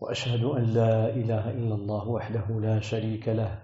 وأشهد 0.00 0.44
أن 0.44 0.62
لا 0.62 1.10
إله 1.10 1.50
إلا 1.50 1.74
الله 1.74 2.08
وحده 2.08 2.46
لا 2.60 2.80
شريك 2.80 3.28
له 3.28 3.58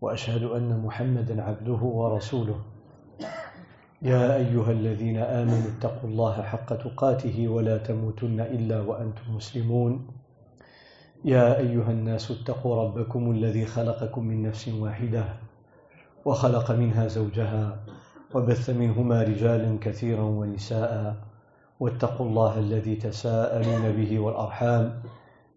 وأشهد 0.00 0.42
أن 0.42 0.80
محمدا 0.80 1.42
عبده 1.42 1.82
ورسوله. 1.82 2.60
يا 4.02 4.36
أيها 4.36 4.70
الذين 4.70 5.16
آمنوا 5.16 5.68
اتقوا 5.76 6.08
الله 6.10 6.42
حق 6.42 6.74
تقاته 6.74 7.48
ولا 7.48 7.76
تموتن 7.78 8.40
إلا 8.40 8.80
وأنتم 8.80 9.36
مسلمون. 9.36 10.06
يا 11.24 11.58
أيها 11.58 11.90
الناس 11.90 12.30
اتقوا 12.30 12.76
ربكم 12.82 13.30
الذي 13.30 13.64
خلقكم 13.66 14.22
من 14.24 14.42
نفس 14.42 14.68
واحدة 14.68 15.24
وخلق 16.24 16.70
منها 16.70 17.06
زوجها 17.06 17.84
وبث 18.34 18.70
منهما 18.70 19.22
رجالا 19.22 19.78
كثيرا 19.80 20.22
ونساء 20.22 21.16
واتقوا 21.80 22.26
الله 22.26 22.58
الذي 22.58 22.96
تساءلون 22.96 23.92
به 23.92 24.18
والأرحام. 24.18 25.02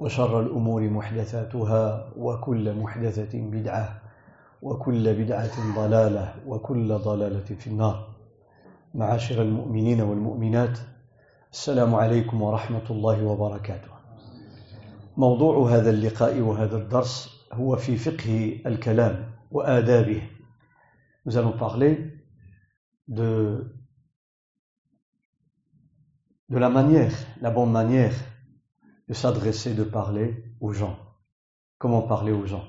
وشر 0.00 0.40
الأمور 0.40 0.90
محدثاتها 0.90 2.12
وكل 2.16 2.74
محدثة 2.74 3.38
بدعة 3.40 4.00
وكل 4.62 5.14
بدعة 5.24 5.74
ضلالة 5.76 6.34
وكل 6.46 6.94
ضلالة 6.98 7.44
في 7.44 7.66
النار. 7.66 8.14
معاشر 8.94 9.42
المؤمنين 9.42 10.00
والمؤمنات 10.00 10.78
السلام 11.52 11.94
عليكم 11.94 12.42
ورحمة 12.42 12.90
الله 12.90 13.24
وبركاته. 13.24 13.90
موضوع 15.16 15.70
هذا 15.70 15.90
اللقاء 15.90 16.40
وهذا 16.40 16.76
الدرس 16.76 17.28
هو 17.52 17.76
في 17.76 17.96
فقه 17.96 18.60
الكلام 18.66 19.30
وآدابه. 19.50 20.22
Nous 21.26 21.36
allons 21.36 21.58
parler 21.58 22.12
de, 23.08 23.74
de 26.48 26.58
la 26.58 26.70
manière, 26.70 27.12
la 27.42 27.50
bonne 27.50 27.72
manière 27.72 28.14
de 29.08 29.14
s'adresser, 29.14 29.74
de 29.74 29.84
parler 29.84 30.44
aux 30.60 30.72
gens. 30.72 30.98
Comment 31.78 32.02
parler 32.02 32.32
aux 32.32 32.46
gens? 32.46 32.64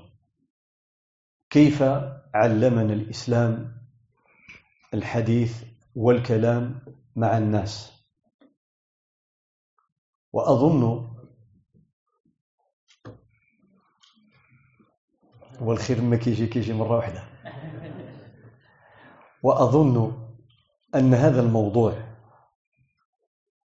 كيف 1.50 1.82
علمنا 2.34 2.92
الإسلام 2.92 3.76
الحديث 4.94 5.64
والكلام 5.94 6.80
مع 7.16 7.38
الناس؟ 7.38 7.92
وأظن 10.32 11.10
والخير 15.60 16.00
ما 16.00 16.16
كيجي 16.16 16.46
كيجي 16.46 16.72
مرة 16.72 16.96
واحدة. 16.96 17.22
وأظن 19.42 20.26
أن 20.94 21.14
هذا 21.14 21.40
الموضوع 21.40 21.92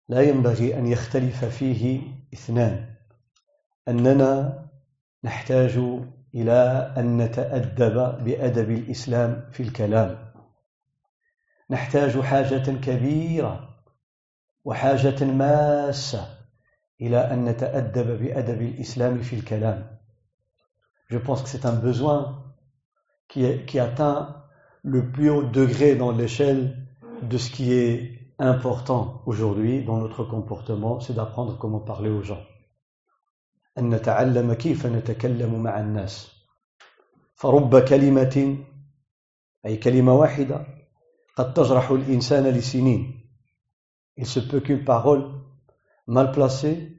لا 0.08 0.22
ينبغي 0.22 0.78
أن 0.78 0.86
يختلف 0.86 1.44
فيه 1.44 2.13
اثنان. 2.34 2.86
أننا 3.88 4.64
نحتاج 5.24 5.78
إلى 6.34 6.92
أن 6.96 7.16
نتأدب 7.16 8.24
بأدب 8.24 8.70
الإسلام 8.70 9.30
في 9.52 9.62
الكلام. 9.62 10.10
نحتاج 11.70 12.20
حاجة 12.20 12.70
كبيرة 12.86 13.54
وحاجة 14.64 15.24
ماسة 15.24 16.24
إلى 17.00 17.18
أن 17.32 17.44
نتأدب 17.44 18.22
بأدب 18.22 18.62
الإسلام 18.62 19.22
في 19.22 19.36
الكلام. 19.36 19.94
Je 21.10 21.18
pense 21.18 21.42
que 21.42 21.48
c'est 21.48 21.66
un 21.66 21.76
besoin 21.76 22.44
qui, 23.28 23.44
est, 23.44 23.64
qui 23.66 23.78
atteint 23.78 24.44
le 24.82 25.10
plus 25.10 25.30
haut 25.30 25.44
degré 25.44 25.94
dans 25.94 26.12
l'échelle 26.12 26.86
de 27.22 27.38
ce 27.38 27.50
qui 27.50 27.72
est 27.72 28.13
important 28.39 29.21
aujourd'hui 29.25 29.83
dans 29.83 29.97
notre 29.97 30.23
comportement, 30.23 30.99
c'est 30.99 31.13
d'apprendre 31.13 31.57
comment 31.57 31.79
parler 31.79 32.09
aux 32.09 32.23
gens. 32.23 32.41
أن 33.77 33.89
نتعلم 33.89 34.53
كيف 34.53 34.85
نتكلم 34.85 35.63
مع 35.63 35.79
الناس 35.79 36.31
فرب 37.35 37.79
كلمة 37.79 38.57
أي 39.65 39.77
كلمة 39.77 40.13
واحدة 40.13 40.65
قد 41.35 41.53
تجرح 41.53 41.91
الإنسان 41.91 42.47
لسنين 42.47 43.15
Il 44.17 44.25
se 44.25 44.41
peut 44.41 44.59
qu'une 44.59 44.83
parole 44.83 45.23
mal 46.07 46.33
placée 46.33 46.97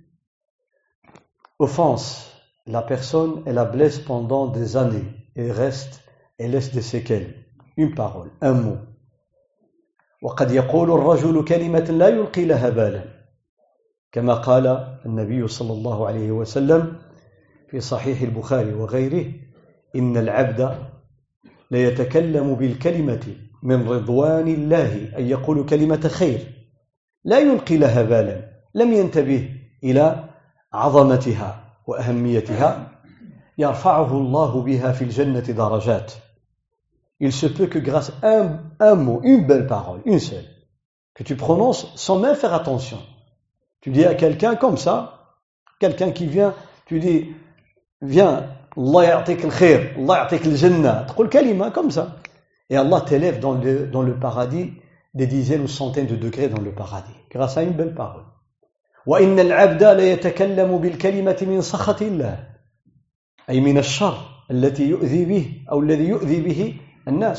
offense 1.58 2.32
la 2.66 2.80
personne 2.80 3.42
et 3.46 3.52
la 3.52 3.66
blesse 3.66 3.98
pendant 3.98 4.46
des 4.46 4.76
années 4.78 5.04
et 5.36 5.52
reste 5.52 6.02
et 6.38 6.48
laisse 6.48 6.72
des 6.72 6.80
séquelles. 6.82 7.44
Une 7.76 7.94
parole, 7.94 8.30
un 8.40 8.54
mot. 8.54 8.78
وقد 10.25 10.51
يقول 10.51 10.91
الرجل 10.91 11.45
كلمة 11.45 11.79
لا 11.79 12.07
يلقي 12.07 12.45
لها 12.45 12.69
بالا. 12.69 13.03
كما 14.11 14.33
قال 14.33 14.97
النبي 15.05 15.47
صلى 15.47 15.73
الله 15.73 16.07
عليه 16.07 16.31
وسلم 16.31 16.95
في 17.69 17.79
صحيح 17.79 18.21
البخاري 18.21 18.73
وغيره 18.73 19.25
إن 19.95 20.17
العبد 20.17 20.75
ليتكلم 21.71 22.55
بالكلمة 22.55 23.35
من 23.63 23.89
رضوان 23.89 24.47
الله 24.47 25.17
أن 25.17 25.27
يقول 25.27 25.65
كلمة 25.65 26.07
خير 26.07 26.39
لا 27.23 27.39
يلقي 27.39 27.77
لها 27.77 28.03
بالا 28.03 28.41
لم 28.75 28.93
ينتبه 28.93 29.49
إلى 29.83 30.23
عظمتها 30.73 31.63
وأهميتها 31.87 32.91
يرفعه 33.57 34.17
الله 34.17 34.61
بها 34.61 34.91
في 34.91 35.01
الجنة 35.01 35.39
درجات. 35.39 36.13
il 37.20 37.32
se 37.32 37.46
peut 37.46 37.66
que 37.66 37.78
grâce 37.78 38.12
à 38.22 38.38
un, 38.38 38.60
un, 38.80 38.94
mot, 38.94 39.20
une 39.22 39.46
belle 39.46 39.66
parole, 39.66 40.00
une 40.06 40.18
seule, 40.18 40.44
que 41.14 41.22
tu 41.22 41.36
prononces 41.36 41.92
sans 41.96 42.18
même 42.18 42.34
faire 42.34 42.54
attention, 42.54 42.98
tu 43.80 43.90
dis 43.90 44.04
à 44.04 44.14
quelqu'un 44.14 44.56
comme 44.56 44.78
ça, 44.78 45.36
quelqu'un 45.78 46.12
qui 46.12 46.26
vient, 46.26 46.54
tu 46.86 46.98
dis, 46.98 47.28
viens, 48.00 48.46
Allah 48.76 49.04
ya'tik 49.04 49.44
al-khair, 49.44 49.96
Allah 49.98 50.22
ya'tik 50.22 50.46
al-jannah, 50.46 51.06
تقول 51.08 51.28
كلمة 51.28 51.72
comme 51.72 51.90
ça. 51.90 52.16
Et 52.70 52.76
Allah 52.76 53.00
t'élève 53.00 53.40
dans 53.40 53.52
le, 53.52 53.86
dans 53.86 54.02
le 54.02 54.18
paradis 54.18 54.72
des 55.12 55.26
dizaines 55.26 55.62
ou 55.62 55.68
centaines 55.68 56.06
de 56.06 56.16
degrés 56.16 56.48
dans 56.48 56.60
le 56.62 56.72
paradis, 56.72 57.12
grâce 57.30 57.56
à 57.56 57.62
une 57.62 57.72
belle 57.72 57.94
parole. 57.94 58.24
وإن 59.06 59.38
العبد 59.40 59.84
ليتكلم 59.84 60.78
بالكلمة 60.78 61.36
من 61.42 61.60
سخط 61.60 62.02
الله 62.02 62.48
أي 63.50 63.60
من 63.60 63.78
الشر 63.78 64.16
التي 64.50 64.88
يؤذي 64.88 65.24
به 65.24 65.62
أو 65.70 65.80
الذي 65.80 66.04
يؤذي 66.04 66.40
به 66.40 66.74
الناس 66.74 66.83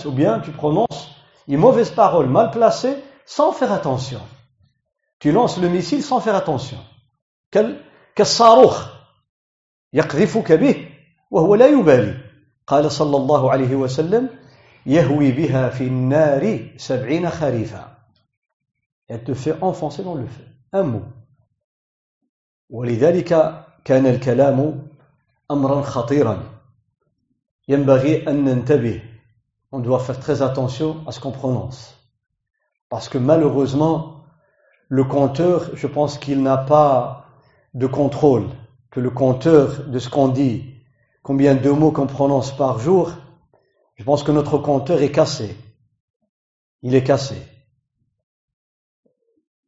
ou 0.06 0.12
bien 0.12 0.40
tu 0.40 0.52
prononces 0.52 1.16
une 1.48 1.58
mauvaise 1.58 1.92
parole 1.92 2.28
mal 2.28 2.52
placée 2.52 2.96
sans 3.26 3.52
faire 3.52 3.72
attention 3.72 4.22
tu 5.20 5.32
lances 5.32 5.58
le 5.60 5.70
missile 5.70 6.04
sans 6.04 6.20
faire 6.20 6.36
attention 6.36 6.78
كالصاروخ 8.16 8.88
يقذفك 9.94 10.52
به 10.52 10.90
وهو 11.32 11.56
لا 11.56 11.68
يبالي 11.68 12.18
قال 12.68 12.92
صلى 12.92 13.18
الله 13.18 13.52
عليه 13.52 13.76
وسلم 13.76 14.30
يهوي 14.86 15.32
بها 15.32 15.70
في 15.70 15.84
النار 15.84 16.70
سبعين 16.78 17.30
خريفا 17.30 17.98
elle 19.10 19.24
te 19.24 19.34
fait 19.34 19.56
enfoncer 19.62 20.04
dans 20.04 20.16
le 20.16 20.26
feu 20.26 20.46
un 20.74 20.84
mot 20.84 21.04
ولذلك 22.70 23.64
كان 23.86 24.06
الكلام 24.06 24.88
أمرا 25.52 25.82
خطيرا 25.82 26.44
ينبغي 27.68 28.30
أن 28.30 28.46
ننتبه 28.46 29.02
on 29.72 29.80
doit 29.80 30.00
faire 30.00 30.20
très 30.20 30.42
attention 30.42 30.98
à 31.08 31.12
ce 31.12 31.20
qu'on 31.20 31.32
prononce. 31.32 31.98
Parce 32.90 33.08
que 33.08 33.18
malheureusement, 33.18 34.24
le 34.90 35.04
compteur, 35.04 35.70
je 35.76 35.88
pense 35.88 36.18
qu'il 36.18 36.44
n'a 36.44 36.58
pas 36.58 37.26
de 37.74 37.88
contrôle, 37.88 38.50
que 38.90 39.00
le 39.00 39.10
compteur 39.10 39.86
de 39.88 40.00
ce 40.00 40.10
qu'on 40.10 40.28
dit, 40.28 40.74
combien 41.24 41.56
de 41.56 41.70
mots 41.70 41.92
qu'on 41.92 42.08
prononce 42.08 42.56
par 42.56 42.80
jour, 42.80 43.12
je 43.96 44.04
pense 44.04 44.24
que 44.24 44.32
notre 44.32 44.58
compteur 44.58 45.02
est 45.02 45.12
cassé. 45.12 45.56
Il 46.82 46.96
est 46.96 47.04
cassé. 47.04 47.36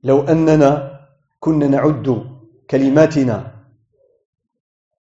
لو 0.03 0.21
أننا 0.21 1.00
كنا 1.39 1.68
نعد 1.68 2.30
كلماتنا 2.69 3.51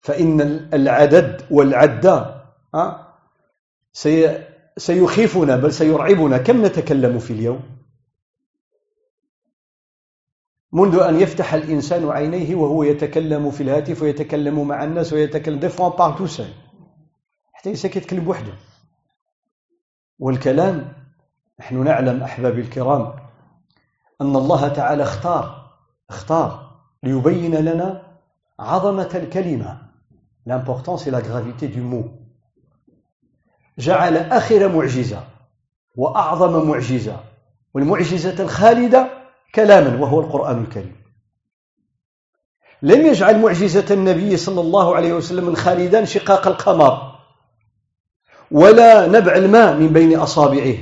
فإن 0.02 0.42
العدد 0.74 1.42
والعد 1.52 2.06
سيخيفنا 4.81 5.57
بل 5.57 5.73
سيرعبنا. 5.73 6.39
كم 6.39 6.67
نتكلم 6.67 7.19
في 7.19 7.33
اليوم؟ 7.33 7.61
منذ 10.73 10.99
أن 10.99 11.21
يفتح 11.21 11.55
الإنسان 11.55 12.09
عينيه 12.11 12.55
وهو 12.55 12.83
يتكلم 12.83 13.51
في 13.51 13.63
الهاتف 13.63 14.03
ويتكلم 14.03 14.69
مع 14.69 14.85
الناس 14.85 15.13
ويتكلم. 15.13 15.59
des 15.59 15.69
fois 15.69 15.89
par 15.89 16.19
tout 16.19 16.27
seul 16.27 16.47
حتى 17.53 17.71
يسكت 17.71 17.97
يتكلم 17.97 18.25
بوحده 18.25 18.53
والكلام 20.19 20.93
نحن 21.61 21.85
نعلم 21.85 22.23
أحبابي 22.23 22.61
الكرام 22.61 23.13
أن 24.21 24.37
الله 24.37 24.69
تعالى 24.69 25.03
اختار 25.03 25.71
اختار 26.11 26.81
ليبين 27.03 27.55
لنا 27.55 28.17
عظمة 28.59 29.11
الكلمة. 29.15 29.91
L'importance 30.47 31.07
et 31.07 31.11
la 31.11 31.21
gravité 31.21 31.69
du 31.69 31.83
mot. 31.83 32.20
جعل 33.81 34.17
آخر 34.17 34.69
معجزة 34.69 35.25
وأعظم 35.97 36.69
معجزة 36.69 37.17
والمعجزة 37.75 38.43
الخالدة 38.45 39.09
كلاما 39.55 40.01
وهو 40.01 40.21
القرآن 40.21 40.65
الكريم. 40.65 40.97
لم 42.83 43.07
يجعل 43.07 43.39
معجزة 43.39 43.95
النبي 43.95 44.37
صلى 44.37 44.61
الله 44.61 44.97
عليه 44.97 45.13
وسلم 45.13 45.49
الخالدا 45.49 45.99
انشقاق 45.99 46.47
القمر 46.47 47.13
ولا 48.51 49.07
نبع 49.07 49.35
الماء 49.35 49.75
من 49.75 49.89
بين 49.89 50.19
أصابعه 50.19 50.75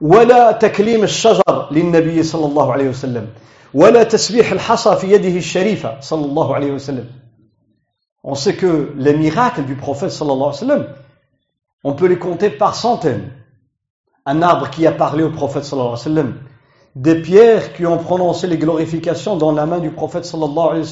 ولا 0.00 0.52
تكليم 0.52 1.02
الشجر 1.02 1.68
للنبي 1.70 2.22
صلى 2.22 2.46
الله 2.46 2.72
عليه 2.72 2.88
وسلم 2.88 3.28
ولا 3.74 4.02
تسبيح 4.02 4.52
الحصى 4.52 4.96
في 4.96 5.12
يده 5.12 5.36
الشريفة 5.38 6.00
صلى 6.00 6.24
الله 6.24 6.54
عليه 6.54 6.72
وسلم. 6.72 7.06
On 8.24 8.36
sait 8.36 8.54
que 8.54 8.92
les 8.96 9.14
miracles 9.14 9.64
du 9.64 9.74
prophète 9.74 10.10
sallallahu 10.10 10.50
alayhi 10.50 10.62
wa 10.62 10.66
sallam, 10.66 10.86
on 11.84 11.94
peut 11.94 12.06
les 12.06 12.18
compter 12.18 12.50
par 12.50 12.74
centaines. 12.74 13.30
Un 14.24 14.42
arbre 14.42 14.70
qui 14.70 14.86
a 14.86 14.92
parlé 14.92 15.24
au 15.24 15.30
prophète 15.30 15.64
sallallahu 15.64 16.34
des 16.94 17.22
pierres 17.22 17.72
qui 17.74 17.86
ont 17.86 17.98
prononcé 17.98 18.46
les 18.46 18.58
glorifications 18.58 19.36
dans 19.36 19.52
la 19.52 19.66
main 19.66 19.78
du 19.78 19.90
prophète 19.90 20.24
sallallahu 20.24 20.84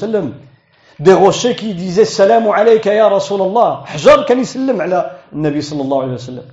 des 0.99 1.13
rochers 1.13 1.55
qui 1.55 1.73
disaient 1.73 2.05
Salam 2.05 2.47
alayka 2.47 2.93
ya 2.93 3.09
Rasulallah, 3.09 3.85
Hajar 3.87 4.25
kan 4.25 4.37
yusallam 4.37 4.79
ala 4.81 5.19
Nabi 5.31 5.61
sallallahu 5.61 6.01
alayhi 6.01 6.13
wa 6.13 6.17
sallam. 6.19 6.45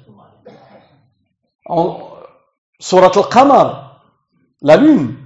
En 1.67 2.01
Surat 2.81 3.11
al-Qamar, 3.15 4.03
la 4.63 4.77
lune, 4.77 5.17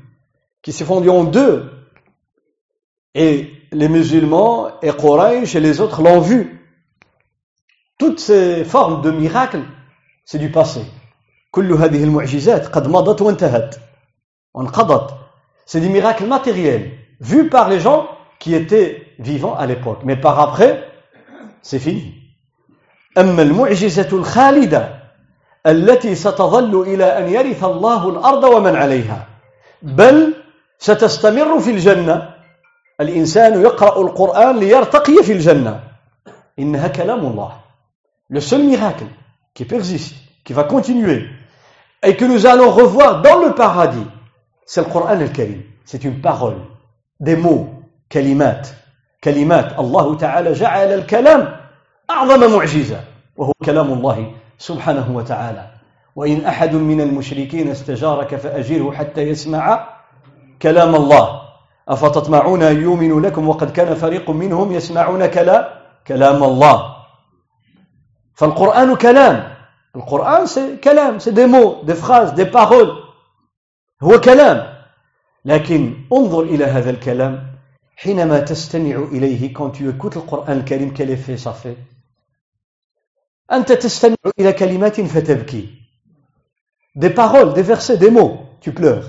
qui 0.62 0.72
s'est 0.72 0.84
fondue 0.84 1.10
en 1.10 1.24
deux, 1.24 1.70
et 3.14 3.50
les 3.70 3.88
musulmans 3.88 4.68
et 4.82 4.90
Quraysh 4.90 5.54
et 5.54 5.60
les 5.60 5.80
autres 5.80 6.02
l'ont 6.02 6.20
vu. 6.20 6.61
Toutes 8.02 8.18
ces 8.18 8.64
formes 8.64 9.00
de 9.00 9.12
miracles, 9.12 9.62
c'est 10.24 10.38
du 10.38 10.50
passé. 10.50 10.80
كل 11.52 11.72
هذه 11.72 12.04
المعجزات 12.04 12.66
قد 12.66 12.88
مضت 12.88 13.22
وانتهت 13.22 13.74
انقضت 14.56 15.14
c'est 15.66 15.78
des 15.80 15.88
miracles 15.88 16.26
matériels 16.26 16.90
vus 17.20 17.48
par 17.48 17.68
les 17.68 17.78
gens 17.78 18.08
qui 18.40 18.56
étaient 18.56 19.06
vivants 19.20 19.54
à 19.54 19.66
l'époque. 19.66 20.00
Mais 20.02 20.16
par 20.16 20.40
après 20.40 20.84
c'est 21.62 21.78
fini. 21.78 22.14
أما 23.18 23.42
المعجزة 23.42 24.08
الخالدة 24.12 24.88
التي 25.66 26.14
ستظل 26.14 26.82
إلى 26.82 27.04
أن 27.04 27.28
يرث 27.28 27.64
الله 27.64 28.08
الأرض 28.08 28.44
ومن 28.44 28.76
عليها 28.76 29.26
بل 29.82 30.34
ستستمر 30.78 31.60
في 31.60 31.70
الجنة 31.70 32.34
الإنسان 33.00 33.62
يقرأ 33.62 34.02
القرآن 34.02 34.58
ليرتقي 34.58 35.22
في 35.22 35.32
الجنة 35.32 35.80
إنها 36.58 36.88
كلام 36.88 37.26
الله 37.26 37.61
le 38.32 38.40
seul 38.40 38.62
miracle 38.62 39.04
qui 39.52 39.66
persiste 39.66 40.14
qui 40.42 40.54
va 40.54 40.64
continuer 40.64 41.26
et 42.02 42.16
que 42.16 42.24
nous 42.24 42.46
allons 42.46 42.70
revoir 42.70 43.20
dans 43.20 43.38
le 43.44 43.54
paradis 43.54 44.06
c'est 44.64 44.80
le 44.80 44.90
Coran 44.90 45.08
al-Karim. 45.08 45.62
C'est 45.84 46.02
une 46.04 46.20
parole 46.20 46.56
des 47.20 47.36
mots 47.36 47.68
كلمات 48.12 48.68
كلمات 49.24 49.78
الله 49.78 50.16
تعالى 50.16 50.52
جعل 50.52 50.92
الكلام 50.92 51.56
أعظم 52.10 52.56
معجزة 52.56 53.00
وهو 53.36 53.52
كلام 53.64 53.92
الله 53.92 54.32
سبحانه 54.58 55.16
وتعالى 55.16 55.64
وإن 56.16 56.44
أحد 56.44 56.74
من 56.74 57.00
المشركين 57.00 57.68
استجارك 57.68 58.36
فأجره 58.36 58.92
حتى 58.92 59.22
يسمع 59.22 59.88
كلام 60.62 60.94
الله 60.94 61.40
أفتطمعون 61.88 62.62
أن 62.62 62.82
يؤمنوا 62.82 63.20
لكم 63.20 63.48
وقد 63.48 63.70
كان 63.72 63.94
فريق 63.94 64.30
منهم 64.30 64.72
يسمعون 64.72 65.26
كلام 65.26 65.64
كلام 66.06 66.44
الله 66.44 66.91
فالقرآن 68.42 68.96
كلام. 68.96 69.54
القرآن 69.96 70.46
c'est 70.46 70.76
كلام 70.76 71.18
c'est 71.18 71.30
des 71.30 71.46
mots 71.46 71.82
des 71.82 71.94
phrases 71.94 72.30
des 72.30 72.44
paroles 72.44 73.02
هو 74.02 74.20
كلام. 74.20 74.82
لكن 75.44 75.94
انظر 76.12 76.42
إلى 76.42 76.64
هذا 76.64 76.90
الكلام. 76.90 77.46
حينما 77.96 78.40
تستمع 78.40 78.96
إليه 79.12 79.54
quand 79.54 79.70
tu 79.70 79.82
écoutes 79.88 80.16
القرآن 80.16 80.56
الكريم 80.58 80.94
quel 80.94 81.10
effet 81.10 81.36
ça 81.36 81.52
fait 81.52 81.76
أنت 83.52 83.72
تستمع 83.72 84.16
إلى 84.40 84.52
كلمات 84.52 85.00
فتبكي. 85.00 85.68
Des 86.98 87.10
paroles 87.10 87.54
des 87.54 87.62
versets 87.62 87.96
des 87.96 88.10
mots. 88.10 88.38
Tu 88.60 88.72
pleures. 88.72 89.06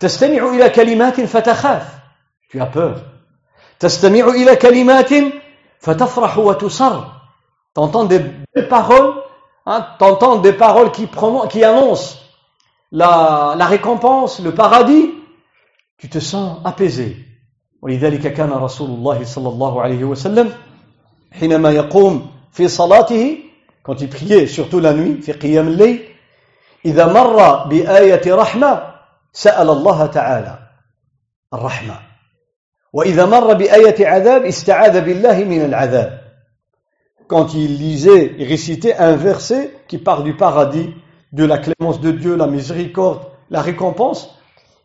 تستمع 0.00 0.54
إلى 0.54 0.70
كلمات 0.70 1.20
فتخاف. 1.20 1.98
Tu 2.50 2.60
as 2.60 2.66
peur. 2.66 2.98
تستمع 3.78 4.28
إلى 4.28 4.56
كلمات 4.56 5.10
فتفرح 5.78 6.38
وتسر. 6.38 7.17
T'entends 7.74 8.04
des, 8.04 8.20
des 8.54 8.62
paroles 8.62 9.14
hein, 9.66 9.86
t'entends 9.98 10.36
des 10.36 10.52
paroles 10.52 10.90
qui, 10.92 11.08
qui 11.50 11.64
annoncent 11.64 12.18
la, 12.92 13.54
la 13.56 13.66
récompense 13.66 14.40
le 14.40 14.52
paradis. 14.54 15.10
Tu 15.98 16.08
te 16.08 16.18
sens 16.18 16.58
apaisé. 16.64 17.24
ولذلك 17.82 18.34
كان 18.34 18.50
رسول 18.50 18.90
الله 18.90 19.24
صلى 19.24 19.48
الله 19.48 19.82
عليه 19.82 20.04
وسلم 20.04 20.52
حينما 21.32 21.70
يقوم 21.70 22.30
في 22.52 22.68
صلاته 22.68 23.38
quand 23.84 24.00
il 24.00 24.08
priait 24.08 24.46
surtout 24.46 24.80
la 24.80 24.92
nuit 24.92 25.22
في 25.22 25.32
قيام 25.32 25.68
الليل 25.68 26.08
إذا 26.84 27.12
مر 27.12 27.64
بآية 27.66 28.34
رحمة 28.34 28.94
سأل 29.32 29.70
الله 29.70 30.06
تعالى 30.06 30.58
الرحمة. 31.54 31.98
وإذا 32.92 33.26
مر 33.26 33.52
بآية 33.54 34.06
عذاب 34.06 34.44
استعاذ 34.44 35.00
بالله 35.00 35.44
من 35.44 35.64
العذاب. 35.64 36.27
quand 37.27 37.53
il 37.53 37.77
lisait 37.77 38.35
et 38.37 38.45
récitait 38.45 38.95
un 38.95 39.15
verset 39.15 39.73
qui 39.87 39.97
parle 39.97 40.23
du 40.23 40.35
paradis, 40.35 40.93
de 41.31 41.45
la 41.45 41.57
clémence 41.57 41.99
de 41.99 42.11
Dieu, 42.11 42.35
la 42.35 42.47
miséricorde, 42.47 43.25
la 43.49 43.61
récompense, 43.61 44.37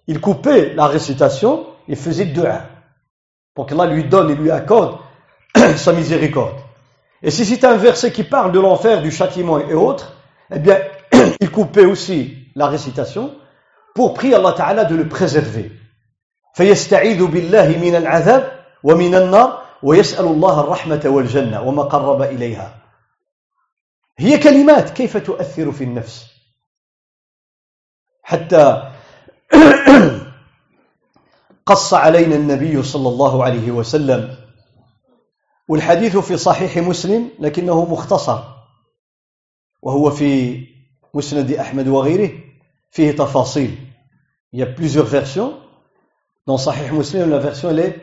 il 0.06 0.20
coupait 0.20 0.74
la 0.74 0.86
récitation 0.86 1.66
et 1.86 1.94
faisait 1.94 2.24
dua 2.24 2.62
pour 3.54 3.66
qu'Allah 3.66 3.86
lui 3.86 4.04
donne 4.04 4.30
et 4.30 4.34
lui 4.34 4.50
accorde 4.50 4.98
sa 5.76 5.92
miséricorde. 5.92 6.56
Et 7.22 7.30
si 7.30 7.44
c'est 7.44 7.64
un 7.64 7.76
verset 7.76 8.12
qui 8.12 8.24
parle 8.24 8.52
de 8.52 8.60
l'enfer, 8.60 9.02
du 9.02 9.10
châtiment 9.10 9.58
et 9.58 9.74
autres, 9.74 10.16
eh 10.50 10.58
bien, 10.58 10.78
il 11.40 11.50
coupait 11.50 11.84
aussi 11.84 12.46
la 12.54 12.68
récitation 12.68 13.34
pour 13.94 14.14
prier 14.14 14.34
Allah 14.34 14.52
Ta'ala 14.52 14.84
de 14.84 14.96
le 14.96 15.08
préserver. 15.08 15.72
فيستعيذ 16.54 17.26
بالله 17.26 17.78
من 17.78 17.94
العذاب 17.94 18.52
ومن 18.82 19.14
النار 19.14 19.61
ويسأل 19.83 20.25
الله 20.25 20.59
الرحمة 20.59 21.01
والجنة 21.05 21.61
وما 21.61 21.83
قرب 21.83 22.21
إليها. 22.21 22.83
هي 24.17 24.37
كلمات 24.37 24.89
كيف 24.89 25.17
تؤثر 25.17 25.71
في 25.71 25.83
النفس؟ 25.83 26.33
حتى 28.23 28.91
قص 31.65 31.93
علينا 31.93 32.35
النبي 32.35 32.83
صلى 32.83 33.09
الله 33.09 33.43
عليه 33.43 33.71
وسلم 33.71 34.35
والحديث 35.67 36.17
في 36.17 36.37
صحيح 36.37 36.77
مسلم 36.77 37.29
لكنه 37.39 37.91
مختصر 37.91 38.39
وهو 39.81 40.11
في 40.11 40.59
مسند 41.13 41.51
أحمد 41.51 41.87
وغيره 41.87 42.31
فيه 42.91 43.11
تفاصيل. 43.11 43.77
Il 44.53 44.59
y 44.59 44.63
a 44.63 44.67
plusieurs 44.67 45.07
versions. 45.07 45.53
Dans 46.45 46.57
Sahih 46.57 46.91
Muslim 46.91 47.29
la 47.29 47.39
version 47.39 47.69
elle 47.69 47.79
est, 47.79 48.01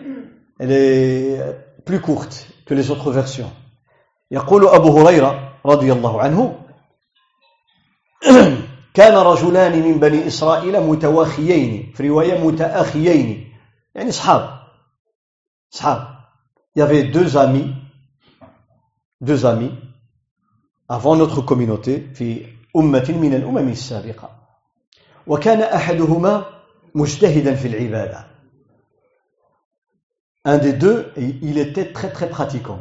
elle 0.58 0.72
est 0.72 1.69
plus 1.90 2.00
courte 2.00 2.46
que 2.66 2.74
les 2.74 2.90
autres 2.92 3.10
versions. 3.10 3.50
يقول 4.30 4.68
أبو 4.68 4.98
هريرة 5.00 5.58
رضي 5.66 5.92
الله 5.92 6.20
عنه 6.22 6.58
كان 8.94 9.16
رجلان 9.16 9.82
من 9.82 9.98
بني 10.00 10.26
إسرائيل 10.26 10.80
متواخيين 10.80 11.92
في 11.94 12.08
رواية 12.08 12.44
متأخيين 12.44 13.54
يعني 13.94 14.12
صحاب. 14.12 14.60
صحاب. 15.70 16.06
Il 16.76 16.78
y 16.78 16.82
avait 16.82 17.02
deux 17.02 17.36
amis 17.36 17.74
deux 19.20 19.44
amis 19.44 19.72
avant 20.88 21.16
notre 21.16 21.40
communauté 21.40 22.14
في 22.14 22.46
أمة 22.76 23.14
من 23.20 23.34
الأمم 23.34 23.68
السابقة. 23.68 24.30
وكان 25.26 25.60
أحدهما 25.60 26.44
مجتهدا 26.94 27.54
في 27.54 27.68
العبادة. 27.68 28.29
un 30.45 30.57
des 30.57 30.73
deux 30.73 31.11
il 31.17 31.57
était 31.57 31.91
très 31.93 32.11
très 32.11 32.29
pratiquant 32.29 32.79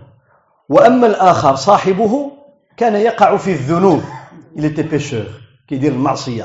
وأما 0.68 1.06
الآخر 1.06 1.54
صاحبه 1.56 2.32
كان 2.76 2.94
يقع 2.94 3.36
في 3.36 3.52
الذنوب 3.52 4.02
il 4.56 4.64
était 4.64 4.84
pécheur 4.84 5.26
qui 5.66 5.78
dit 5.78 5.86
المعصية 5.86 6.44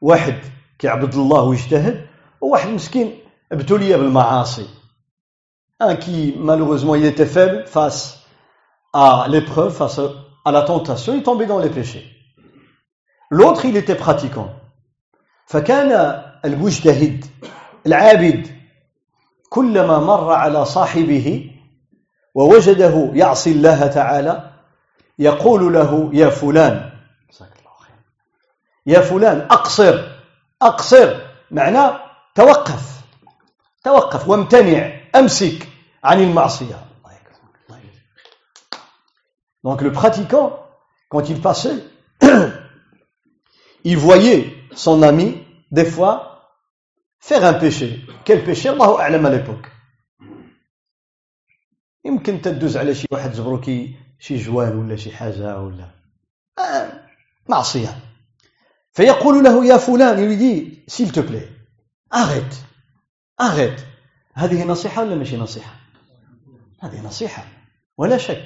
واحد 0.00 0.34
كيعبد 0.78 1.14
الله 1.14 1.42
ويجتهد 1.42 2.06
وواحد 2.40 2.68
مسكين 2.68 3.18
ابتلي 3.52 3.96
بالمعاصي 3.96 4.66
un 5.82 5.96
qui 5.96 6.34
malheureusement 6.36 6.94
il 6.94 7.04
était 7.04 7.26
faible 7.26 7.64
face 7.66 8.20
à 8.92 9.26
l'épreuve, 9.28 9.72
face 9.74 10.00
à 10.44 10.52
la 10.52 10.62
tentation, 10.62 11.14
il 11.14 11.22
tombait 11.22 11.46
dans 11.46 11.58
les 11.58 11.70
péchés. 11.70 12.04
L'autre, 13.30 13.64
il 13.64 13.76
était 13.76 13.94
pratiquant. 13.94 14.48
فكان 15.46 16.22
المجتهد 16.44 17.24
العابد 17.86 18.53
كلما 19.49 19.99
مر 19.99 20.33
على 20.33 20.65
صاحبه 20.65 21.51
ووجده 22.35 23.11
يعصي 23.13 23.51
الله 23.51 23.87
تعالى 23.87 24.51
يقول 25.19 25.73
له 25.73 26.09
يا 26.13 26.29
فلان. 26.29 26.91
يا 28.85 28.99
فلان 29.01 29.47
أقصر 29.51 30.07
أقصر. 30.61 31.19
معناه 31.51 31.99
توقف 32.35 33.01
توقف 33.83 34.29
وامتنع 34.29 34.91
أمسك 35.15 35.67
عن 36.03 36.21
المعصية. 36.21 36.85
Donc 39.65 39.81
le 39.81 39.91
pratiquant, 39.91 40.59
quand 41.09 41.27
il 41.27 41.41
passait, 41.41 41.83
il 43.83 43.97
voyait 43.97 44.53
son 44.75 45.01
ami, 45.01 45.43
des 45.71 45.85
fois, 45.85 46.34
faire 47.25 47.43
un 47.43 47.53
péché. 47.53 48.05
Quel 48.23 48.43
péché? 48.43 48.69
الله 48.69 48.99
أعلم 48.99 49.25
à 49.25 49.29
l'époque. 49.29 49.67
يمكن 52.05 52.41
تدوز 52.41 52.77
على 52.77 52.95
شي 52.95 53.07
واحد 53.11 53.33
زبروكي 53.33 53.95
شي 54.19 54.37
جوان 54.37 54.75
ولا 54.75 54.95
شي 54.95 55.11
حاجة 55.11 55.59
ولا 55.59 55.89
معصية 57.49 57.99
فيقول 58.91 59.43
له 59.43 59.65
يا 59.65 59.77
فلان 59.77 60.37
dit 60.37 60.83
s'il 60.87 61.11
te 61.11 61.19
plaît 61.19 61.49
arrête. 62.11 62.55
Arrête. 63.37 63.81
هذه 64.33 64.65
نصيحة 64.65 65.03
ولا 65.03 65.15
ماشي 65.15 65.37
نصيحة 65.37 65.75
هذه 66.83 67.01
نصيحة 67.01 67.47
ولا 67.97 68.17
شك 68.17 68.43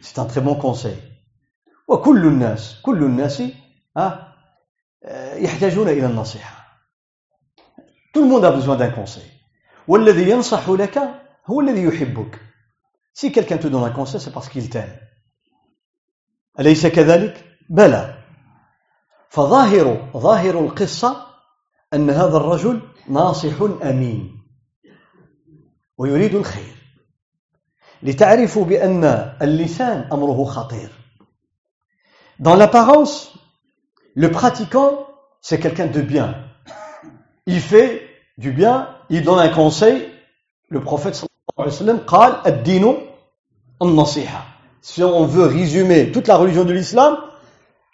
c'est 0.00 0.18
un 0.18 0.24
très 0.24 0.40
bon 0.40 0.54
conseil. 0.54 0.96
وكل 1.88 2.26
الناس 2.26 2.80
كل 2.82 3.02
الناس 3.02 3.42
يحتاجون 5.34 5.88
إلى 5.88 6.06
النصيحة 6.06 6.61
tout 8.13 8.21
le 8.21 8.27
monde 8.27 8.45
a 8.45 8.51
besoin 8.51 8.75
d'un 8.75 8.89
conseil 8.89 9.31
والذي 9.87 10.29
ينصح 10.29 10.69
لك 10.69 10.99
هو 11.47 11.61
الذي 11.61 11.83
يحبك 11.83 12.39
Si 13.13 13.31
quelqu'un 13.31 13.57
te 13.57 13.67
donne 13.67 13.83
un 13.83 13.89
conseil, 13.89 14.21
c'est 14.21 14.31
parce 14.31 14.47
qu'il 14.47 14.69
t'aime. 14.69 14.95
أليس 16.59 16.87
كذلك؟ 16.87 17.57
بلى. 17.69 18.13
فظاهر 19.29 20.11
ظاهر 20.17 20.59
القصة 20.59 21.27
أن 21.93 22.09
هذا 22.09 22.37
الرجل 22.37 22.81
ناصح 23.09 23.61
أمين 23.83 24.43
ويريد 25.97 26.35
الخير 26.35 26.75
لتعرفوا 28.03 28.65
بأن 28.65 29.03
اللسان 29.41 30.09
أمره 30.11 30.45
خطير. 30.45 30.89
Dans 32.39 32.55
l'apparence, 32.55 33.33
le 34.15 34.29
pratiquant, 34.29 35.07
c'est 35.41 35.59
quelqu'un 35.59 35.87
de 35.87 36.01
bien. 36.01 36.35
Il 37.45 37.59
fait 37.59 38.01
du 38.37 38.51
bien, 38.51 38.89
il 39.09 39.23
donne 39.23 39.39
un 39.39 39.49
conseil. 39.49 40.09
Le 40.69 40.81
prophète 40.81 41.15
si 44.81 45.03
on 45.03 45.25
veut 45.25 45.45
résumer 45.45 46.11
toute 46.11 46.27
la 46.27 46.35
religion 46.37 46.63
de 46.65 46.73
l'islam, 46.73 47.17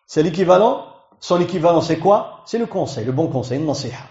c'est 0.05 0.24
l'équivalent. 0.24 0.86
Son 1.19 1.39
équivalent, 1.39 1.81
c'est 1.81 1.98
quoi 1.98 2.41
C'est 2.45 2.57
le 2.57 2.65
conseil, 2.65 3.05
le 3.05 3.12
bon 3.12 3.27
conseil, 3.27 3.60
النصيحة. 3.60 4.05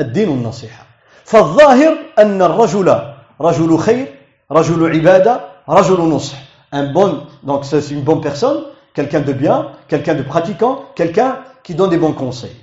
الدين 0.00 0.28
النصيحة. 0.28 0.86
فالظاهر 1.24 1.98
أن 2.18 2.42
الرجل 2.42 2.98
رجل 3.40 3.78
خير 3.78 4.14
رجل 4.50 4.92
عبادة 4.92 5.40
رجل 5.68 6.00
نصح. 6.00 6.36
Un 6.72 6.92
bon, 6.92 7.26
donc 7.42 7.64
c'est 7.64 7.90
une 7.90 8.02
bonne 8.02 8.20
personne, 8.20 8.64
quelqu'un 8.94 9.20
de 9.20 9.32
bien, 9.32 9.72
quelqu'un 9.88 10.14
de 10.14 10.22
pratiquant, 10.22 10.84
quelqu'un 10.94 11.40
qui 11.62 11.74
donne 11.74 11.90
des 11.90 11.98
bons 11.98 12.12
conseils. 12.12 12.56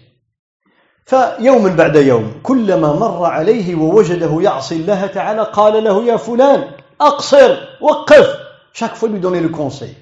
فيوم 1.04 1.76
بعد 1.76 1.96
يوم 1.96 2.40
كلما 2.42 2.92
مر 2.92 3.25
عليه 3.25 3.75
ووجده 3.75 4.40
يعصي 4.40 4.76
الله 4.76 5.06
تعالى 5.06 5.42
قال 5.42 5.84
له 5.84 6.04
يا 6.04 6.16
فلان 6.16 6.70
أقصر 7.00 7.80
وقف. 7.80 8.44
fois 8.73 9.08
lui 9.08 9.20
donner 9.20 9.40
le 9.40 9.49
conseil. 9.49 9.94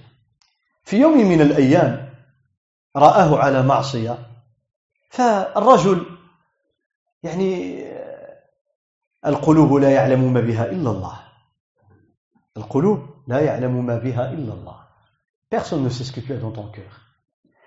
في 0.84 1.00
يوم 1.00 1.18
من 1.18 1.40
الأيام 1.40 2.08
رآه 2.96 3.38
على 3.38 3.62
معصية. 3.62 4.18
فالرجل 5.10 6.06
يعني 7.22 7.84
القلوب 9.26 9.74
لا 9.74 9.90
يعلم 9.90 10.32
ما 10.32 10.40
بها 10.40 10.66
إلا 10.66 10.90
الله. 10.90 11.18
القلوب 12.56 13.06
لا 13.28 13.40
يعلم 13.40 13.86
ما 13.86 13.98
بها 13.98 14.32
إلا 14.32 14.52
الله. 14.52 14.76
Personne 15.50 15.82
ne 15.82 15.90
sait 15.90 16.04
ce 16.04 16.12
que 16.12 16.20
tu 16.20 16.32
as 16.32 16.38
dans 16.38 16.50
ton 16.50 16.68
cœur. 16.68 17.00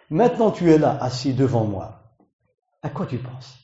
Maintenant 0.10 0.52
tu 0.52 0.72
es 0.72 0.78
là 0.78 0.98
assis 1.02 1.34
devant 1.34 1.66
moi. 1.66 2.05
À 2.85 2.89
quoi 2.89 3.07
tu 3.07 3.19
penses 3.19 3.59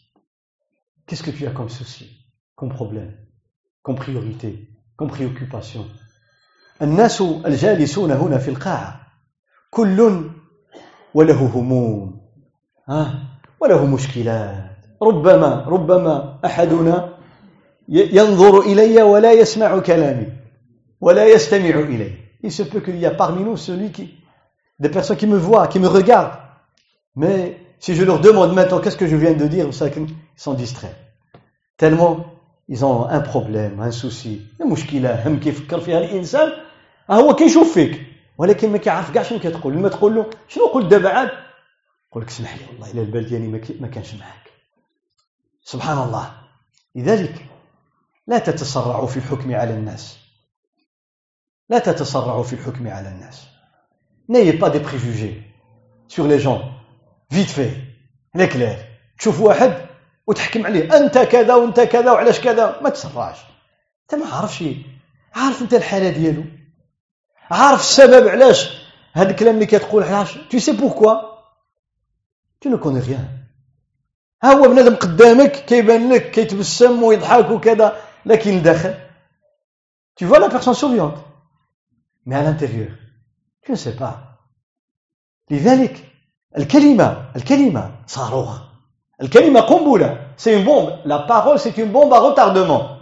Qu'est-ce 1.07 1.23
que 1.23 1.31
tu 1.31 1.47
as 1.47 1.51
comme 1.53 1.69
souci, 1.69 2.27
comme 2.55 2.71
problème, 2.71 3.15
comme 3.83 3.97
priorité, 3.97 4.69
comme 4.97 5.09
préoccupation 5.09 5.87
الناس 6.83 7.21
الجالسون 7.21 8.11
هنا 8.11 8.39
في 8.39 8.49
القاعة 8.49 9.01
كل 9.71 10.31
وله 11.15 11.47
هموم 11.55 12.21
ها 12.89 13.23
وله 13.61 13.87
مشكلات 13.87 14.77
ربما 15.03 15.65
ربما 15.69 16.39
أحدنا 16.45 17.19
ينظر 17.89 18.61
إلي 18.61 19.03
ولا 19.03 19.33
يسمع 19.33 19.79
كلامي 19.79 20.33
ولا 21.01 21.25
يستمع 21.27 21.79
إلي 21.81 22.27
Il 22.43 22.53
se 22.53 22.63
peut 22.63 22.81
qu'il 22.81 22.99
y 22.99 23.07
a 23.07 23.11
parmi 23.11 23.43
nous 23.43 23.57
celui 23.57 23.91
qui, 23.91 24.15
des 24.79 24.91
personnes 24.91 25.17
qui 25.17 25.27
me 25.27 25.39
voient, 25.39 25.67
qui 25.69 25.81
me 25.81 25.89
regardent, 25.89 26.39
mais 27.17 27.59
Si 27.82 27.96
je 27.96 28.04
leur 28.04 28.20
demande 28.20 28.54
maintenant 28.54 28.80
qu'est-ce 28.80 28.96
que 28.96 29.08
je 29.08 29.16
viens 29.16 29.34
de 29.34 29.48
dire, 29.48 29.66
vous 29.66 29.72
savez 29.72 29.92
qu'ils 29.92 30.08
sont 30.36 30.54
distraits. 30.54 30.96
Tellement 31.78 32.26
ils 32.70 32.86
ont 32.86 33.06
un 33.10 33.20
problème, 33.20 33.80
un 33.82 33.92
souci. 33.92 34.42
المشكلة 34.62 35.28
هم 35.28 35.40
كيفكر 35.40 35.80
فيها 35.80 35.98
الإنسان 36.00 36.52
هو 37.12 37.36
كيشوف 37.36 37.74
فيك 37.74 38.02
ولكن 38.38 38.72
ما 38.72 38.78
كيعرف 38.78 39.12
كاع 39.14 39.24
شنو 39.24 39.40
كتقول 39.40 39.74
لما 39.74 39.90
تقول 39.90 40.16
له 40.16 40.30
شنو 40.48 40.66
قلت 40.68 40.86
دابا 40.86 41.10
عاد 41.10 41.30
يقول 42.10 42.24
لك 42.24 42.30
اسمح 42.30 42.56
لي 42.56 42.66
والله 42.72 42.92
الا 42.92 43.02
البال 43.02 43.26
ديالي 43.26 43.48
ما 43.80 43.88
كانش 43.88 44.14
معاك 44.14 44.52
سبحان 45.64 45.98
الله 45.98 46.32
لذلك 46.96 47.46
لا 48.28 48.40
تتسرعوا 48.40 49.08
في 49.08 49.18
الحكم 49.18 49.56
على 49.56 49.74
الناس 49.74 50.18
لا 51.70 51.80
تتسرعوا 51.80 52.44
في 52.44 52.54
الحكم 52.54 52.88
على 52.88 53.10
الناس 53.10 53.48
n'ayez 54.30 54.54
pas 54.54 54.70
des 54.70 54.80
préjugés 54.80 55.42
sur 56.08 56.26
les 56.28 56.40
gens. 56.40 56.71
vite 57.32 57.50
fait 57.50 57.72
هنا 58.36 58.46
كلار 58.46 58.78
تشوف 59.20 59.42
واحد 59.42 59.86
وتحكم 60.28 60.66
عليه 60.66 60.98
انت 60.98 61.18
كذا 61.18 61.56
وانت 61.56 61.80
كذا 61.80 62.12
وعلاش 62.12 62.40
كذا 62.40 62.80
ما 62.82 62.90
تسرعش 62.90 63.38
انت 64.04 64.22
ما 64.22 64.34
عارفش 64.36 64.64
عارف 65.36 65.62
انت 65.62 65.74
الحاله 65.74 66.10
ديالو 66.10 66.44
عارف 67.52 67.80
السبب 67.80 68.28
علاش 68.28 68.82
هذا 69.14 69.30
الكلام 69.30 69.56
اللي 69.56 69.66
كتقول 69.66 70.04
علاش 70.04 70.38
tu 70.50 70.60
sais 70.60 70.72
pourquoi 70.72 71.16
tu 72.62 72.70
ne 72.70 72.78
connais 72.80 73.00
rien 73.00 73.28
ها 74.44 74.54
هو 74.54 74.68
بنادم 74.68 74.96
قدامك 74.96 75.52
كيبان 75.52 76.14
لك 76.14 76.32
كيتبسم 76.32 77.04
ويضحك 77.04 77.50
وكذا 77.50 78.02
لكن 78.26 78.58
الداخل 78.58 78.96
tu 80.20 80.26
vois 80.26 80.40
la 80.40 80.50
personne 80.50 80.76
souriante? 80.76 81.18
Mais 82.26 82.36
à 82.36 82.44
l'intérieur 82.44 82.92
tu 83.64 83.72
ne 83.72 83.76
sais 83.76 83.96
pas. 83.96 84.38
لذلك 85.50 86.11
الكلمة 86.58 87.32
الكلمة 87.36 87.92
صاروخ. 88.08 88.60
الكلمة 89.22 89.60
قنبلة. 89.60 90.18
Une 90.46 90.64
bombe. 90.64 91.00
La 91.06 91.20
parole 91.20 91.60
c'est 91.60 91.78
une 91.78 91.92
bombe 91.92 92.14
à 92.14 92.20
retardement. 92.20 92.98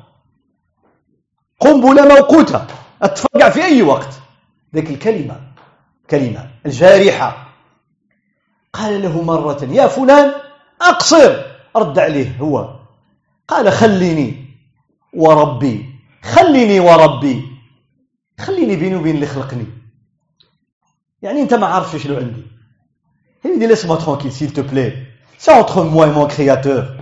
قنبلة 1.60 2.08
موقوتة. 2.08 2.66
تفرقع 3.02 3.50
في 3.50 3.64
أي 3.64 3.82
وقت. 3.82 4.14
ذيك 4.76 4.90
الكلمة 4.90 5.42
كلمة 6.10 6.50
الجارحة. 6.66 7.48
قال 8.74 9.02
له 9.02 9.22
مرة 9.22 9.64
يا 9.64 9.88
فلان 9.88 10.34
أقصر. 10.82 11.44
رد 11.76 12.00
عليه 12.00 12.38
هو. 12.42 12.76
قال 13.48 13.72
خليني 13.72 14.46
وربي 15.14 15.86
خليني 16.24 16.80
وربي 16.80 17.46
خليني 18.40 18.76
بيني 18.76 18.96
وبين 18.96 19.16
اللي 19.16 19.28
خلقني. 19.28 19.66
يعني 21.22 21.42
أنت 21.42 21.54
ما 21.54 21.68
عارفش 21.68 22.04
شنو 22.04 22.18
عندي. 22.18 22.59
Il 23.45 23.51
lui 23.51 23.59
dit 23.59 23.67
laisse-moi 23.67 23.97
tranquille 23.99 24.33
s'il 24.33 24.53
te 24.53 24.61
plaît. 24.61 24.95
C'est 25.39 25.53
entre 25.53 25.85
moi 25.85 26.07
et 26.07 26.11
mon 26.11 26.27
créateur. 26.27 26.97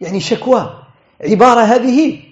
يعني 0.00 0.20
شكوى 0.20 0.84
عبارة 1.20 1.60
هذه 1.60 2.22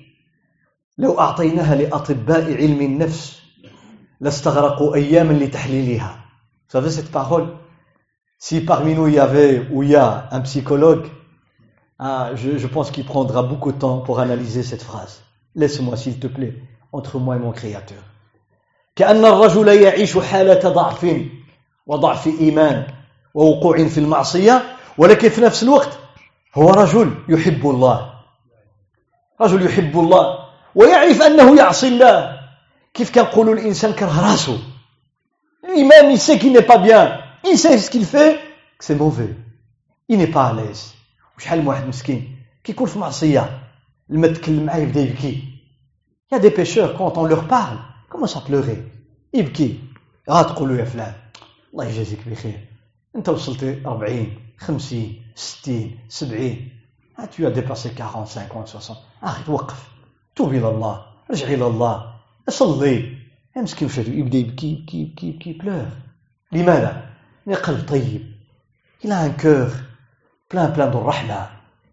لو 0.98 1.20
أعطيناها 1.20 1.74
لأطباء 1.74 2.54
علم 2.54 2.80
النفس 2.80 3.42
لاستغرقوا 4.20 4.94
أياما 4.94 5.32
لتحليلها. 5.32 6.16
Vous 6.66 6.72
savez 6.72 6.90
cette 6.90 7.10
parole 7.10 7.48
Si 8.38 8.60
parmi 8.60 8.94
nous 8.94 9.06
il 9.06 9.14
y 9.14 9.18
avait 9.18 9.66
ou 9.70 9.82
il 9.82 9.90
y 9.90 9.96
a 9.96 10.28
un 10.30 10.40
psychologue 10.40 11.06
Ah, 11.98 12.32
je, 12.34 12.58
je 12.58 12.66
pense 12.66 12.90
qu'il 12.90 13.04
prendra 13.04 13.42
beaucoup 13.42 13.72
de 13.72 13.78
temps 13.78 13.98
pour 14.00 14.18
analyser 14.18 14.62
cette 14.62 14.82
phrase. 14.82 15.22
Laisse-moi, 15.54 15.96
s'il 15.96 16.18
te 16.18 16.26
plaît, 16.26 16.54
entre 16.92 17.18
moi 17.18 17.36
et 17.36 17.38
mon 17.38 17.52
Créateur. 17.52 18.02
كأن 18.96 19.24
الرجل 19.24 19.68
يعيش 19.68 20.18
حالة 20.18 20.68
ضعف 20.68 21.06
وضعف 21.89 22.27
إيمان 22.27 22.87
ووقوع 23.33 23.87
في 23.87 23.97
المعصية 23.97 24.77
ولكن 24.97 25.29
في 25.29 25.41
نفس 25.41 25.63
الوقت 25.63 25.99
هو 26.55 26.69
رجل 26.69 27.13
يحب 27.29 27.69
الله. 27.69 28.13
رجل 29.41 29.65
يحب 29.65 29.99
الله. 29.99 30.39
ويعرف 30.75 31.21
أنه 31.21 31.57
يعصي 31.57 31.87
الله. 31.87 32.39
كيف 32.93 33.15
كنقولوا 33.15 33.53
الإنسان 33.53 33.93
كره 33.93 34.31
راسو 34.31 34.57
lui-même 35.63 36.09
il 36.11 36.19
sait 36.19 36.37
qu'il 36.39 36.53
n'est 36.53 36.69
pas 36.73 36.77
bien. 36.77 37.19
Il 37.45 37.57
sait 37.57 37.77
ce 37.77 37.89
qu'il 37.91 38.05
fait. 38.05 38.39
Que 38.77 38.85
c'est 38.85 38.95
mauvais. 38.95 39.35
وشحال 41.37 41.61
من 41.61 41.67
واحد 41.67 41.87
مسكين 41.87 42.35
كيكون 42.63 42.87
في 42.87 42.99
معصية؟ 42.99 43.59
لما 44.09 44.27
تكلم 44.27 44.65
معاه 44.65 44.77
يبدا 44.77 45.01
يبكي. 45.01 45.43
A 46.33 46.39
des 46.39 46.51
pêcheurs, 46.51 46.97
quand 46.97 47.17
on 47.17 47.25
leur 47.25 47.47
parle, 47.47 47.77
commencent 48.09 48.35
à. 48.35 48.41
يبكي. 49.33 49.79
غا 50.29 50.41
تقولوا 50.41 50.77
يا 50.77 50.85
فلان. 50.85 51.13
الله 51.73 51.85
يجازيك 51.85 52.29
بخير. 52.29 52.59
انت 53.15 53.29
وصلت 53.29 53.63
40 53.85 54.27
50 54.57 55.15
60 55.35 55.97
70 56.09 56.57
ah, 57.17 57.27
tu 57.27 57.45
as 57.45 57.51
dépassé 57.51 57.89
40 57.89 58.25
50 58.25 58.67
60 58.67 58.97
arrête 59.21 59.49
وقف 59.49 59.89
توب 60.35 60.53
إلى 60.53 60.69
الله 60.69 61.05
رجع 61.31 61.47
إلى 61.47 61.67
الله 61.67 62.13
صلي 62.49 63.17
مسكين 63.57 63.87
وش 63.87 63.97
يبدا 63.97 64.37
يبكي 64.37 64.67
يبكي 64.67 64.97
يبكي 65.01 65.27
يبكي 65.27 65.53
بلور 65.53 65.85
لماذا؟ 66.51 67.09
قلب 67.63 67.89
طيب 67.89 68.31
il 69.03 69.11
a 69.11 69.19
un 69.19 69.29
cœur 69.29 69.71
plein 70.49 70.67
plein 70.67 70.91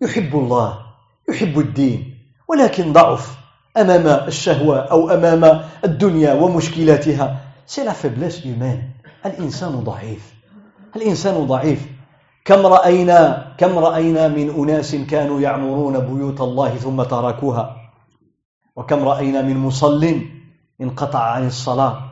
يحب 0.02 0.36
الله 0.36 0.86
يحب 1.28 1.58
الدين 1.58 2.18
ولكن 2.48 2.92
ضعف 2.92 3.36
أمام 3.76 4.06
الشهوة 4.28 4.78
أو 4.78 5.10
أمام 5.10 5.64
الدنيا 5.84 6.32
ومشكلاتها 6.32 7.40
c'est 7.66 7.84
la 7.84 7.92
faiblesse 7.92 8.40
humaine. 8.40 8.95
الإنسان 9.26 9.80
ضعيف. 9.80 10.34
الإنسان 10.96 11.46
ضعيف. 11.46 11.96
كم 12.44 12.66
رأينا 12.66 13.54
كم 13.58 13.78
رأينا 13.78 14.28
من 14.28 14.50
أناس 14.50 14.94
كانوا 14.94 15.40
يعمرون 15.40 15.98
بيوت 15.98 16.40
الله 16.40 16.76
ثم 16.76 17.02
تركوها؟ 17.02 17.76
وكم 18.76 19.08
رأينا 19.08 19.42
من 19.42 19.56
مصل 19.56 20.20
انقطع 20.80 21.18
عن 21.18 21.46
الصلاة؟ 21.46 22.02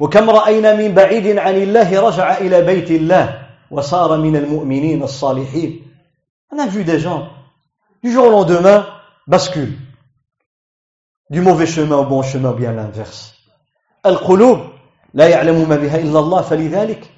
وكم 0.00 0.30
رأينا 0.30 0.74
من 0.74 0.94
بعيد 0.94 1.38
عن 1.38 1.54
الله 1.54 2.00
رجع 2.08 2.38
إلى 2.38 2.62
بيت 2.62 2.90
الله 2.90 3.46
وصار 3.70 4.16
من 4.16 4.36
المؤمنين 4.36 5.02
الصالحين؟ 5.02 5.82
On 6.52 6.58
a 6.60 6.66
vu 6.68 6.84
des 6.84 7.00
gens, 7.00 7.28
du 8.04 8.12
jour 8.12 8.26
au 8.26 8.30
lendemain, 8.30 8.86
basculent. 9.26 9.78
Du 11.28 11.40
mauvais 11.40 11.66
chemin 11.66 11.96
au 11.96 12.04
bon 12.04 12.22
chemin, 12.22 12.52
bien 12.52 12.72
l'inverse. 12.72 13.34
لا 15.16 15.28
يعلم 15.28 15.68
ما 15.68 15.76
بها 15.76 15.96
إلا 15.96 16.18
الله 16.18 16.42
فلذلك 16.42 17.10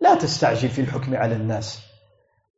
لا 0.00 0.14
تستعجل 0.14 0.68
في 0.68 0.80
الحكم 0.80 1.16
على 1.16 1.34
الناس. 1.34 1.80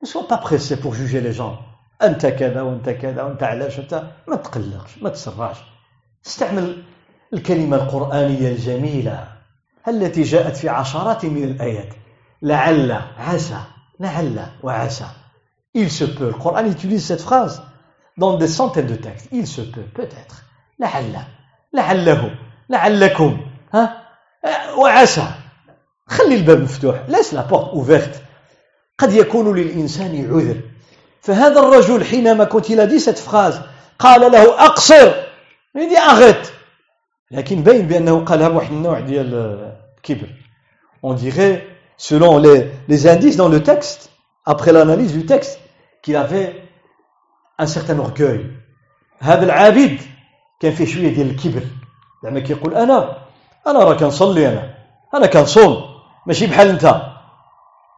Ne 0.02 0.06
sois 0.06 0.28
pas 0.28 0.36
pressé 0.36 0.76
pour 0.76 0.94
juger 0.94 1.22
les 1.22 1.32
gens. 1.32 1.56
أنت 2.02 2.26
كذا 2.26 2.62
وأنت 2.62 2.90
كذا 2.90 3.22
وأنت 3.22 3.42
علاش 3.42 3.78
أنت 3.78 4.04
ما 4.28 4.36
تقلقش 4.36 4.98
ما 5.02 5.08
تسرعش. 5.08 5.56
استعمل 6.26 6.82
الكلمة 7.32 7.76
القرآنية 7.76 8.48
الجميلة 8.48 9.28
التي 9.88 10.22
جاءت 10.22 10.56
في 10.56 10.68
عشرات 10.68 11.24
من 11.24 11.44
الآيات. 11.44 11.94
لعل 12.42 12.92
عسى 13.18 13.60
لعل 14.00 14.46
وعسى. 14.62 15.06
Il 15.74 15.90
se 15.90 16.04
peut. 16.04 16.28
Le 16.28 16.34
Coran 16.34 16.66
utilise 16.66 17.06
cette 17.06 17.22
phrase 17.22 17.62
dans 18.18 18.36
des 18.36 18.48
centaines 18.48 18.86
de 18.86 18.96
textes. 18.96 19.28
Il 19.32 19.46
se 19.46 19.62
peut. 19.62 19.88
Peut-être. 19.94 20.44
لعل. 20.78 21.16
لعله. 21.72 22.30
لعلكم. 22.70 23.40
ها 23.74 24.03
وعسى. 24.78 25.26
خلي 26.06 26.34
الباب 26.34 26.60
مفتوح 26.60 26.96
la 27.08 27.42
porte 27.42 27.74
ouverte 27.74 28.18
قد 28.98 29.12
يكون 29.12 29.56
للإنسان 29.56 30.30
عذر. 30.30 30.60
فهذا 31.20 31.60
الرجل 31.60 32.04
حينما 32.04 32.44
كنت 32.44 32.70
a 32.70 32.86
dit 32.86 33.00
cette 33.00 33.18
phrase 33.18 33.60
قال 33.98 34.32
له 34.32 34.66
أقصر. 34.66 35.12
Dit 35.76 35.96
arrête. 35.96 36.52
لكن 37.30 37.62
باين 37.62 37.86
بأنه 37.86 38.24
قالها 38.24 38.48
بواحد 38.48 38.72
النوع 38.72 39.00
ديال 39.00 39.34
الكبر. 39.98 40.28
On 41.02 41.14
dirait 41.14 41.66
selon 41.96 42.38
les, 42.38 42.70
les 42.88 43.06
indices 43.08 43.36
dans 43.36 43.48
le 43.48 43.62
texte 43.62 44.10
après 44.46 44.72
l'analyse 44.72 45.12
du 45.12 45.26
texte 45.26 45.58
qu'il 46.02 46.16
avait 46.16 46.62
un 47.58 47.66
certain 47.66 47.98
orgueil. 47.98 48.46
هذا 49.20 49.44
العابد 49.44 50.00
كان 50.60 50.72
فيه 50.72 50.84
شوية 50.84 51.14
ديال 51.14 51.30
الكبر. 51.30 51.62
زعما 52.24 52.40
كيقول 52.40 52.74
أنا 52.74 53.23
أنا 53.66 53.78
راه 53.78 53.94
كنصلي 53.94 54.48
أنا؟ 54.48 54.74
أنا 55.14 55.26
كنصوم 55.26 55.84
ماشي 56.26 56.46
بحال 56.46 56.68
أنت. 56.68 56.84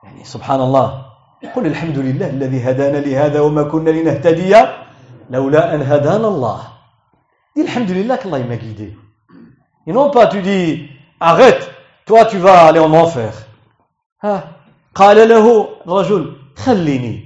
يعني 0.05 0.25
سبحان 0.25 0.61
الله 0.61 1.07
قل 1.57 1.67
الحمد 1.67 1.99
لله 1.99 2.31
الذي 2.31 2.71
هدانا 2.71 2.99
لهذا 2.99 3.41
وما 3.41 3.63
كنا 3.63 3.91
لنهتدي. 3.91 4.57
لولا 5.31 5.75
أن 5.75 5.83
هدانا 5.83 6.29
الله. 6.29 6.61
الحمد 7.59 7.91
لله 7.91 8.17
qu'Allah 8.17 8.39
m'a 8.45 8.57
guidé 8.57 8.97
et 9.87 9.93
non 9.93 10.11
pas 10.11 10.27
tu 10.27 10.43
dis 10.43 10.91
arrête. 11.21 11.71
Toi 12.07 12.25
tu 12.27 12.39
vas 12.39 12.67
aller 12.67 12.81
en 12.81 12.93
enfer. 12.93 13.33
ها. 14.25 14.45
قال 14.95 15.29
له 15.29 15.69
الرجل 15.87 16.37
خليني. 16.57 17.25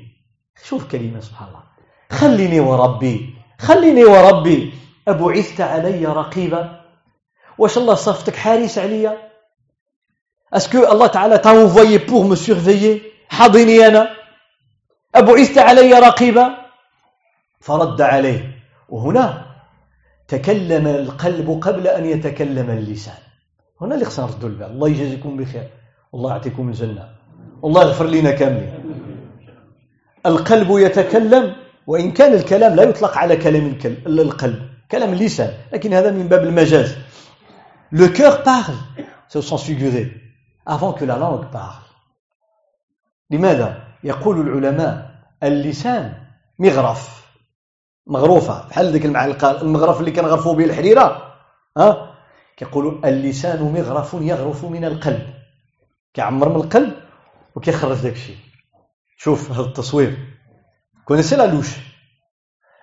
شوف 0.65 0.91
كلمة 0.91 1.21
سبحان 1.21 1.49
الله 1.49 1.63
خليني 2.11 2.61
وربي. 2.61 3.35
خليني 3.59 4.05
وربي. 4.05 4.73
أبعثت 5.09 5.61
علي 5.61 6.07
رقيبا. 6.07 6.80
واش 7.61 7.79
الله 7.79 7.95
صفتك 7.95 8.37
حارس 8.37 8.79
عليا 8.79 9.13
اسكو 10.53 10.93
الله 10.93 11.07
تعالى 11.07 11.39
t'a 11.39 11.53
envoyé 11.53 11.99
pour 11.99 12.25
me 12.25 12.37
surveiller? 12.37 13.01
حاضني 13.29 13.87
أنا 13.87 14.11
أبعثت 15.15 15.59
علي 15.59 15.93
رقيبا 15.93 16.47
فرد 17.61 18.01
عليه 18.01 18.41
وهنا 18.89 19.47
تكلم 20.29 20.87
القلب 20.87 21.61
قبل 21.63 21.87
أن 21.87 22.05
يتكلم 22.07 22.71
اللسان 22.71 23.21
هنا 23.81 23.95
اللي 23.95 24.05
خصنا 24.05 24.27
نردوا 24.27 24.49
البال 24.49 24.67
الله 24.67 24.89
يجازيكم 24.89 25.37
بخير 25.37 25.69
الله 26.15 26.31
يعطيكم 26.31 26.69
الجنة 26.69 27.09
الله 27.65 27.83
يغفر 27.83 28.07
لنا 28.07 28.31
كاملين 28.31 28.73
القلب 30.27 30.69
يتكلم 30.71 31.55
وإن 31.87 32.11
كان 32.11 32.33
الكلام 32.35 32.75
لا 32.75 32.83
يطلق 32.83 33.19
على 33.19 33.37
كلام 33.37 33.79
القلب 34.07 34.63
كلام 34.91 35.13
اللسان 35.13 35.53
لكن 35.73 35.93
هذا 35.93 36.11
من 36.11 36.29
باب 36.29 36.43
المجاز 36.45 36.97
le 37.93 38.09
cœur 38.09 38.43
parle 38.43 38.75
c'est 39.29 39.39
au 39.39 39.43
sens 39.43 39.65
figuré 39.65 40.13
avant 40.67 40.93
que 40.93 41.05
la 41.05 41.17
langue 41.17 41.51
parle. 41.51 41.83
لماذا؟ 43.31 43.83
يقول 44.05 44.41
العلماء 44.41 45.11
اللسان 45.43 46.15
مغرف 46.59 47.27
مغروفة. 48.07 48.69
بحال 48.69 48.93
ذيك 48.93 49.05
المعلقة 49.07 49.63
المغرف 49.63 50.01
اللي 50.01 50.11
كنغرفوا 50.11 50.55
به 50.55 50.65
الحريرة 50.65 51.37
ها؟ 51.77 52.15
كيقولوا 52.57 53.09
اللسان 53.09 53.63
مغرف 53.63 54.15
يغرف 54.15 54.65
من 54.65 54.85
القلب. 54.85 55.35
كيعمر 56.15 56.49
من 56.49 56.57
القلب 56.57 56.95
وكيخرج 57.55 57.99
داك 58.03 58.13
الشيء. 58.13 58.37
شوف 59.17 59.51
هذا 59.51 59.61
التصوير. 59.69 60.17
connaissez 61.07 61.37
la 61.37 61.47
louche 61.47 61.91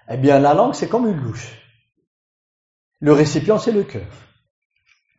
Eh 0.09 0.17
bien, 0.17 0.39
la 0.39 0.53
langue, 0.53 0.73
c'est 0.73 0.87
comme 0.87 1.07
une 1.07 1.21
louche. 1.21 1.49
Le 3.01 3.11
récipient, 3.11 3.57
c'est 3.57 3.73
le 3.73 3.83
cœur. 3.83 4.07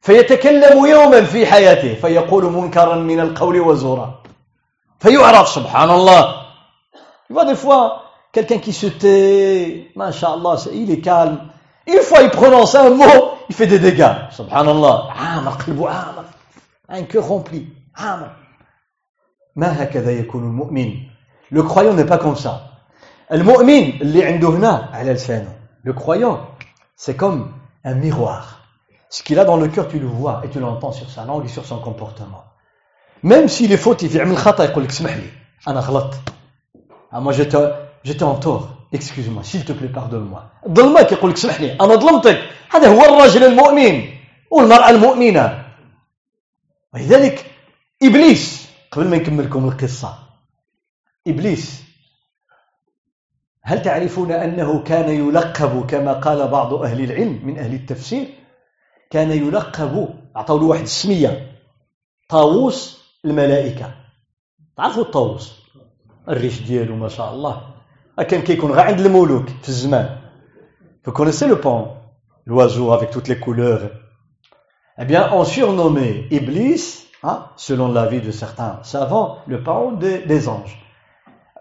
فيتكلم 0.00 0.86
يوما 0.86 1.22
في 1.22 1.46
حياته 1.46 1.94
فيقول 1.94 2.44
منكرا 2.44 2.94
من 2.96 3.20
القول 3.20 3.60
وزورا 3.60 4.22
فيعرف 5.00 5.48
سبحان 5.48 5.90
الله 5.90 6.40
Tu 7.30 7.36
des 7.46 7.54
fois, 7.54 8.02
quelqu'un 8.32 8.58
qui 8.58 8.72
se 8.72 8.88
tait, 8.88 9.92
Masha'Allah, 9.94 10.56
il 10.72 10.90
est 10.90 11.00
calme. 11.00 11.48
Une 11.86 12.00
fois 12.00 12.22
il 12.22 12.30
prononce 12.30 12.74
un 12.74 12.90
mot, 12.90 13.34
il 13.48 13.54
fait 13.54 13.68
des 13.68 13.78
dégâts. 13.78 14.12
Subhanallah. 14.32 15.10
Un 16.88 17.02
cœur 17.04 17.28
rempli. 17.28 17.68
Le 21.50 21.62
croyant 21.62 21.94
n'est 21.94 22.04
pas 22.04 22.18
comme 22.18 22.36
ça. 22.36 22.72
le 25.82 25.92
croyant 25.92 26.40
c'est 26.96 27.16
comme 27.16 27.52
un 27.84 27.94
miroir. 27.94 28.59
Ce 29.10 29.22
qu'il 29.24 29.38
a 29.38 29.44
dans 29.44 29.56
le 29.56 29.68
cœur, 29.68 29.88
tu 29.88 29.98
le 29.98 30.06
vois 30.06 30.40
et 30.44 30.48
tu 30.48 30.60
l'entends 30.60 30.92
sur 30.92 31.10
sa 31.10 31.24
langue 31.24 31.44
et 31.44 31.48
sur 31.48 31.64
son 31.66 31.78
comportement. 31.80 32.44
Même 33.22 33.48
s'il 33.48 33.70
est 33.72 33.76
fautif, 33.76 34.16
غلطت. 35.66 36.14
Ah, 37.12 37.20
moi 37.20 37.32
j'étais 37.32 38.22
en 38.22 38.36
tort. 38.36 38.68
Excuse-moi, 38.92 39.42
s'il 39.44 39.64
te 39.64 39.72
plaît, 39.72 39.88
pardonne-moi. 39.88 40.42
ظلمك 40.68 41.12
يقول 41.12 41.30
لك 41.30 41.36
اسمح 41.36 41.60
لي 41.60 41.72
أنا 41.72 41.94
ظلمتك. 41.94 42.38
هذا 42.70 42.88
هو 42.88 43.04
الرجل 43.04 43.44
المؤمن 43.44 44.04
والمرأة 44.50 44.90
المؤمنة. 44.90 45.64
ولذلك 46.94 47.46
إبليس 48.02 48.68
قبل 48.90 49.08
ما 49.08 49.16
نكمل 49.16 49.44
لكم 49.44 49.68
القصة 49.68 50.18
إبليس 51.26 51.82
هل 53.62 53.82
تعرفون 53.82 54.32
أنه 54.32 54.82
كان 54.82 55.08
يلقب 55.08 55.86
كما 55.86 56.12
قال 56.12 56.48
بعض 56.48 56.74
أهل 56.74 57.04
العلم 57.04 57.40
من 57.44 57.58
أهل 57.58 57.74
التفسير 57.74 58.39
كان 59.09 59.31
يلقب 59.31 60.07
عطوا 60.35 60.59
له 60.59 60.65
واحد 60.65 60.81
السمية 60.81 61.51
طاووس 62.29 63.05
الملائكة 63.25 63.91
تعرفوا 64.77 65.03
الطاووس 65.03 65.61
الريش 66.29 66.61
ديالو 66.61 66.95
ما 66.95 67.07
شاء 67.09 67.33
الله 67.33 67.61
كان 68.29 68.41
كيكون 68.41 68.71
غير 68.71 68.85
عند 68.85 68.99
الملوك 68.99 69.49
في 69.49 69.69
الزمان 69.69 70.17
Vous 71.05 71.11
connaissez 71.11 71.45
le 71.47 71.59
pan, 71.59 71.97
l'oiseau 72.47 72.91
avec 72.91 73.11
toutes 73.11 73.27
les 73.27 73.39
couleurs. 73.39 73.91
Eh 74.97 75.05
bien, 75.05 75.29
on 75.33 75.45
surnommait 75.45 76.25
Iblis, 76.31 77.05
hein, 77.21 77.45
selon 77.57 77.91
l'avis 77.91 78.21
de 78.21 78.31
certains 78.31 78.79
savants, 78.81 79.37
le 79.45 79.61
pan 79.61 79.91
des, 79.91 80.17
des 80.25 80.49
anges. 80.49 80.79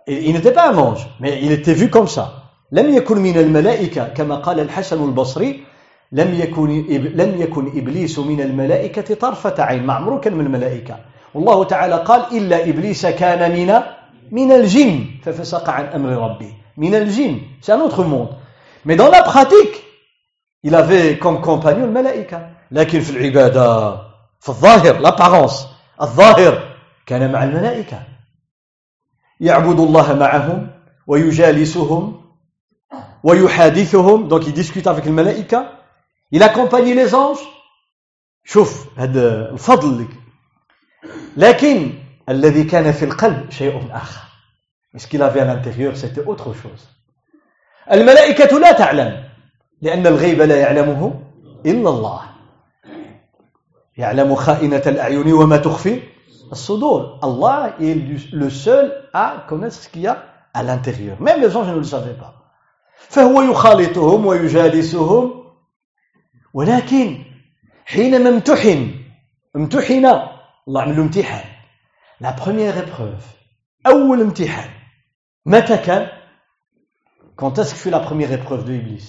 il 0.07 0.33
n'était 0.33 0.53
pas 0.53 0.71
un 0.71 0.79
ange 0.79 1.07
mais 1.21 1.41
il 1.43 1.53
était 1.53 1.75
vu 1.75 1.91
comme 1.91 2.09
ça 2.09 2.41
لم 2.73 2.95
يكن 2.95 3.19
من 3.19 3.39
الملائكة 3.39 4.09
كما 4.09 4.35
قال 4.37 4.61
الحسن 4.61 5.05
البصري 5.05 5.65
لم 6.12 6.34
يكن 6.34 6.70
لم 7.16 7.42
يكن 7.42 7.68
إبليس 7.78 8.20
من 8.20 8.42
الملائكة 8.42 9.16
طرفة 9.16 9.64
عين. 9.64 9.86
معمر 9.86 10.20
كان 10.20 10.34
من 10.34 10.46
الملائكة. 10.46 10.98
والله 11.34 11.64
تعالى 11.64 11.96
قال 11.96 12.38
إلا 12.38 12.70
إبليس 12.70 13.06
كان 13.06 13.52
من 13.52 13.82
من 14.32 14.52
الجن. 14.52 15.06
ففسق 15.24 15.70
عن 15.70 15.86
أمر 15.86 16.10
ربي 16.10 16.54
من 16.78 16.96
الجن. 16.96 17.40
C'est 17.62 17.72
un 17.72 17.82
autre 17.82 18.04
monde. 18.04 18.30
Mais 18.86 18.96
dans 18.96 19.10
la 19.10 19.22
pratique 19.24 19.84
il 20.64 20.76
avait 20.76 21.18
comme 21.18 21.42
compagnon 21.42 21.84
الملائكة 21.84 22.50
لكن 22.72 23.00
في 23.00 23.18
العبادة 23.18 23.96
في 24.40 24.50
الظاهر 24.50 25.02
l'apparence 25.02 25.68
الظاهر 26.02 26.76
كان 27.06 27.32
مع 27.32 27.44
الملائكة. 27.44 28.04
يعبد 29.40 29.80
الله 29.80 30.14
معهم 30.14 30.68
ويجالسهم 31.08 32.22
ويحادثهم. 33.24 34.28
Donc 34.28 34.48
il 34.48 34.54
discute 34.54 34.88
malaïka 35.12 35.79
il 36.32 36.44
accompagne 36.44 36.94
les 36.94 37.14
anges 37.16 37.46
شوف 38.44 38.88
هذا 38.98 39.52
الفضل 39.52 40.02
لك 40.02 40.10
لكن 41.38 41.94
الذي 42.30 42.64
كان 42.64 42.92
في 42.92 43.06
القلب 43.06 43.52
شيء 43.52 43.88
آخر 43.92 44.22
ce 44.98 45.08
qu'il 45.08 45.22
avait 45.22 45.40
à 45.42 45.46
l'intérieur 45.46 45.96
c'était 45.96 46.26
autre 46.26 46.54
chose 46.54 46.88
الملائكة 47.92 48.60
لا 48.60 48.72
تعلم 48.72 49.24
لأن 49.82 50.08
الغيب 50.08 50.42
لا 50.42 50.60
يعلمه 50.60 51.22
إلا 51.66 51.90
الله 51.90 52.22
يعلم 53.98 54.36
خائنة 54.36 54.84
الأعين 54.88 55.34
وما 55.34 55.58
تخفي 55.58 56.02
Sudur, 56.52 57.20
Allah 57.22 57.76
est 57.80 57.94
le 58.34 58.50
seul 58.50 58.92
à 59.14 59.46
connaître 59.48 59.76
ce 59.76 59.88
qu'il 59.90 60.02
y 60.02 60.08
a 60.08 60.24
à 60.54 60.64
l'intérieur. 60.64 61.22
Même 61.22 61.42
les 61.42 61.56
anges 61.56 61.68
ne 61.68 61.76
le 61.76 61.84
savaient 61.84 62.18
pas. 62.18 62.34
فهو 63.10 63.42
يخالطهم 63.42 64.26
ويجالسهم 64.26 65.44
ولكن 66.54 67.24
حينما 67.86 68.30
امتحن 68.30 68.96
امتحن 69.56 70.06
الله 70.68 70.82
عمل 70.82 70.96
له 70.96 71.02
امتحان. 71.04 71.46
La 72.22 72.32
première 72.34 72.78
épreuve 72.78 73.24
أول 73.88 74.22
امتحان. 74.22 74.70
متى 75.46 75.78
كان؟ 75.78 76.08
Est-ce 77.42 77.74
que 77.74 77.80
fut 77.80 77.90
la 77.90 78.00
première 78.00 78.32
épreuve 78.32 78.66
de 78.66 78.74
Iblis 78.74 79.06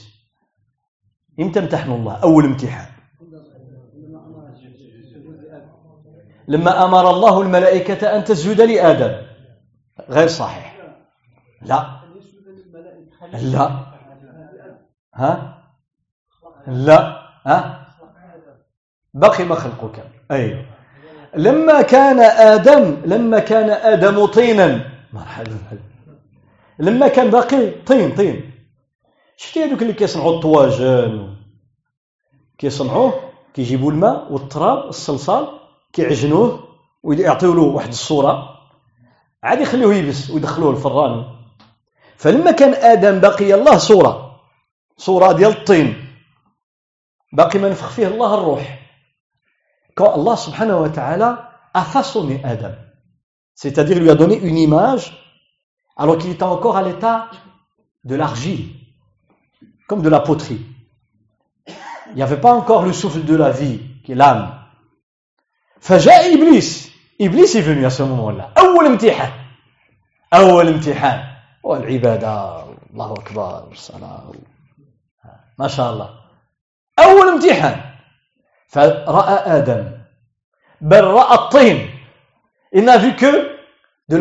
إمتى 1.40 1.58
امتحن 1.58 1.90
الله؟ 1.90 2.16
أول 2.22 2.44
امتحان. 2.44 2.86
لما 6.48 6.84
أمر 6.84 7.10
الله 7.10 7.42
الملائكة 7.42 8.16
أن 8.16 8.24
تسجد 8.24 8.60
لآدم. 8.60 9.26
غير 10.08 10.28
صحيح. 10.28 10.76
لا. 11.62 12.00
لا. 13.32 13.86
ها؟ 15.14 15.62
لا. 16.66 17.19
ها؟ 17.46 17.86
بقي 19.14 19.44
ما 19.44 19.54
خلقك. 19.54 20.04
أيوه 20.30 20.64
لما 21.34 21.82
كان 21.82 22.20
آدم 22.20 22.96
لما 23.04 23.38
كان 23.38 23.70
آدم 23.70 24.26
طينا. 24.26 24.90
مرحبا. 25.12 25.58
لما 26.78 27.08
كان 27.08 27.30
باقي 27.30 27.70
طين 27.70 28.14
طين. 28.14 28.50
شفتي 29.36 29.64
هذوك 29.64 29.82
اللي 29.82 29.92
كيصنعوا 29.92 30.36
الطواجن؟ 30.36 31.34
كيصنعوه 32.58 33.20
كيجيبوا 33.54 33.90
الماء 33.90 34.32
والتراب 34.32 34.88
الصلصال 34.88 35.48
كيعجنوه 35.92 36.64
ويعطيو 37.02 37.54
له 37.54 37.62
واحد 37.62 37.88
الصورة. 37.88 38.48
عاد 39.42 39.60
يخليوه 39.60 39.94
يبس 39.94 40.30
ويدخلوه 40.30 40.70
الفران. 40.70 41.24
فلما 42.16 42.50
كان 42.50 42.74
آدم 42.74 43.20
بقي 43.20 43.54
الله 43.54 43.78
صورة. 43.78 44.40
صورة 44.96 45.32
ديال 45.32 45.50
الطين. 45.50 46.09
باقي 47.32 47.58
ما 47.58 47.68
نفخ 47.68 47.90
فيه 47.90 48.06
الله 48.06 48.34
الروح. 48.34 48.80
الله 50.00 50.34
سبحانه 50.34 50.76
وتعالى 50.76 51.48
افاصوني 51.76 52.52
آدم 52.52 52.74
سيتادير 53.54 54.02
لو 54.02 54.12
ادوني 54.12 54.34
اون 54.42 54.56
ايماج 54.56 55.12
الوغ 56.00 56.18
كي 56.18 56.34
تا 56.34 56.46
اونكور 56.46 56.76
على 56.76 56.92
ليتا 56.92 57.30
دو 58.04 58.16
لارجيل 58.16 58.60
كوم 59.88 60.02
دو 60.02 60.10
لا 60.10 60.24
بوتري 60.24 60.58
il 62.10 62.16
n'y 62.16 62.22
avait 62.22 62.40
pas 62.40 62.52
encore 62.52 62.84
le 62.84 62.92
souffle 62.92 63.24
de 63.24 63.36
la 63.36 63.50
vie 63.50 63.78
qui 64.04 64.12
est 64.12 64.20
ابليس 64.20 64.50
faja 65.80 66.28
iblis! 66.28 66.90
Iblis 67.18 67.56
est 67.56 67.60
venu 67.60 67.86
اول 68.58 68.86
امتحان 68.86 69.32
اول 70.34 70.68
امتحان 70.68 71.36
والعباده 71.62 72.64
الله 72.90 73.12
اكبر 73.12 73.68
والصلاه 73.68 74.32
ما 75.58 75.68
شاء 75.68 75.92
الله 75.92 76.19
أول 77.04 77.28
امتحان. 77.28 77.94
فرأى 78.68 79.58
آدم. 79.58 80.00
بل 80.80 81.04
رأى 81.04 81.34
الطين. 81.34 81.90
Il 82.72 82.84
n'a 82.84 82.98
vu 82.98 83.16
que 83.16 83.58
de 84.08 84.16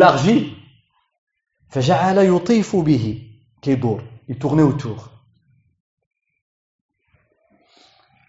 فجعل 1.70 2.18
يطيف 2.18 2.76
به. 2.76 3.30
كيدور 3.62 4.04
يتورني 4.28 4.62
autour. 4.62 5.00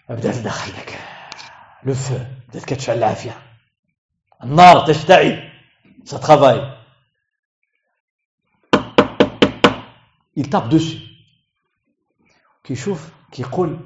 بدأت 0.10 0.36
تدخل 0.36 0.72
لك 0.72 1.00
le 1.84 1.94
feu. 1.94 2.22
بدات 2.50 2.66
كتشعل 2.66 2.98
العافيه 2.98 3.38
النار 4.44 4.88
تشتعل. 4.88 5.52
Ça 6.06 6.20
travaille. 6.20 6.62
Il 10.36 10.50
tape 10.50 10.70
كيشوف 12.64 13.10
كيقول 13.32 13.80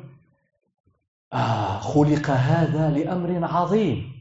آه 1.34 1.80
خلق 1.80 2.30
هذا 2.30 2.90
لأمر 2.90 3.46
عظيم. 3.46 4.12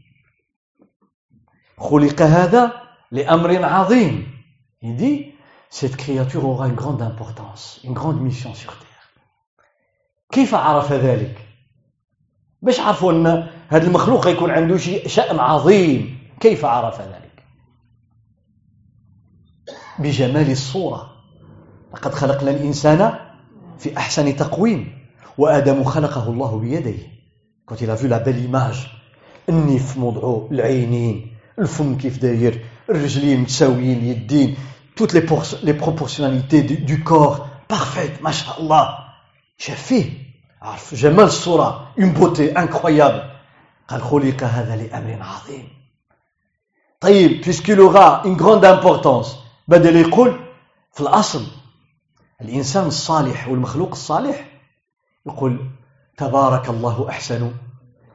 خلق 1.78 2.22
هذا 2.22 2.72
لأمر 3.10 3.64
عظيم. 3.64 4.34
Il 4.82 4.96
dit 4.96 5.32
cette 5.70 5.96
créature 5.96 6.44
aura 6.44 6.68
une 6.68 6.74
grande 6.74 7.02
importance 7.02 7.80
une 7.84 7.94
grande 7.94 8.20
mission 8.20 8.54
sur 8.54 8.72
terre. 8.72 9.10
كيف 10.32 10.54
عرف 10.54 10.92
ذلك؟ 10.92 11.38
باش 12.62 12.80
عرفوا 12.80 13.12
أن 13.12 13.48
هذا 13.68 13.86
المخلوق 13.86 14.26
يكون 14.28 14.50
عنده 14.50 14.76
شأن 15.06 15.38
عظيم. 15.38 16.18
كيف 16.40 16.64
عرف 16.64 17.00
ذلك؟ 17.00 17.44
بجمال 19.98 20.50
الصورة. 20.50 21.14
لقد 21.94 22.14
خلقنا 22.14 22.50
الإنسان 22.50 23.18
في 23.78 23.96
أحسن 23.96 24.36
تقويم. 24.36 24.93
وآدم 25.38 25.84
خلقه 25.84 26.28
الله 26.28 26.58
بيديه. 26.58 27.14
a 27.70 27.94
vu 27.94 28.08
la 28.08 28.18
belle 28.18 28.44
image 28.44 28.88
النف 29.48 29.96
موضعه 29.96 30.48
العينين 30.52 31.36
الفم 31.58 31.98
كيف 31.98 32.18
داير 32.18 32.64
الرجلين 32.90 33.40
متساويين 33.40 33.98
اليدين 33.98 34.56
les 35.00 35.74
proportionnalités 35.74 36.62
du, 36.62 36.76
du 36.76 37.02
corps. 37.02 37.46
Parfaites 37.68 38.22
ما 38.22 38.30
شاء 38.30 38.60
الله 38.60 38.98
شاف 39.58 39.82
فيه 39.82 40.10
عرف 40.62 40.94
جمال 40.94 41.24
الصورة 41.24 41.92
une 41.98 42.12
beauté 42.12 42.54
incroyable. 42.56 43.22
قال 43.88 44.02
خلق 44.02 44.42
هذا 44.42 44.76
لأمر 44.76 45.22
عظيم. 45.22 45.68
طيب 47.00 47.42
puisqu'il 47.44 47.80
aura 47.80 48.22
une 48.24 48.36
grande 48.36 48.64
importance 48.64 49.28
بدل 49.68 49.96
يقول 49.96 50.40
في 50.92 51.00
الأصل 51.00 51.46
الإنسان 52.40 52.86
الصالح 52.86 53.48
والمخلوق 53.48 53.90
الصالح. 53.90 54.53
يقول 55.26 55.58
تبارك 56.16 56.68
الله 56.68 57.08
أحسن 57.08 57.50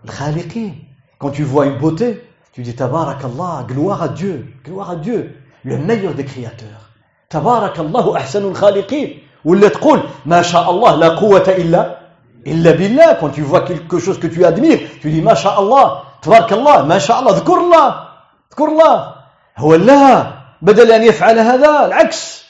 الخالقين. 0.05 0.75
Quand 1.19 1.31
tu 1.31 1.43
vois 1.43 1.65
une 1.65 1.77
beauté 1.77 2.23
tu 2.53 2.61
dis 2.61 2.75
تبارك 2.75 3.25
الله 3.25 3.67
gloire 3.67 4.03
à 4.03 4.07
Dieu 4.09 4.45
gloire 4.63 4.91
à 4.91 4.95
Dieu 4.95 5.35
le 5.63 5.77
meilleur 5.77 6.13
des 6.13 6.23
créateurs. 6.23 6.89
تبارك 7.29 7.79
الله 7.79 8.17
أحسن 8.17 8.51
الخالقين. 8.51 9.19
ولا 9.45 9.67
تقول 9.67 10.03
ما 10.25 10.41
شاء 10.41 10.69
الله 10.69 10.95
لا 10.95 11.09
قوة 11.09 11.47
إلا 11.47 11.99
إلا 12.47 12.71
بالله. 12.71 13.19
Quand 13.19 13.29
tu 13.29 13.41
vois 13.41 13.61
quelque 13.61 13.99
chose 13.99 14.19
que 14.19 14.27
tu 14.27 14.45
admires 14.45 14.79
tu 15.01 15.09
dis 15.09 15.21
ما 15.21 15.33
شاء 15.33 15.59
الله 15.59 16.01
تبارك 16.21 16.53
الله 16.53 16.85
ما 16.85 16.99
شاء 16.99 17.19
الله 17.19 17.37
ذكر 17.37 17.57
الله 17.57 18.07
ذكر 18.51 18.67
الله. 18.67 19.15
هو 19.57 19.75
لا 19.75 20.33
بدل 20.61 20.91
أن 20.91 21.03
يفعل 21.03 21.39
هذا 21.39 21.85
العكس. 21.85 22.43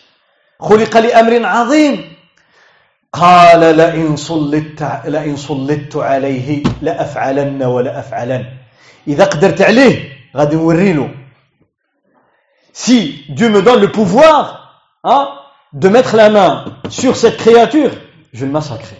خلق 0.59 0.97
لأمر 0.97 1.45
عظيم. 1.45 2.18
قال 3.13 3.77
لئن 3.77 4.15
صلت 4.15 5.01
لئن 5.05 5.35
صلت 5.35 5.95
عليه 5.95 6.63
لأفعلن 6.81 7.63
ولا 7.63 8.03
إذا 9.07 9.25
قدرت 9.25 9.61
عليه 9.61 10.09
غادي 10.35 10.55
نوريله 10.55 11.09
si 12.73 13.25
Dieu 13.29 13.49
me 13.49 13.61
donne 13.61 13.81
le 13.81 13.91
pouvoir 13.91 14.85
hein, 15.03 15.27
de 15.73 15.89
mettre 15.89 16.15
la 16.15 16.29
main 16.29 16.65
sur 16.89 17.15
cette 17.15 17.37
créature 17.37 17.91
je 18.33 18.45
le 18.45 18.51
massacrer 18.51 18.97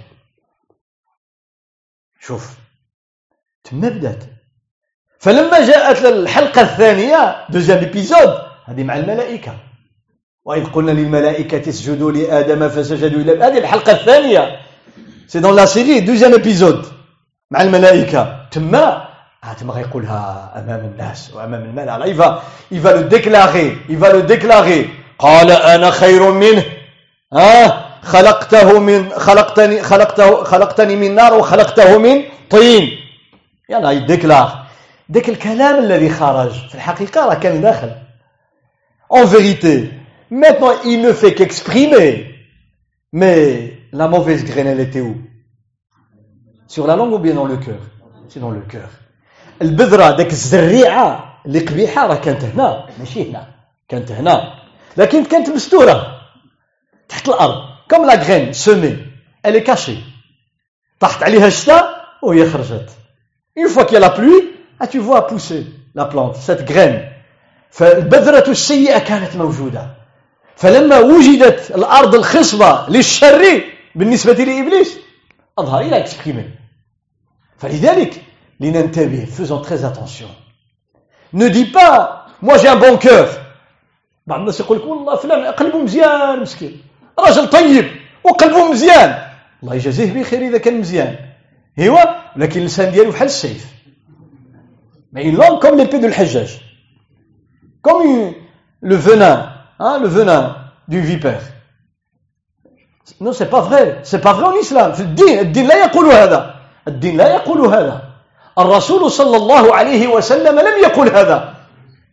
شوف 2.19 2.58
تما 3.63 3.89
بدات 3.89 4.24
فلما 5.19 5.65
جاءت 5.65 6.06
الحلقة 6.06 6.62
الثانية 6.62 7.45
deuxième 7.49 7.77
épisode 7.77 8.34
هذه 8.65 8.84
مع 8.84 8.95
الملائكة 8.95 9.68
وإذ 10.45 10.65
قلنا 10.65 10.91
للملائكة 10.91 11.69
اسجدوا 11.69 12.12
لآدم 12.12 12.69
فسجدوا 12.69 13.21
إلى 13.21 13.43
هذه 13.43 13.58
الحلقة 13.58 13.91
الثانية. 13.91 14.60
c'est 15.27 15.39
dans 15.39 15.55
la 15.55 15.65
série 15.65 15.99
deuxième 15.99 16.34
épisode 16.34 16.86
مع 17.52 17.62
الملائكة. 17.62 18.47
تما 18.52 19.10
تما 19.60 19.73
غيقولها 19.73 20.54
أمام 20.56 20.80
الناس 20.80 21.34
وأمام 21.34 21.63
الملأ. 21.63 21.97
là 21.97 22.01
il 22.01 22.05
va 22.05 22.43
il 22.71 22.80
va 22.80 22.89
le 22.89 23.01
déclarer 23.01 23.62
il 23.62 23.77
va 23.89 24.08
le 24.08 24.19
déclarer 24.19 24.89
قال 25.19 25.52
أنا 25.52 25.91
خير 25.91 26.32
منه. 26.32 26.63
ها 27.34 27.86
خلقته 28.04 28.80
من 28.80 29.10
خلقتني 29.10 29.82
خلقته 29.82 30.43
خلقتني 30.43 30.95
من 30.95 31.15
نار 31.15 31.34
وخلقته 31.34 31.97
من 31.97 32.23
طين. 32.49 32.89
يلا 33.69 33.91
يديكلاغ 33.91 34.56
داك 35.10 35.30
الكلام 35.30 35.84
الذي 35.84 36.10
خرج 36.10 36.67
في 36.69 36.75
الحقيقة 36.75 37.25
راه 37.25 37.34
كان 37.34 37.62
داخل. 37.62 37.91
En 39.12 39.25
vérité 39.25 39.89
Maintenant, 40.30 40.72
il 40.85 41.00
ne 41.02 41.12
fait 41.12 41.35
qu'exprimer. 41.35 42.35
Mais 43.12 43.78
la 43.92 44.09
mauvaise 44.09 44.44
graine, 44.44 44.66
elle 44.66 44.80
était 44.80 45.00
où 45.00 45.16
Sur 46.66 46.87
la 46.87 46.96
langue 46.96 47.12
ou 47.12 47.18
bien 47.18 47.35
dans 47.35 47.46
le 47.46 47.57
cœur 47.57 47.80
C'est 48.28 48.40
dans 48.40 48.50
le 48.50 48.61
cœur. 48.61 48.88
البذرة 49.62 50.16
داك 50.16 50.33
الزريعة 50.33 51.40
اللي 51.46 51.59
قبيحة 51.59 52.07
راه 52.07 52.14
كانت 52.16 52.44
هنا 52.44 52.87
ماشي 52.98 53.30
هنا 53.30 53.46
كانت 53.88 54.12
هنا 54.12 54.54
لكن 54.96 55.24
كانت 55.24 55.48
مستورة 55.48 56.20
تحت 57.09 57.28
الأرض 57.28 57.62
كم 57.88 58.04
لا 58.07 58.14
غرين 58.14 58.52
سومي 58.52 58.96
elle 59.46 59.57
est 59.57 59.62
cachée 59.62 59.98
طاحت 61.00 61.22
عليها 61.22 61.46
الشتاء 61.46 62.04
وهي 62.22 62.50
خرجت 62.50 62.90
une 63.59 63.68
fois 63.68 63.85
qu'il 63.85 63.94
y 63.94 63.96
a 63.96 64.00
la 64.00 64.11
pluie 64.11 64.50
ah, 64.80 64.87
tu 64.88 64.98
vois 64.98 65.26
pousser 65.28 65.66
la 65.94 66.07
plante 66.07 66.37
cette 66.37 66.64
graine 66.64 67.12
فالبذرة 67.70 68.50
السيئة 68.50 68.98
كانت 68.98 69.37
موجودة 69.37 69.97
فلما 70.60 71.00
وجدت 71.00 71.72
الأرض 71.72 72.15
الخصبة 72.15 72.86
للشر 72.89 73.63
بالنسبة 73.95 74.34
لإبليس 74.34 75.00
أظهر 75.58 75.82
il 75.82 75.97
a 75.97 76.03
exprimé 76.03 76.45
فلذلك 77.58 78.24
لننتبه 78.60 79.26
faisons 79.26 79.62
très 79.62 79.86
attention. 79.86 80.30
Ne 81.34 81.48
dis 81.48 81.65
pas 81.65 82.26
moi 82.41 82.58
j'ai 82.58 82.67
un 82.67 82.76
bon 82.76 82.98
cœur. 82.98 83.28
بعض 84.28 84.39
الناس 84.39 84.60
يقول 84.60 84.78
لك 84.78 84.86
والله 84.86 85.15
فلان 85.15 85.45
قلبه 85.45 85.78
مزيان 85.78 86.39
مسكين. 86.39 86.82
راجل 87.19 87.50
طيب 87.50 87.86
وقلبه 88.24 88.72
مزيان. 88.72 89.30
الله 89.63 89.76
يجازيه 89.76 90.13
بخير 90.13 90.41
إذا 90.41 90.58
كان 90.58 90.80
مزيان. 90.80 91.15
إيوا 91.80 92.00
لكن 92.36 92.60
اللسان 92.60 92.91
ديالو 92.91 93.12
بحال 93.12 93.28
السيف. 93.28 93.65
Mais 95.13 95.24
une 95.24 95.38
langue 95.38 95.62
comme 95.62 95.78
l'épée 95.78 96.00
de 96.00 96.08
الحجاج 96.08 96.60
comme 97.82 98.34
le 98.82 98.95
venin. 98.95 99.59
Hein, 99.79 99.99
le 99.99 100.07
venin 100.07 100.55
du 100.87 101.01
vipère. 101.01 101.41
Non, 103.19 103.33
c'est 103.33 103.49
pas 103.49 103.61
vrai. 103.61 103.99
C'est 104.03 104.21
pas 104.21 104.33
vrai 104.33 104.45
en 104.45 104.55
islam. 104.55 104.93
في 104.93 105.01
الدين 105.01 105.39
الدين 105.39 105.67
لا 105.67 105.75
يقول 105.85 106.05
هذا. 106.05 106.55
الدين 106.87 107.17
لا 107.17 107.33
يقول 107.35 107.65
هذا. 107.67 108.01
الرسول 108.59 109.11
صلى 109.11 109.37
الله 109.37 109.75
عليه 109.75 110.07
وسلم 110.07 110.59
لم 110.59 110.83
يقل 110.83 111.09
هذا. 111.09 111.53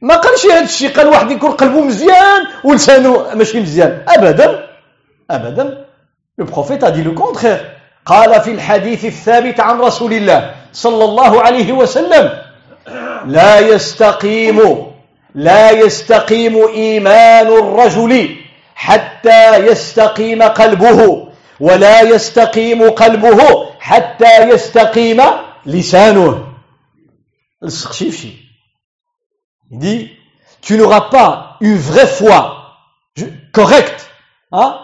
ما 0.02 0.16
قالش 0.16 0.46
هذا 0.46 0.64
الشيء 0.64 0.96
قال 0.96 1.06
واحد 1.06 1.30
يكون 1.30 1.50
قلبه 1.50 1.80
مزيان 1.80 2.42
ولسانه 2.64 3.34
ماشي 3.34 3.60
مزيان 3.60 4.04
ابدا 4.08 4.66
ابدا 5.30 5.86
le 6.38 6.44
prophète 6.44 6.84
a 6.84 6.90
dit 6.90 7.02
le 7.02 7.14
قال 8.06 8.40
في 8.40 8.50
الحديث 8.50 9.04
الثابت 9.04 9.60
عن 9.60 9.80
رسول 9.80 10.12
الله 10.12 10.54
صلى 10.72 11.04
الله 11.04 11.42
عليه 11.42 11.72
وسلم 11.72 12.30
لا 13.26 13.58
يستقيم 13.58 14.85
لا 15.35 15.71
يستقيم 15.71 16.67
إيمان 16.67 17.47
الرجل 17.47 18.35
حتى 18.75 19.57
يستقيم 19.57 20.43
قلبه 20.43 21.27
ولا 21.59 22.01
يستقيم 22.01 22.89
قلبه 22.89 23.69
حتى 23.79 24.49
يستقيم 24.49 25.21
لسانه 25.65 26.47
Il 29.69 29.79
dit, 29.79 30.09
tu 30.61 30.77
n'auras 30.77 31.01
pas 31.01 31.57
une 31.61 31.77
vraie 31.77 32.07
foi 32.07 32.57
correcte, 33.53 34.09
hein? 34.51 34.79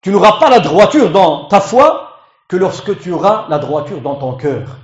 tu 0.00 0.10
n'auras 0.10 0.38
pas 0.38 0.48
la 0.48 0.60
droiture 0.60 1.10
dans 1.10 1.44
ta 1.44 1.60
foi 1.60 2.06
que 2.48 2.56
lorsque 2.56 2.98
tu 3.00 3.12
auras 3.12 3.46
la 3.50 3.58
droiture 3.58 4.00
dans 4.00 4.14
ton 4.14 4.32
cœur. 4.32 4.78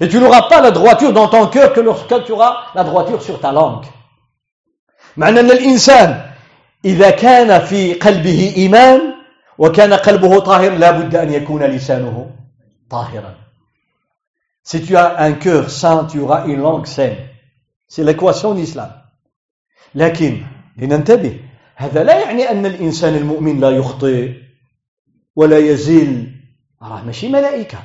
Et 0.00 0.08
tu 0.08 0.18
n'auras 0.18 0.48
pas 0.48 0.60
la 0.60 0.70
droiture 0.70 1.12
dans 1.12 1.28
ton 1.28 1.46
cœur 1.46 1.72
que 1.72 1.80
lorsque 1.80 2.24
tu 2.24 2.32
auras 2.32 2.64
la 2.74 2.84
droiture 2.84 3.22
sur 3.22 3.40
ta 3.40 3.52
langue. 3.52 3.86
معنى 5.17 5.39
أن 5.39 5.51
الإنسان 5.51 6.31
إذا 6.85 7.09
كان 7.09 7.65
في 7.65 7.93
قلبه 7.93 8.53
إيمان 8.57 9.01
وكان 9.57 9.93
قلبه 9.93 10.39
طاهر 10.39 10.71
لا 10.71 10.91
بد 10.91 11.15
أن 11.15 11.33
يكون 11.33 11.63
لسانه 11.63 12.31
طاهرا 12.89 13.35
Si 14.63 14.79
tu 14.83 14.95
as 14.95 15.19
un 15.19 15.33
cœur 15.33 15.71
saint, 15.71 16.05
tu 16.05 16.19
auras 16.19 16.45
une 16.45 16.61
langue 16.61 16.85
saine. 16.85 17.17
C'est 17.87 18.03
l'équation 18.03 18.53
d'islam. 18.53 18.91
لكن 19.95 20.45
لننتبه 20.77 21.39
هذا 21.75 22.03
لا 22.03 22.19
يعني 22.19 22.51
أن 22.51 22.65
الإنسان 22.65 23.15
المؤمن 23.15 23.59
لا 23.59 23.69
يخطئ 23.69 24.33
ولا 25.35 25.57
يزل 25.57 26.31
راه 26.81 27.03
ماشي 27.03 27.29
ملائكة. 27.29 27.77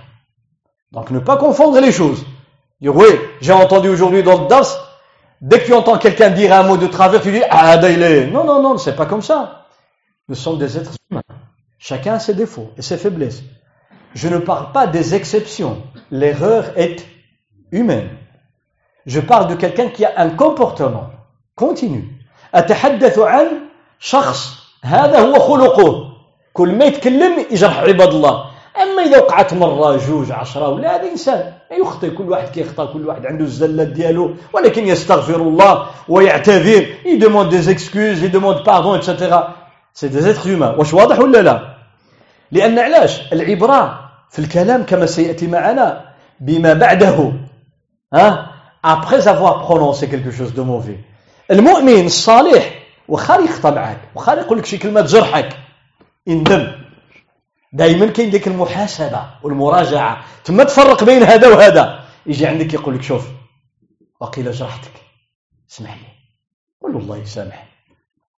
Donc 0.92 1.10
ne 1.10 1.18
pas 1.18 1.36
confondre 1.36 1.80
les 1.80 1.92
choses. 1.92 2.24
Oui, 2.82 3.06
j'ai 3.40 3.52
entendu 3.52 3.88
aujourd'hui 3.88 4.22
dans 4.22 4.42
le 4.42 4.48
dars 4.48 4.95
Dès 5.41 5.59
que 5.59 5.65
tu 5.65 5.73
entends 5.73 5.97
quelqu'un 5.97 6.29
dire 6.29 6.53
un 6.53 6.63
mot 6.63 6.77
de 6.77 6.87
travers, 6.87 7.21
tu 7.21 7.31
dis 7.31 7.41
Ah, 7.49 7.75
est. 7.75 8.27
Non, 8.27 8.43
non, 8.43 8.61
non, 8.61 8.77
c'est 8.77 8.95
pas 8.95 9.07
comme 9.07 9.21
ça. 9.21 9.65
Nous 10.29 10.35
sommes 10.35 10.59
des 10.59 10.77
êtres 10.77 10.93
humains. 11.09 11.21
Chacun 11.79 12.13
a 12.13 12.19
ses 12.19 12.35
défauts 12.35 12.71
et 12.77 12.81
ses 12.81 12.97
faiblesses. 12.97 13.41
Je 14.13 14.27
ne 14.27 14.37
parle 14.37 14.71
pas 14.71 14.85
des 14.87 15.15
exceptions. 15.15 15.81
L'erreur 16.11 16.77
est 16.77 17.05
humaine. 17.71 18.09
Je 19.05 19.19
parle 19.19 19.47
de 19.47 19.55
quelqu'un 19.55 19.89
qui 19.89 20.05
a 20.05 20.13
un 20.17 20.29
comportement 20.29 21.09
continu. 21.55 22.17
أتحدث 22.55 23.19
عن 23.19 23.47
شخص 23.99 24.57
هذا 24.83 25.19
هو 25.19 25.39
خلقه 25.39 26.11
كل 26.53 26.75
ما 26.75 26.85
يتكلم 26.85 27.45
يجرح 27.51 27.79
عباد 27.79 28.09
الله 28.09 28.45
أما 28.96 29.04
إذا 29.04 29.18
وقعت 29.18 29.54
مرة 29.54 29.96
جوج 29.96 30.32
عشرة 30.32 30.68
ولا 30.68 30.96
هذا 30.96 31.10
إنسان 31.10 31.52
يخطئ 31.80 32.10
كل 32.10 32.30
واحد 32.30 32.48
كيخطا 32.48 32.84
كل 32.92 33.06
واحد 33.08 33.26
عنده 33.26 33.44
الزلات 33.44 33.88
ديالو 33.88 34.34
ولكن 34.52 34.86
يستغفر 34.88 35.36
الله 35.36 35.86
ويعتذر 36.08 36.86
il 37.06 37.16
demande 37.16 37.50
des 37.50 37.58
excuses 37.58 38.08
il 38.08 38.22
demande 38.22 38.64
pardon 38.66 38.98
et 38.98 39.12
cetera 39.12 39.54
c'est 39.94 40.20
des 40.20 40.31
êtres 40.31 40.48
humains 40.48 40.74
واش 40.78 40.94
واضح 40.94 41.18
ولا 41.18 41.42
لا 41.42 41.76
لأن 42.52 42.78
علاش؟ 42.78 43.32
العبرة 43.32 44.00
في 44.30 44.38
الكلام 44.38 44.82
كما 44.82 45.06
سيأتي 45.06 45.46
معنا 45.46 46.04
بما 46.40 46.74
بعده. 46.74 47.32
ها؟ 48.14 48.52
Après 48.86 49.28
avoir 49.28 49.62
prononcé 49.66 50.08
quelque 50.08 50.30
chose 50.30 50.54
de 50.54 50.62
mauvais. 50.62 50.98
المؤمن 51.50 52.06
الصالح 52.06 52.82
وخا 53.08 53.36
يخطا 53.38 53.70
معاك 53.70 53.98
وخا 54.14 54.32
يقول 54.32 54.58
لك 54.58 54.66
شي 54.66 54.78
كلمة 54.78 55.00
تجرحك. 55.00 55.48
يندم 56.26 56.85
دائما 57.76 58.06
كاين 58.06 58.30
ديك 58.30 58.48
المحاسبة 58.48 59.26
والمراجعة. 59.42 60.24
ثم 60.44 60.62
تفرق 60.62 61.04
بين 61.04 61.22
هذا 61.22 61.48
وهذا. 61.48 62.04
يجي 62.26 62.46
عندك 62.46 62.74
يقول 62.74 62.94
لك 62.94 63.02
شوف 63.02 63.26
وقيل 64.20 64.52
جرحتك. 64.52 64.92
اسمح 65.70 65.94
لي. 65.94 66.08
له 66.92 66.98
الله 66.98 67.16
يسامح 67.16 67.68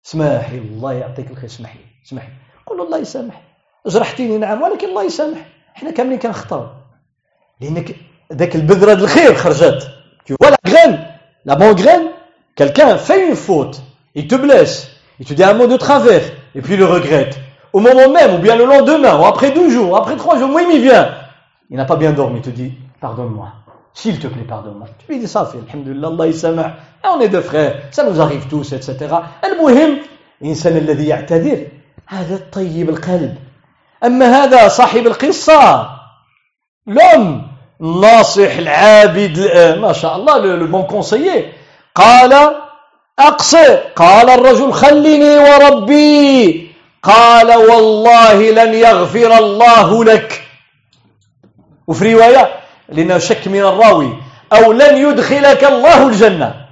اسمح 0.05 0.49
لي 0.49 0.57
الله 0.57 0.93
يعطيك 0.93 1.31
الخير 1.31 1.45
اسمح 1.45 1.75
لي 1.75 1.81
اسمح 2.05 2.23
لي. 2.23 2.33
له 2.77 2.83
الله 2.83 2.97
يسامح 2.97 3.41
جرحتيني 3.87 4.37
نعم 4.37 4.61
ولكن 4.61 4.87
الله 4.87 5.03
يسامح 5.03 5.45
إحنا 5.77 5.91
كاملين 5.91 6.19
كنخطاو. 6.19 6.67
لأنك 7.61 7.95
ذاك 8.33 8.55
البذرة 8.55 8.93
الخير 8.93 9.35
خرجت 9.35 9.91
tu 10.25 10.33
vois 10.39 10.51
la 10.51 10.57
graine 10.71 11.07
la 11.45 11.55
bonne 11.55 11.75
graine 11.75 12.07
quelqu'un 12.55 12.97
fait 12.97 13.29
une 13.29 13.35
faute. 13.35 13.81
Il 14.15 14.27
te 14.27 14.35
blesse. 14.35 14.89
Il 15.19 15.25
te 15.25 15.33
dit 15.33 15.43
un 15.43 15.53
mot 15.53 15.67
de 15.67 15.77
travers. 15.77 16.25
Et 16.55 16.61
puis 16.61 16.73
il 16.73 16.79
le 16.79 16.85
regrette. 16.85 17.39
au 17.72 17.80
moment 17.80 18.08
même 18.08 18.34
ou 18.34 18.38
bien 18.38 18.56
le 18.56 18.64
lendemain 18.64 19.18
ou 19.18 19.24
après 19.24 19.50
deux 19.50 19.70
jours 19.70 19.96
après 19.96 20.16
trois 20.16 20.38
jours 20.38 20.48
moi 20.48 20.62
il 20.62 20.68
m'y 20.68 20.78
vient 20.78 21.08
il 21.70 21.76
n'a 21.76 21.84
pas 21.84 21.96
bien 21.96 22.12
dormi 22.12 22.38
il 22.38 22.42
te 22.42 22.50
dit 22.50 22.72
pardonne-moi 23.00 23.48
s'il 23.92 24.18
te 24.18 24.26
plaît 24.26 24.42
pardonne-moi 24.42 24.86
tu 24.98 25.12
lui 25.12 25.20
dis 25.20 25.28
ça 25.28 25.44
fait 25.46 25.58
alhamdulillah 25.68 26.08
Allah 26.08 26.26
يسامح 26.26 26.70
on 27.04 27.20
est 27.20 27.28
deux 27.28 27.40
frères 27.40 27.74
ça 27.90 28.04
nous 28.04 28.20
arrive 28.20 28.46
tous 28.48 28.72
etc 28.72 29.06
المهم 29.44 29.98
الإنسان 30.42 30.76
الذي 30.76 31.06
يعتذر 31.06 31.66
هذا 32.06 32.34
الطيب 32.34 32.88
القلب 32.90 33.34
أما 34.04 34.26
هذا 34.26 34.68
صاحب 34.68 35.06
القصة 35.06 35.88
l'homme 36.88 37.54
الناصح 37.80 38.56
العابد 38.56 39.38
ما 39.80 39.92
شاء 39.92 40.16
الله 40.16 40.56
le 40.56 40.66
bon 40.66 40.84
conseiller 40.84 41.52
قال 41.94 42.32
أقصر 43.18 43.74
قال 43.96 44.30
الرجل 44.30 44.72
خلني 44.72 45.38
وربي 45.38 46.67
قال 47.02 47.48
والله 47.70 48.50
لن 48.50 48.74
يغفر 48.74 49.38
الله 49.38 50.04
لك 50.04 50.42
وفي 51.86 52.14
رواية 52.14 52.50
لأنه 52.88 53.18
شك 53.18 53.48
من 53.48 53.60
الراوي 53.60 54.18
أو 54.52 54.72
لن 54.72 54.96
يدخلك 54.96 55.64
الله 55.64 56.06
الجنة 56.08 56.66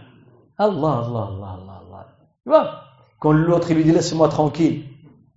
الله 0.61 1.07
الله 1.07 1.29
الله 1.29 1.55
الله 1.55 2.05
الله 2.47 2.83
quand 3.21 3.33
l'autre 3.33 3.73
lui 3.73 3.85
dit 3.85 3.93
laisse-moi 3.93 4.29
tranquille 4.29 4.85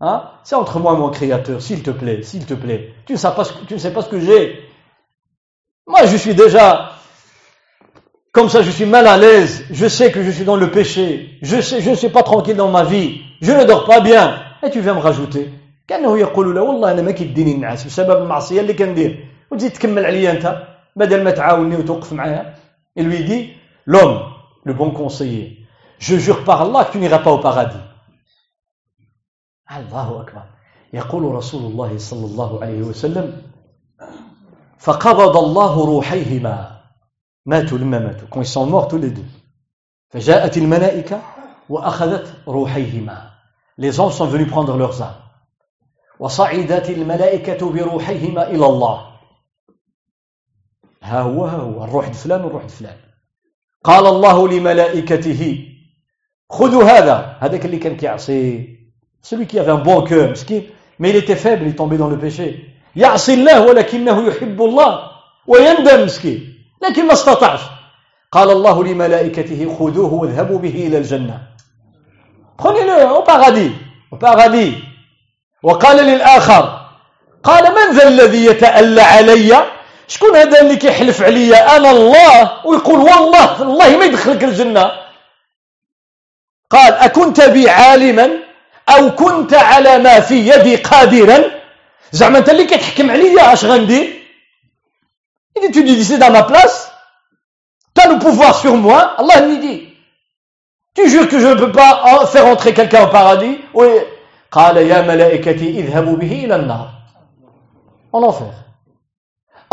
hein 0.02 0.24
c'est 0.44 0.56
entre 0.56 0.80
moi 0.80 0.94
et 0.94 0.98
mon 0.98 1.10
créateur 1.10 1.62
s'il 1.62 1.84
te 1.84 1.92
plaît 1.92 2.24
s'il 2.24 2.46
te 2.46 2.54
plaît 2.54 2.94
tu 3.06 3.14
ne 3.14 3.18
sais 3.18 3.32
pas 3.36 3.44
ce 3.44 3.54
que, 3.54 3.66
tu 3.66 3.74
ne 3.76 3.80
sais 3.80 3.92
pas 3.92 4.02
ce 4.02 4.10
que 4.10 4.20
j'ai 4.20 4.60
moi 5.86 6.06
je 6.06 6.18
suis 6.18 6.34
déjà 6.34 6.92
comme 8.32 8.50
ça 8.50 8.62
je 8.62 8.72
suis 8.72 8.86
mal 8.86 9.06
à 9.08 9.18
l'aise 9.18 9.66
je 9.72 9.88
sais 9.88 10.12
que 10.12 10.24
je 10.24 10.32
suis 10.32 10.46
dans 10.46 10.56
le 10.56 10.72
péché 10.72 11.38
je 11.42 11.60
sais 11.62 11.82
je 11.82 11.90
ne 11.92 11.96
suis 11.96 12.10
pas 12.10 12.24
tranquille 12.24 12.56
dans 12.56 12.72
ma 12.72 12.84
vie 12.84 13.22
je 13.42 13.52
ne 13.52 13.66
dors 13.66 13.86
pas 13.86 14.00
bien 14.00 14.40
et 14.49 14.49
Tu 14.69 14.81
viens 14.81 14.95
me 14.95 15.01
rajouter 15.01 15.49
كأنه 15.89 16.19
يقول 16.19 16.55
له 16.55 16.63
والله 16.63 16.93
أنا 16.93 17.03
ما 17.03 17.11
كيديني 17.11 17.55
النعاس 17.55 17.85
بسبب 17.85 18.23
المعصية 18.23 18.61
اللي 18.61 18.75
كندير. 18.75 19.29
وتزيد 19.51 19.73
تكمل 19.73 20.07
عليا 20.07 20.31
أنت 20.33 20.67
بدل 20.97 21.25
ما 21.25 21.31
تعاوني 21.31 21.77
وتوقف 21.77 22.13
معايا. 22.13 22.55
Il 22.99 23.09
lui 23.09 23.25
dit 23.25 23.53
l'homme 23.87 24.21
le 24.65 24.73
bon 24.75 24.91
conseiller 24.91 25.67
je 25.99 26.17
jure 26.17 26.45
par 26.45 26.61
Allah 26.63 26.85
que 26.85 26.93
tu 26.93 26.99
n'iras 26.99 27.19
pas 27.19 27.33
au 27.33 27.39
paradis. 27.39 27.81
الله 29.71 30.21
أكبر 30.21 30.43
يقول 30.93 31.35
رسول 31.35 31.73
الله 31.73 31.99
صلى 31.99 32.27
الله 32.27 32.63
عليه 32.63 32.83
وسلم 32.83 33.43
فقبض 34.79 35.37
الله 35.37 35.87
روحيهما. 35.87 36.81
ماتوا 37.47 37.79
لما 37.79 37.99
ماتوا 37.99 38.29
quand 38.29 38.41
ils 38.41 38.47
sont 38.47 38.67
morts 38.67 38.89
tous 38.89 38.99
les 38.99 39.11
deux. 39.11 39.27
فجاءت 40.11 40.57
الملائكة 40.57 41.21
وأخذت 41.69 42.35
روحيهما. 42.49 43.30
Les 43.81 43.99
anges 43.99 44.15
sont 44.15 44.27
venus 44.27 44.49
prendre 44.49 44.77
leurs 44.77 45.01
âmes 45.01 45.21
وصعدت 46.21 46.91
الملائكة 46.91 47.71
بروحيهما 47.71 48.51
إلى 48.51 48.67
الله. 48.67 49.07
ها 51.03 51.21
هو 51.21 51.45
ها 51.45 51.57
هو. 51.57 51.85
الروح 51.85 52.13
فلان 52.13 52.45
والروح 52.45 52.67
فلان. 52.67 52.97
قال 53.85 54.07
الله 54.07 54.49
لملائكته 54.49 55.69
خذوا 56.51 56.85
هذا. 56.85 57.37
هذاك 57.41 57.65
اللي 57.65 57.79
كان 57.79 57.97
كيعصي. 57.97 58.77
celui 59.23 59.47
qui 59.47 59.59
avait 59.59 59.73
un 59.73 59.83
bon 59.83 60.03
cœur 60.03 60.31
مسكين. 60.31 60.63
Mais 60.99 61.11
il 61.11 61.17
était 61.17 61.37
faible 61.37 61.67
il 61.67 61.75
tombait 61.75 61.97
dans 61.97 62.11
le 62.11 62.19
péché. 62.19 62.55
يعصي 62.97 63.35
الله 63.35 63.67
ولكنه 63.67 64.27
يحب 64.29 64.63
الله. 64.63 65.11
ويندم 65.47 66.05
مسكين 66.05 66.55
لكن 66.83 67.07
ما 67.07 67.13
استطاعش 67.13 67.61
قال 68.33 68.51
الله 68.51 68.85
لملائكته 68.85 69.77
خذوه 69.79 70.15
واذهبوا 70.15 70.59
به 70.59 70.87
إلى 70.87 70.99
الجنة. 70.99 71.50
Prenez-le 72.61 72.97
au 73.17 73.23
paradis 73.23 73.73
au 74.13 74.17
paradis. 74.17 74.75
وقال 75.63 75.97
للآخر 75.97 76.81
قال 77.45 77.65
من 77.75 77.97
ذا 77.97 78.09
الذي 78.09 78.47
يتألى 78.47 79.03
علي؟ 79.03 79.65
شكون 80.09 80.37
هذا 80.37 80.61
اللي 80.61 80.77
كيحلف 80.77 81.23
عليا؟ 81.23 81.77
أنا 81.77 81.91
الله. 81.91 82.67
ويقول 82.67 82.99
والله 82.99 83.63
الله 83.63 83.97
ما 83.97 84.05
يدخلك 84.05 84.45
الجنة. 84.45 84.91
قال 86.71 86.93
أكنت 86.93 87.41
بي 87.41 87.71
عالما؟ 87.71 88.31
أو 88.89 89.11
كنت 89.15 89.55
على 89.55 89.99
ما 89.99 90.21
في 90.21 90.49
يدي 90.49 90.77
قادرا؟ 90.77 91.45
زعما 92.13 92.39
أنت 92.39 92.49
اللي 92.49 92.65
كتحكم 92.65 93.11
عليا 93.11 93.53
أش 93.53 93.65
غندير؟ 93.65 94.21
dit, 95.61 95.71
tu 95.73 96.05
c'est 96.05 96.19
dans 96.19 96.31
ma 96.31 96.45
place, 96.45 96.91
tu 97.95 98.03
as 98.03 98.09
le 98.09 98.19
pouvoir 98.19 98.59
sur 98.59 98.77
moi, 98.77 99.15
Allah 99.19 99.41
lui 99.47 99.90
tu 100.94 101.10
jures 101.10 101.28
que 101.28 101.40
je 101.40 101.48
ne 101.48 101.56
peux 101.56 101.72
pas 101.72 102.26
faire 102.28 102.46
entrer 102.48 102.74
quelqu'un 102.74 103.06
au 103.06 103.08
paradis 103.08 103.58
Oui. 103.74 103.88
قال 104.56 104.78
يا 104.78 105.02
ملائكتي 105.02 105.80
اذهبوا 105.80 106.16
به 106.18 106.46
إلى 106.46 106.56
النار 106.56 106.88
en 108.16 108.24
enfer 108.24 108.54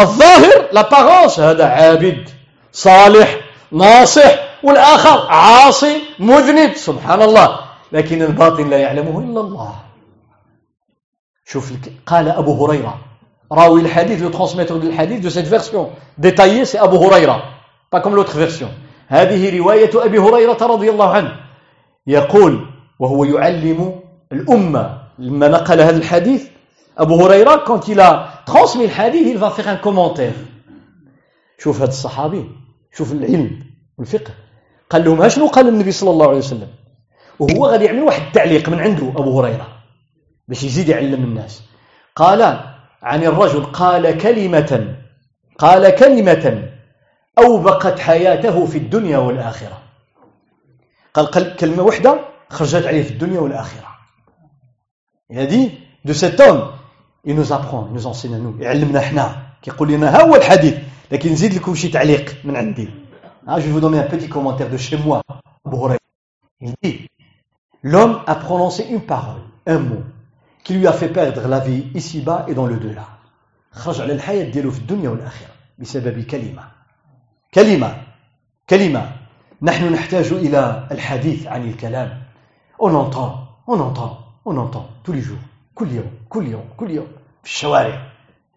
الظاهر 0.00 0.68
l'apparence 0.72 1.40
هذا 1.40 1.66
عابد 1.66 2.28
صالح 2.72 3.37
ناصح 3.72 4.35
والآخر 4.62 5.26
عاصي 5.28 6.00
مذنب 6.18 6.74
سبحان 6.74 7.22
الله 7.22 7.59
لكن 7.92 8.22
الباطن 8.22 8.70
لا 8.70 8.78
يعلمه 8.78 9.18
إلا 9.18 9.40
الله 9.40 9.74
شوف 11.44 11.72
قال 12.07 12.28
أبو 12.28 12.66
هريرة 12.66 12.98
راوي 13.52 13.81
الحديث 13.81 14.22
le 14.22 14.31
transmetteur 14.31 14.78
du 14.78 14.90
hadith 14.98 15.20
de 15.20 15.31
cette 15.31 15.46
version 15.46 15.90
détaillée 16.18 16.64
c'est 16.64 16.78
Abu 16.78 16.96
Huraira 16.96 17.42
pas 17.90 18.00
comme 18.00 18.16
l'autre 18.16 18.37
version 18.37 18.70
هذه 19.08 19.58
رواية 19.58 19.89
أبي 19.96 20.20
هريرة 20.20 20.58
رضي 20.62 20.89
الله 20.89 21.10
عنه. 21.13 21.36
يقول 22.08 22.65
وهو 23.00 23.24
يعلم 23.24 24.00
الأمة 24.32 25.02
لما 25.20 25.48
نقل 25.48 25.82
هذا 25.82 25.98
الحديث. 25.98 26.48
أبو 26.98 27.26
هريرة 27.26 27.63
quand 27.65 27.88
il 27.88 28.00
a 28.00 28.28
transmis 28.46 28.88
le 28.88 28.93
hadith 29.00 29.28
il 29.28 29.38
va 29.38 29.50
faire 29.50 29.67
un 29.67 29.78
commentaire. 29.78 30.34
شوف 31.58 31.82
هذا 31.82 31.89
الصحابي 31.89 32.50
شوف 32.98 33.12
العلم 33.12 33.60
والفقه. 33.98 34.34
قال 34.89 35.06
لهم 35.06 35.28
شنو 35.28 35.48
قال 35.48 35.67
النبي 35.67 35.91
صلى 35.91 36.10
الله 36.10 36.28
عليه 36.28 36.38
وسلم؟ 36.38 36.67
وهو 37.39 37.65
غادي 37.65 37.86
يعمل 37.86 38.04
واحد 38.04 38.22
التعليق 38.22 38.70
من 38.70 38.80
عنده 38.80 39.10
أبو 39.10 39.39
هريرة 39.41 39.67
باش 40.48 40.63
يزيد 40.63 40.89
يعلم 40.89 41.24
الناس. 41.24 41.63
قال 42.15 42.41
عن 43.04 43.24
الرجل 43.24 43.63
قال 43.63 44.17
كلمة 44.17 44.96
قال 45.58 45.96
كلمة. 45.96 46.76
أوبقت 47.38 47.98
حياته 47.98 48.66
في 48.66 48.78
الدنيا 48.78 49.18
والآخرة 49.18 49.78
قال 51.14 51.57
كلمة 51.57 51.83
واحدة 51.83 52.20
خرجت 52.50 52.87
عليه 52.87 53.02
في 53.02 53.11
الدنيا 53.11 53.40
والآخرة 53.40 53.88
Il 55.31 55.38
a 55.38 55.46
dit 55.46 55.72
de 56.05 56.12
cet 56.12 56.40
homme 56.40 56.72
il 57.24 57.35
nous 57.35 57.52
apprend 57.52 57.87
il 57.88 57.94
nous 57.94 58.07
enseigne 58.07 58.35
à 58.35 58.38
nous 58.38 58.61
يعلمنا 58.61 58.98
احنا 58.98 59.42
كيقول 59.62 59.92
لنا 59.92 60.16
ها 60.16 60.22
هو 60.22 60.37
الحديث 60.37 60.74
لكن 61.12 61.33
نزيد 61.33 61.55
لكم 61.55 61.74
شي 61.74 61.88
تعليق 61.88 62.35
من 62.44 62.57
عندي 62.57 62.88
Ah, 63.46 63.59
je 63.59 63.66
vais 63.66 63.72
vous 63.72 63.81
donner 63.81 63.98
un 63.98 64.07
petit 64.07 64.28
commentaire 64.28 64.70
de 64.70 64.76
chez 64.76 64.96
moi. 64.96 65.20
Il 66.61 66.74
dit, 66.81 67.09
l'homme 67.83 68.20
a 68.26 68.37
prononcé 68.37 68.85
une 68.85 69.00
parole, 69.00 69.40
un 69.66 69.78
mot, 69.81 70.05
qui 70.62 70.74
lui 70.74 70.87
a 70.87 70.92
fait 70.92 71.09
perdre 71.09 71.48
la 71.48 71.59
vie 71.59 71.88
ici-bas 71.92 72.44
et 72.48 72.55
dans 72.55 72.66
le 72.66 72.76
delà. 72.76 73.07
خرج 73.72 74.00
على 74.00 74.12
الحياة 74.12 74.50
ديالو 74.50 74.70
في 74.70 74.78
الدنيا 74.78 75.11
والآخرة 75.11 75.48
بسبب 75.78 76.20
كلمة 76.24 76.62
كلمة 77.53 77.95
كلمة 78.69 79.12
نحن 79.62 79.93
نحتاج 79.93 80.33
إلى 80.33 80.88
الحديث 80.91 81.47
عن 81.47 81.69
الكلام 81.69 82.21
on 82.79 82.93
entend 82.93 83.33
on 83.67 83.79
entend 83.79 84.17
on 84.45 84.57
entend 84.57 84.86
tous 85.03 85.13
les 85.13 85.21
jours 85.21 85.41
كل 85.75 85.91
يوم 85.91 86.12
كل 86.29 86.47
يوم 86.47 86.65
كل 86.77 86.91
يوم 86.91 87.07
في 87.43 87.49
الشوارع 87.49 88.01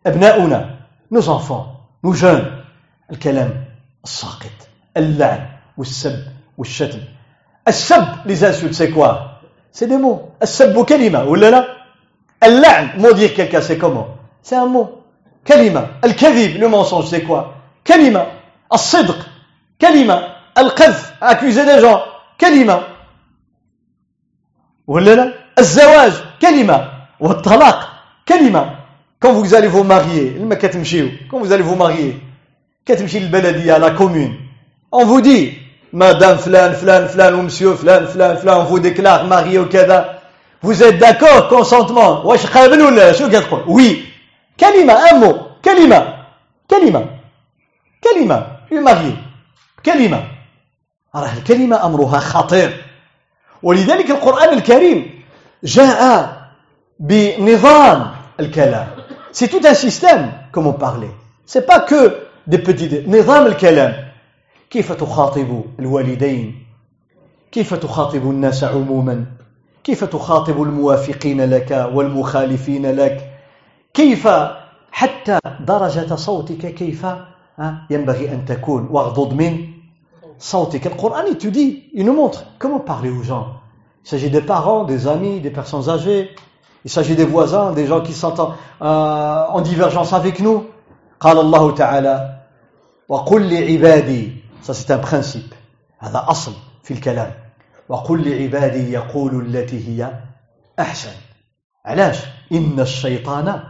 أبناؤنا 0.07 0.79
nos 1.15 1.29
enfants 1.29 1.67
nos 2.07 2.15
jeunes 2.15 2.47
الكلام 3.11 3.65
الساقط 4.05 4.69
اللعن 4.97 5.47
والسب 5.79 6.25
والشتم 6.59 7.01
السب 7.69 8.05
les 8.27 8.45
insultes 8.45 8.75
c'est 8.75 8.91
quoi 8.91 9.41
c'est 9.73 9.87
des 9.87 9.99
mots 9.99 10.21
السب 10.43 10.85
كلمة 10.85 11.25
ولا 11.25 11.51
لا 11.51 11.65
اللعن 12.45 13.03
mot 13.03 13.13
dire 13.15 13.35
quelqu'un 13.35 13.61
c'est 13.61 13.79
comment 13.79 14.09
c'est 14.43 14.57
un 14.57 14.67
mot 14.67 14.89
كلمة 15.47 15.87
الكذب 16.05 16.61
le 16.61 16.69
mensonge 16.69 17.07
c'est 17.11 17.23
quoi 17.23 17.55
كلمة 17.87 18.40
As-sidq, 18.71 19.17
kalima. 19.79 20.23
Al-qadh, 20.55 20.95
accuser 21.21 21.65
des 21.65 21.81
gens, 21.81 22.03
kalima. 22.39 22.81
Al-zawaj, 25.57 26.13
kalima. 26.41 27.09
Ou 27.21 27.31
al-talaq, 27.31 27.77
kalima. 28.25 28.77
Quand 29.19 29.33
vous 29.33 29.55
allez 29.55 29.69
vous 29.69 29.85
marier, 29.85 30.37
quand 31.31 31.39
vous 31.39 31.53
allez 31.53 31.63
vous 31.63 31.77
marier, 31.77 32.21
à 32.89 33.79
la 33.79 33.91
commune, 33.91 34.35
on 34.91 35.05
vous 35.05 35.21
dit, 35.21 35.53
Madame 35.93 36.39
Flan, 36.39 36.73
Flan, 36.73 37.07
Flan, 37.09 37.35
ou 37.35 37.43
Monsieur 37.43 37.75
Flan, 37.75 38.07
Flan, 38.07 38.37
Flan, 38.37 38.61
on 38.61 38.65
vous 38.65 38.79
déclare 38.79 39.27
marié 39.27 39.59
au 39.59 39.67
Kada. 39.67 40.21
Vous 40.63 40.83
êtes 40.83 40.99
d'accord, 40.99 41.49
consentement? 41.49 42.23
Oui. 43.67 44.05
Kalima, 44.57 44.99
un 45.13 45.19
mot. 45.19 45.37
Kalima. 45.63 46.27
Kalima. 46.69 47.03
Kalima. 48.01 48.60
Marié 48.73 49.17
كلمة 49.87 50.25
راه 51.15 51.33
الكلمة 51.33 51.87
أمرها 51.87 52.19
خطير 52.19 52.85
ولذلك 53.63 54.11
القرآن 54.11 54.59
الكريم 54.59 55.23
جاء 55.65 56.31
بنظام 57.01 58.11
الكلام 58.41 58.89
c'est 59.33 59.49
tout 59.49 59.61
un 59.65 59.75
système 59.75 60.33
comme 60.53 60.67
on 60.67 60.73
parlait. 60.73 61.11
C'est 61.47 61.67
pas 61.67 61.81
que 61.81 62.17
des 62.47 62.59
petits 62.59 63.07
نظام 63.09 63.47
الكلام 63.47 63.95
كيف 64.71 64.93
تخاطب 64.93 65.65
الوالدين 65.79 66.67
كيف 67.53 67.75
تخاطب 67.75 68.31
الناس 68.31 68.65
عموما 68.65 69.25
كيف 69.85 70.05
تخاطب 70.05 70.63
الموافقين 70.63 71.41
لك 71.51 71.91
والمخالفين 71.93 72.97
لك 72.97 73.31
كيف 73.95 74.29
حتى 74.93 75.39
درجة 75.61 76.15
صوتك 76.15 76.75
كيف 76.75 77.07
ينبغي 77.90 78.32
أن 78.34 78.46
تكون 78.46 78.88
واغضض 78.92 79.34
من 79.34 79.68
صوتك 80.40 80.88
القرآن 80.88 81.26
il 81.28 81.38
te 81.38 81.48
dit 81.48 81.84
il 81.94 82.06
nous 82.06 82.14
montre 82.14 82.46
comment 82.60 82.80
parler 82.80 83.10
aux 83.10 83.24
gens 83.24 83.48
il 84.04 84.10
s'agit 84.10 84.30
des 84.30 84.42
parents 84.42 84.84
des 84.84 85.08
amis 85.08 85.40
des 85.40 85.52
personnes 85.52 85.90
âgées 85.90 86.30
il 86.84 86.92
s'agit 86.92 87.16
des 87.16 87.26
voisins 87.26 87.72
des 87.72 87.88
gens 87.88 88.02
qui 88.02 88.14
sont 88.14 88.40
en, 88.40 88.54
euh, 88.82 89.46
en 89.58 89.62
divergence 89.62 90.14
avec 90.14 90.40
nous 90.40 90.64
قال 91.20 91.38
الله 91.40 91.72
تعالى 91.72 92.40
وقل 93.10 93.50
لعبادي 93.54 94.34
ça 94.62 94.74
c'est 94.74 94.92
un 94.92 94.98
principe 94.98 95.54
هذا 96.00 96.26
أصل 96.30 96.52
في 96.84 96.94
الكلام 96.94 97.34
وقل 97.90 98.30
لعبادي 98.30 98.92
يقول 98.92 99.56
التي 99.56 99.88
هي 99.88 100.12
أحسن 100.80 101.12
علاش 101.86 102.18
إن 102.52 102.80
الشيطان 102.80 103.64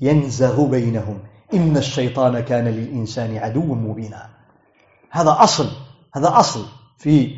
ينزغ 0.00 0.64
بينهم 0.66 1.18
إن 1.53 1.77
الشيطان 1.77 2.39
كان 2.39 2.67
للإنسان 2.67 3.37
عدوا 3.37 3.75
مبينا 3.75 4.29
هذا 5.09 5.37
أصل 5.39 5.69
هذا 6.15 6.39
أصل 6.39 6.65
في 6.97 7.37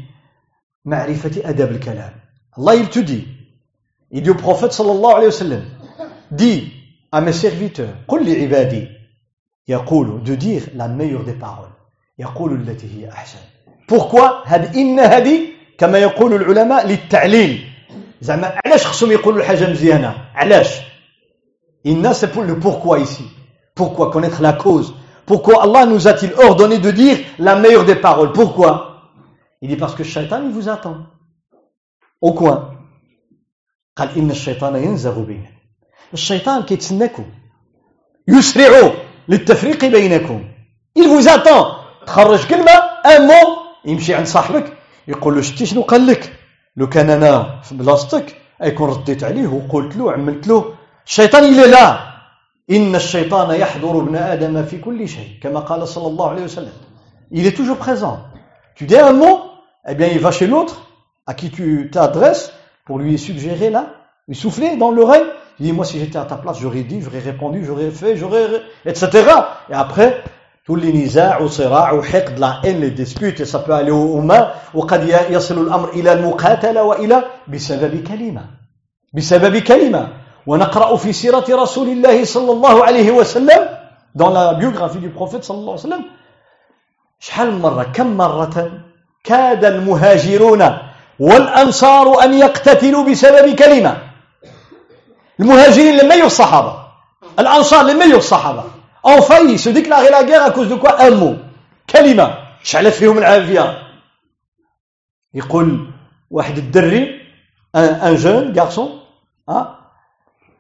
معرفة 0.85 1.49
أدب 1.49 1.71
الكلام. 1.71 2.13
الله 2.57 2.85
dit. 2.85 3.27
Il 4.11 4.23
dit 4.23 4.29
au 4.29 4.35
prophète 4.35 4.71
sallallahu 4.71 5.13
alayhi 5.13 5.25
wa 5.25 5.31
sallam 5.31 5.63
dis 6.31 6.71
à 7.11 7.21
mes 7.21 7.33
serviteurs 7.33 7.93
قل 8.07 8.25
لعبادي. 8.25 8.87
يقول 9.67 10.23
de 10.23 10.35
dire 10.35 10.63
la 10.75 10.87
meilleure 10.87 11.23
des 11.23 11.33
paroles. 11.33 11.73
يقول 12.19 12.53
التي 12.61 12.87
هي 12.87 13.11
أحسن. 13.11 13.39
Pourquoi 13.87 14.45
هذه؟ 14.45 14.81
إن 14.81 14.99
هذه 14.99 15.39
كما 15.77 15.97
يقول 15.97 16.33
العلماء 16.33 16.87
للتعليل. 16.87 17.69
زعما 18.21 18.59
علاش 18.65 18.85
خصهم 18.87 19.11
يقولوا 19.11 19.39
الحاجة 19.39 19.69
مزيانة؟ 19.69 20.15
علاش؟ 20.35 20.81
إن 21.85 22.13
c'est 22.13 22.31
pour 22.31 22.43
le 22.43 22.59
pourquoi 22.59 22.99
ici. 22.99 23.36
Pourquoi 23.76 24.10
connaître 24.10 24.42
la 24.42 24.52
cause 24.52 24.94
Pourquoi 25.26 25.62
Allah 25.62 25.86
nous 25.86 26.08
a-t-il 26.08 26.34
ordonné 26.34 26.78
de 26.78 26.90
dire 26.90 27.18
la 27.38 27.56
meilleure 27.56 27.84
des 27.84 27.96
paroles 27.96 28.32
Pourquoi 28.32 29.10
Il 29.60 29.68
dit 29.68 29.76
parce 29.76 29.94
que 29.94 30.02
le 30.02 30.08
shaitan, 30.08 30.42
il 30.44 30.52
vous 30.52 30.68
attend. 30.68 30.96
Au 32.20 32.32
coin. 32.32 32.68
قال 33.96 34.08
إن 34.16 34.30
الشيطان 34.30 34.76
ينزغ 34.76 35.20
بينكم 35.20 35.52
الشيطان 36.12 36.62
كيتسناكم 36.62 37.24
يسرع 38.28 38.92
للتفريق 39.28 39.84
بينكم 39.84 40.44
il 40.98 41.08
vous 41.08 41.28
attend 41.28 41.66
تخرج 42.06 42.46
كلمة 42.46 42.72
un 43.04 43.26
mot 43.28 43.48
يمشي 43.84 44.14
عند 44.14 44.26
صاحبك 44.26 44.72
يقول 45.08 45.34
له 45.34 45.40
شتي 45.42 45.66
شنو 45.66 45.82
قال 45.82 46.06
لك 46.06 46.32
لو 46.76 46.88
كان 46.88 47.10
انا 47.10 47.60
في 47.62 47.74
بلاصتك 47.74 48.36
يكون 48.62 48.90
رديت 48.90 49.24
عليه 49.24 49.46
وقلت 49.48 49.96
له 49.96 50.12
عملت 50.12 50.46
له 50.48 50.74
الشيطان 51.06 51.54
il 51.54 51.58
est 51.58 51.70
là 51.70 52.12
إن 52.70 52.94
الشيطان 52.94 53.50
يحضر 53.60 54.00
ابن 54.00 54.16
آدم 54.16 54.62
في 54.64 54.78
كل 54.78 55.08
شيء 55.08 55.28
كما 55.42 55.60
قال 55.60 55.88
صلى 55.88 56.06
الله 56.06 56.28
عليه 56.30 56.44
وسلم 56.44 56.72
il 57.30 57.46
est 57.46 57.56
toujours 57.56 57.78
présent 57.78 58.18
tu 58.74 58.86
dis 58.86 58.98
un 58.98 59.12
mot 59.12 59.40
eh 59.88 59.94
bien 59.94 60.08
il 60.08 60.20
va 60.20 60.30
chez 60.30 60.46
l'autre 60.46 60.90
à 61.26 61.34
qui 61.34 61.50
tu 61.50 61.90
t'adresses 61.92 62.52
pour 62.86 62.98
lui 62.98 63.18
suggérer 63.18 63.70
là 63.70 63.86
lui 64.28 64.36
souffler 64.36 64.76
dans 64.76 64.90
l'oreille 64.90 65.24
il 65.58 65.66
dit 65.66 65.72
moi 65.72 65.84
si 65.84 65.98
j'étais 65.98 66.18
à 66.18 66.24
ta 66.24 66.36
place 66.36 66.58
j'aurais 66.60 66.82
dit 66.82 67.00
j'aurais 67.02 67.18
répondu 67.18 67.64
j'aurais 67.64 67.90
fait 67.90 68.16
j'aurais 68.16 68.46
etc 68.86 69.24
et 69.70 69.74
après 69.74 70.22
tous 70.64 70.76
les 70.76 70.92
نزاع 70.92 71.40
وصراع 71.42 71.92
وحقد 71.92 72.38
la 72.38 72.60
haine 72.62 72.80
les 72.80 72.90
disputes 72.90 73.40
et 73.40 73.44
ça 73.44 73.58
peut 73.58 73.72
aller 73.72 73.90
aux 73.90 74.20
mains 74.20 74.52
وقد 74.74 75.08
يصل 75.30 75.66
الأمر 75.66 75.88
إلى 75.88 76.12
المقاتلة 76.12 76.84
وإلى 76.84 77.24
بسبب 77.48 78.04
كلمة 78.08 78.44
بسبب 79.14 79.56
كلمة 79.56 80.08
ونقرأ 80.47 80.95
في 80.97 81.13
سيرة 81.13 81.45
رسول 81.49 81.87
الله 81.89 82.23
صلى 82.25 82.51
الله 82.51 82.85
عليه 82.85 83.11
وسلم 83.11 83.69
dans 84.15 84.29
la 84.31 84.53
biographie 84.55 84.99
du 84.99 85.09
prophète 85.09 85.43
صلى 85.43 85.57
الله 85.57 85.71
عليه 85.71 85.81
وسلم 85.81 86.05
شحال 87.19 87.59
مرة 87.59 87.83
كم 87.83 88.17
مرة 88.17 88.71
كاد 89.23 89.65
المهاجرون 89.65 90.77
والأنصار 91.19 92.23
أن 92.23 92.33
يقتتلوا 92.33 93.03
بسبب 93.03 93.55
كلمة؟ 93.55 93.97
المهاجرين 95.39 95.97
لم 95.97 96.11
يلوا 96.11 96.25
الصحابة 96.27 96.73
الأنصار 97.39 97.83
لم 97.85 98.01
يلوا 98.01 98.17
الصحابة 98.17 98.63
ont 99.03 99.21
failli 99.21 99.57
se 99.57 99.69
déclarer 99.69 100.09
la 100.09 100.23
guerre 100.23 100.43
à 100.43 100.51
cause 100.51 100.69
de 100.69 100.75
quoi 100.75 101.01
un 101.01 101.11
mot 101.11 101.35
كلمة. 101.89 102.37
شعلت 102.63 102.93
فيهم 102.93 103.17
العافية؟ 103.17 103.77
يقول 105.33 105.91
واحد 106.31 106.57
الدري 106.57 107.17
un 107.75 108.15
jeune 108.15 108.53
garçon 108.53 108.89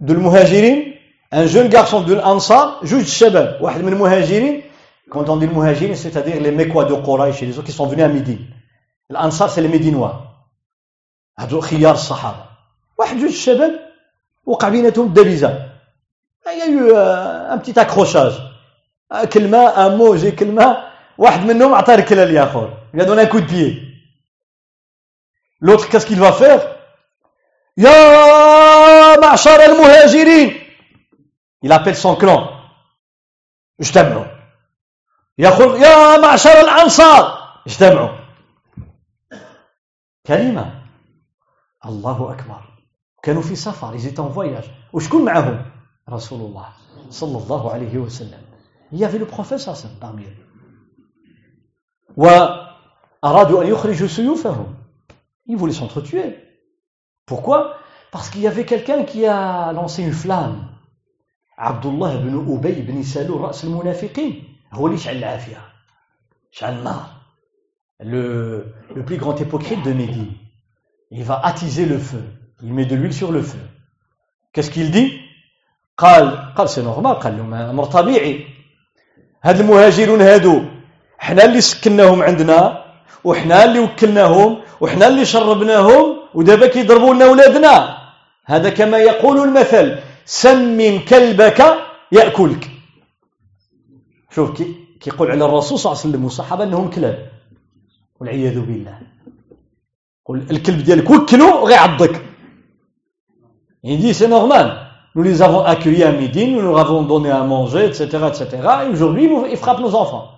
de 0.01 0.13
l'Muhajirin, 0.13 0.93
un 1.31 1.45
jeune 1.45 1.67
garçon 1.67 2.01
de 2.01 2.13
l'Ansar, 2.13 2.79
juste 2.83 3.09
shabab, 3.09 3.61
واحد 3.61 3.81
من 3.81 3.93
المهاجرين, 3.93 4.63
quand 5.09 5.29
on 5.29 5.37
dit 5.37 5.45
المهاجرين, 5.45 5.95
c'est-à-dire 5.95 6.41
les 6.41 6.51
Mécois 6.51 6.85
de 6.85 6.93
Quraysh, 6.93 7.41
les 7.41 7.57
autres 7.57 7.67
qui 7.67 7.71
sont 7.71 7.87
venus 7.87 8.05
à 8.05 8.07
Médine. 8.07 8.45
L'Ansar, 9.09 9.49
c'est 9.49 9.61
les 9.61 9.67
Médinois. 9.67 10.23
هذو 11.39 11.61
خيار 11.61 11.93
الصحابة. 11.93 12.45
واحد 12.97 13.17
جوج 13.17 13.31
شباب 13.31 13.79
وقع 14.45 14.69
بيناتهم 14.69 15.13
دبيزة. 15.13 15.67
Il 16.49 16.59
y 16.59 16.61
a 16.61 16.67
eu 16.67 16.95
un 16.95 17.57
petit 17.57 17.77
accrochage. 17.77 18.39
كلمة, 19.33 19.73
un 19.75 19.97
mot, 19.97 20.15
j'ai 20.15 20.31
كلمة, 20.31 20.77
واحد 21.17 21.45
منهم 21.45 21.73
عطاه 21.73 21.95
ركلة 21.95 22.25
للآخر. 22.25 22.69
Il 22.93 23.01
a 23.01 23.05
donné 23.05 23.23
un 23.23 23.25
coup 23.25 23.41
de 23.41 23.45
pied. 23.45 23.81
L'autre, 25.59 25.89
qu'est-ce 25.89 26.05
qu'il 26.05 26.19
va 26.19 26.31
faire 26.31 26.76
يا 27.77 29.19
معشر 29.19 29.65
المهاجرين. 29.65 30.67
Il 31.63 31.71
appelle 31.71 31.95
son 31.95 32.15
clan. 32.15 32.49
اجتمعوا. 33.79 34.25
يقول 35.37 35.81
يا 35.81 36.17
معشر 36.17 36.59
الأنصار. 36.59 37.37
اجتمعوا. 37.67 38.17
كلمة. 40.27 40.83
الله 41.85 42.31
أكبر. 42.31 42.61
كانوا 43.23 43.41
في 43.41 43.55
سفر. 43.55 43.97
En 43.97 44.29
voyage. 44.33 44.69
وشكون 44.93 45.25
معهم؟ 45.25 45.65
رسول 46.09 46.39
الله 46.41 46.69
صلى 47.09 47.37
الله 47.37 47.71
عليه 47.73 47.97
وسلم. 47.97 48.41
Il 48.91 48.99
y 48.99 49.05
avait 49.05 49.19
le 49.19 49.25
prophète 49.25 49.59
parmi 49.99 50.23
eux. 50.23 50.37
وأرادوا 52.17 53.63
أن 53.63 53.67
يخرجوا 53.67 54.07
سيوفهم. 54.07 54.75
Ils 55.49 55.57
voulaient 55.57 55.73
s'entretuer. 55.73 56.46
Pourquoi 57.26 57.76
Parce 58.10 58.28
qu'il 58.30 58.42
y 58.42 58.46
avait 58.46 58.64
quelqu'un 58.64 59.04
qui 59.04 59.26
a 59.26 59.72
lancé 59.72 60.02
une 60.02 60.12
flamme. 60.12 60.68
Abdullah 61.56 62.14
ibn 62.14 62.34
Ubay 62.54 62.72
ibn 62.78 63.02
Salou, 63.02 63.38
رأس 63.38 63.64
المنافقين 63.64 64.44
هو 64.72 64.86
اللي 64.86 64.98
شعل 64.98 65.16
العافية 65.16 65.60
شعل 66.50 66.78
النار 66.78 67.06
le, 68.02 68.64
le 68.96 69.04
plus 69.04 69.16
grand 69.16 69.38
hypocrite 69.40 69.82
de 69.84 69.92
Médine 69.92 70.32
il 71.10 71.22
va 71.24 71.40
attiser 71.44 71.86
le 71.86 71.98
feu 71.98 72.22
il 72.62 72.72
met 72.72 72.84
de 72.86 72.96
l'huile 72.96 73.12
sur 73.12 73.30
le 73.32 73.42
feu 73.42 73.60
qu'est-ce 74.52 74.70
qu'il 74.70 74.90
dit 74.90 75.12
قال 75.98 76.54
قال 76.56 76.68
سي 76.68 76.82
نورمال 76.82 77.14
قال 77.14 77.36
لهم 77.36 77.54
امر 77.54 77.84
طبيعي 77.84 78.46
هاد 79.44 79.60
المهاجرون 79.60 80.20
هادو 80.22 80.62
حنا 81.18 81.44
اللي 81.44 81.60
سكناهم 81.60 82.22
عندنا 82.22 82.84
وحنا 83.24 83.64
اللي 83.64 83.80
وكلناهم 83.80 84.60
وحنا 84.80 85.06
اللي 85.06 85.24
شربناهم 85.24 86.16
ودابا 86.36 86.66
كيضربوا 86.66 87.14
لنا 87.14 87.26
ولادنا 87.26 87.98
هذا 88.44 88.70
كما 88.70 88.98
يقول 88.98 89.36
المثل 89.48 89.98
سمن 90.24 90.98
كلبك 91.10 91.60
ياكلك 92.12 92.70
شوف 94.34 94.50
كي 94.56 94.66
كيقول 95.00 95.30
على 95.30 95.44
الرسول 95.44 95.78
صلى 95.78 95.92
الله 95.92 96.00
عليه 96.00 96.08
وسلم 96.08 96.24
والصحابه 96.24 96.64
انهم 96.64 96.90
كلاب 96.90 97.18
والعياذ 98.20 98.60
بالله 98.60 98.98
قول 100.24 100.38
الكلب 100.50 100.84
ديالك 100.84 101.10
وكلو 101.10 101.66
غيعضك 101.66 102.22
Il 103.84 103.98
dit 103.98 104.14
c'est 104.14 104.28
normal. 104.28 104.66
Nous 105.14 105.22
les 105.22 105.42
avons 105.42 105.64
accueillis 105.64 106.04
à 106.04 106.12
Médine, 106.12 106.52
nous 106.52 106.62
leur 106.62 106.78
avons 106.78 107.02
donné 107.02 107.30
à 107.30 107.42
manger, 107.42 107.86
etc., 107.86 108.04
etc. 108.28 108.46
Et 108.84 108.88
aujourd'hui, 108.88 109.28
ils 109.50 109.56
frappent 109.56 109.80
nos 109.80 109.94
enfants. 109.94 110.30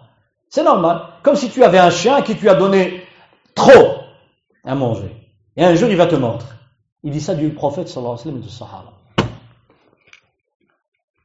C'est 0.48 0.64
normal. 0.64 1.02
Comme 1.22 1.36
si 1.36 1.50
tu 1.50 1.62
avais 1.62 1.78
un 1.78 1.90
chien 1.90 2.22
qui 2.22 2.36
tu 2.36 2.48
a 2.48 2.54
donné 2.54 3.02
trop 3.54 3.98
à 4.64 4.74
manger. 4.74 5.17
Et 5.59 5.65
un 5.65 5.75
jour, 5.75 5.89
il 5.89 5.97
va 5.97 6.07
te 6.07 6.15
mordre. 6.15 6.45
Il 7.03 7.11
dit 7.11 7.19
ça 7.19 7.35
du 7.35 7.49
prophète 7.49 7.89
sallallahu 7.89 8.13
alayhi 8.13 8.27
wa 8.27 8.31
sallam 8.31 8.37
et 8.37 8.45
du 8.45 8.49
sahaba. 8.49 8.93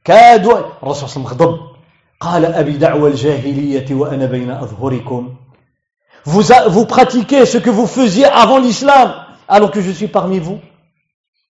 كادوا 0.03 0.59
الرسول 0.83 1.09
صلى 1.09 1.17
الله 1.17 1.27
عليه 1.27 1.27
وسلم 1.27 1.27
غضب 1.27 1.59
قال 2.19 2.45
أبي 2.45 2.71
دعوى 2.77 3.09
الجاهلية 3.09 3.95
وأنا 3.95 4.25
بين 4.25 4.51
أظهركم 4.51 5.35
vous, 6.25 6.43
vous 6.67 6.85
pratiquez 6.85 7.45
ce 7.45 7.57
que 7.57 7.69
vous 7.69 7.87
faisiez 7.87 8.25
avant 8.25 8.59
l'islam 8.59 9.13
alors 9.47 9.71
que 9.71 9.81
je 9.81 9.91
suis 9.91 10.07
parmi 10.07 10.39
vous. 10.39 10.59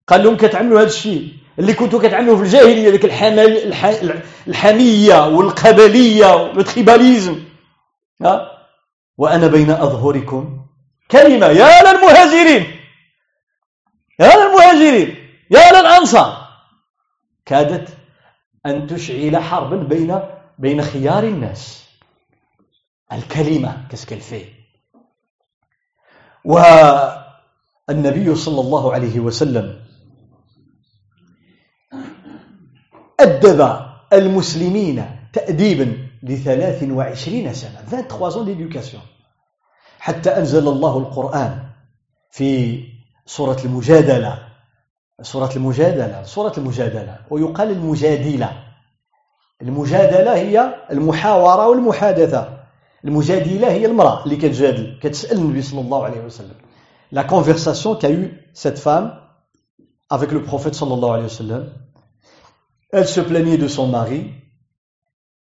قال 0.07 0.23
لهم 0.23 0.37
كتعملوا 0.37 0.79
هذا 0.81 0.87
الشيء 0.87 1.33
اللي 1.59 1.73
كنتوا 1.73 1.99
كتعملوا 1.99 2.37
في 2.37 2.43
الجاهليه 2.43 2.89
ذيك 2.89 3.05
الحمل 3.05 3.73
الحميه 4.47 5.27
والقبليه 5.27 6.35
والتريباليزم 6.35 7.39
ها 8.21 8.51
وأنا 9.17 9.47
بين 9.47 9.71
اظهركم 9.71 10.66
كلمة. 11.11 11.45
يا 11.47 11.83
للمهاجرين. 11.83 12.79
يا 14.19 14.31
للمهاجرين. 14.35 15.15
يا 15.51 15.71
للأنصار. 15.71 16.47
كادت 17.45 17.97
أن 18.65 18.87
تشعل 18.87 19.37
حربا 19.37 19.75
بين 19.75 20.19
بين 20.59 20.81
خيار 20.81 21.23
الناس. 21.23 21.87
الكلمة 23.11 23.87
كسكل 23.89 24.19
فيه 24.19 24.45
والنبي 26.45 28.35
صلى 28.35 28.61
الله 28.61 28.93
عليه 28.93 29.19
وسلم 29.19 29.85
أدب 33.19 33.79
المسلمين 34.13 35.05
تأديبا 35.33 36.07
لثلاث 36.23 36.83
وعشرين 36.83 37.53
سنة. 37.53 37.81
23 37.81 38.37
ans 38.37 38.43
d'éducation. 38.43 39.01
حتى 40.07 40.29
أنزل 40.29 40.67
الله 40.67 40.97
القرآن 40.97 41.63
في 42.31 42.83
سورة 43.25 43.57
المجادلة. 43.65 44.39
سورة 45.21 45.51
المجادلة 45.55 46.23
سورة 46.23 46.53
المجادلة. 46.57 47.17
ويقال 47.29 47.71
المجادلة. 47.71 48.63
المجادلة 49.61 50.35
هي 50.35 50.75
المحاورة 50.91 51.67
والمحادثة. 51.67 52.57
المجادلة 53.05 53.71
هي 53.71 53.85
المرأة 53.85 54.23
اللي 54.23 54.35
كتجادل 54.35 54.99
كتسأل 55.01 55.37
النبي 55.37 55.61
صلى 55.61 55.81
الله 55.81 56.05
عليه 56.05 56.21
وسلم. 56.21 56.55
لا 57.11 57.27
conversation 57.27 57.95
qu'a 57.95 58.09
eu 58.09 58.31
cette 58.53 58.79
femme 58.79 59.11
avec 60.09 60.31
le 60.31 60.41
prophète 60.43 60.73
صلى 60.73 60.93
الله 60.93 61.11
عليه 61.13 61.25
وسلم 61.25 61.73
elle 62.93 63.07
se 63.07 63.19
plaignait 63.19 63.57
de 63.57 63.67
son 63.67 63.87
mari. 63.87 64.31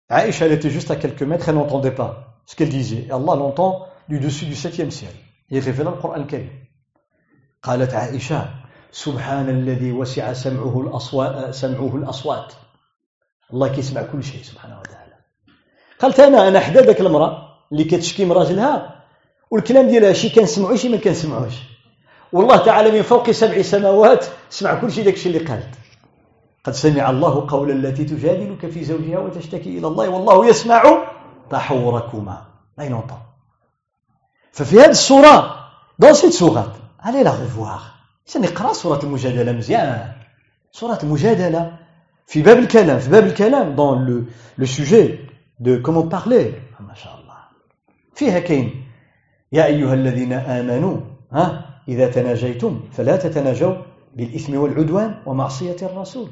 Aïcha 0.09 0.47
elle 0.47 0.53
était 0.53 0.71
juste 0.71 0.91
à 0.91 0.97
quelques 0.97 1.23
mètres 1.23 1.49
elle 1.51 1.57
n'entendait 1.57 1.91
pas 1.91 2.41
ce 2.47 2.57
qu'elle 2.57 2.71
du 4.09 4.19
dessus 4.21 4.47
du 4.47 4.55
septième 4.55 4.91
ciel. 4.91 5.13
Il 5.51 5.61
révèle 5.61 5.87
le 5.87 5.93
Coran 5.93 6.25
Karim. 6.25 6.51
قالت 7.63 7.95
عائشة 7.95 8.49
سبحان 8.93 9.49
الذي 9.49 9.93
وسع 9.93 10.33
سمعه 10.33 10.81
الأصوات 10.81 11.55
سمعه 11.55 11.97
الأصوات 11.97 12.53
الله 13.53 13.69
كيسمع 13.69 14.03
كل 14.03 14.25
شيء 14.25 14.43
سبحانه 14.43 14.79
وتعالى 14.81 15.13
قالت 15.99 16.21
أنا 16.21 16.49
أنا 16.49 16.61
حدا 16.61 16.83
ذاك 16.83 17.01
المرأة 17.01 17.49
اللي 17.73 17.85
كتشكي 17.85 18.25
من 18.25 18.33
راجلها 18.33 19.05
والكلام 19.51 19.89
ديالها 19.89 20.13
شي 20.13 20.29
كنسمعو 20.29 20.77
شي 20.77 20.89
ما 20.89 20.97
كنسمعوش 20.97 21.55
والله 22.33 22.57
تعالى 22.57 22.91
من 22.91 23.03
فوق 23.03 23.31
سبع 23.31 23.63
سماوات 23.63 24.25
سمع 24.51 24.75
كل 24.81 24.93
شيء 24.93 25.05
داك 25.05 25.15
الشيء 25.15 25.37
اللي 25.37 25.49
قالت 25.49 25.75
قد 26.65 26.73
سمع 26.73 27.11
الله 27.11 27.47
قول 27.51 27.71
التي 27.71 28.05
تجادلك 28.05 28.67
في 28.71 28.85
زوجها 28.85 29.19
وتشتكي 29.19 29.79
إلى 29.79 29.87
الله 29.87 30.09
والله 30.09 30.47
يسمع 30.47 30.83
تحوركما 31.51 32.47
لا 32.79 32.85
ينطق 32.85 33.28
ففي 34.59 34.81
هذه 34.81 34.91
السورة 34.91 35.55
dans 36.03 36.15
cette 36.15 36.33
sourate 36.33 36.75
allez 37.01 37.23
la 37.23 37.31
revoir 37.31 37.95
سنقرأ 38.27 38.73
سورة 38.73 39.01
المجادلة 39.03 39.53
مزيان. 39.53 40.13
سورة 40.73 40.99
المجادلة 41.03 41.73
في 42.27 42.43
باب 42.43 42.59
الكلام 42.59 42.99
في 42.99 43.11
باب 43.11 43.27
الكلام 43.27 43.77
dans 43.77 43.95
le, 43.95 44.27
le 44.57 44.67
sujet 44.67 45.21
de 45.61 45.77
comment 45.77 46.09
parler. 46.09 46.55
ما 46.81 46.95
شاء 46.95 47.15
الله. 47.15 47.37
فيها 48.15 48.39
كاين 48.39 48.85
يا 49.53 49.65
أيها 49.67 49.95
الذين 49.95 50.33
آمنوا 50.33 50.97
ها 51.33 51.65
إذا 51.89 52.11
تناجيتم 52.11 52.81
فلا 52.93 53.17
تتناجوا 53.17 53.75
بالإثم 54.17 54.57
والعدوان 54.57 55.15
ومعصية 55.27 55.77
الرسول. 55.83 56.29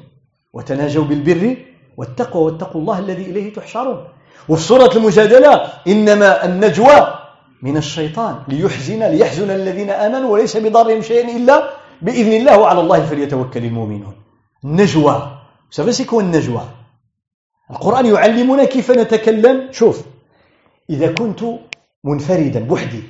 وتناجوا 0.53 1.03
بالبر 1.03 1.57
والتقوى 1.97 2.43
واتقوا 2.43 2.81
الله 2.81 2.99
الذي 2.99 3.21
إليه 3.21 3.53
تحشرون. 3.53 4.07
وفي 4.49 4.63
سورة 4.63 4.97
المجادلة 4.97 5.53
إنما 5.87 6.45
النجوى 6.45 7.16
من 7.61 7.77
الشيطان 7.77 8.35
ليحزن 8.47 9.03
ليحزن 9.03 9.51
الذين 9.51 9.89
آمنوا 9.89 10.29
وليس 10.29 10.57
بضارهم 10.57 11.01
شيئا 11.01 11.37
إلا 11.37 11.69
بإذن 12.01 12.33
الله 12.33 12.59
وعلى 12.59 12.79
الله 12.79 13.05
فليتوكل 13.05 13.65
المؤمنون. 13.65 14.15
النجوى. 14.63 15.15
سافي 15.71 15.91
سي 15.91 16.05
النجوى. 16.13 16.61
القرآن 17.71 18.05
يعلمنا 18.05 18.63
كيف 18.65 18.91
نتكلم. 18.91 19.71
شوف 19.71 20.01
إذا 20.89 21.11
كنت 21.11 21.43
منفردا 22.03 22.59
بوحدي. 22.59 23.03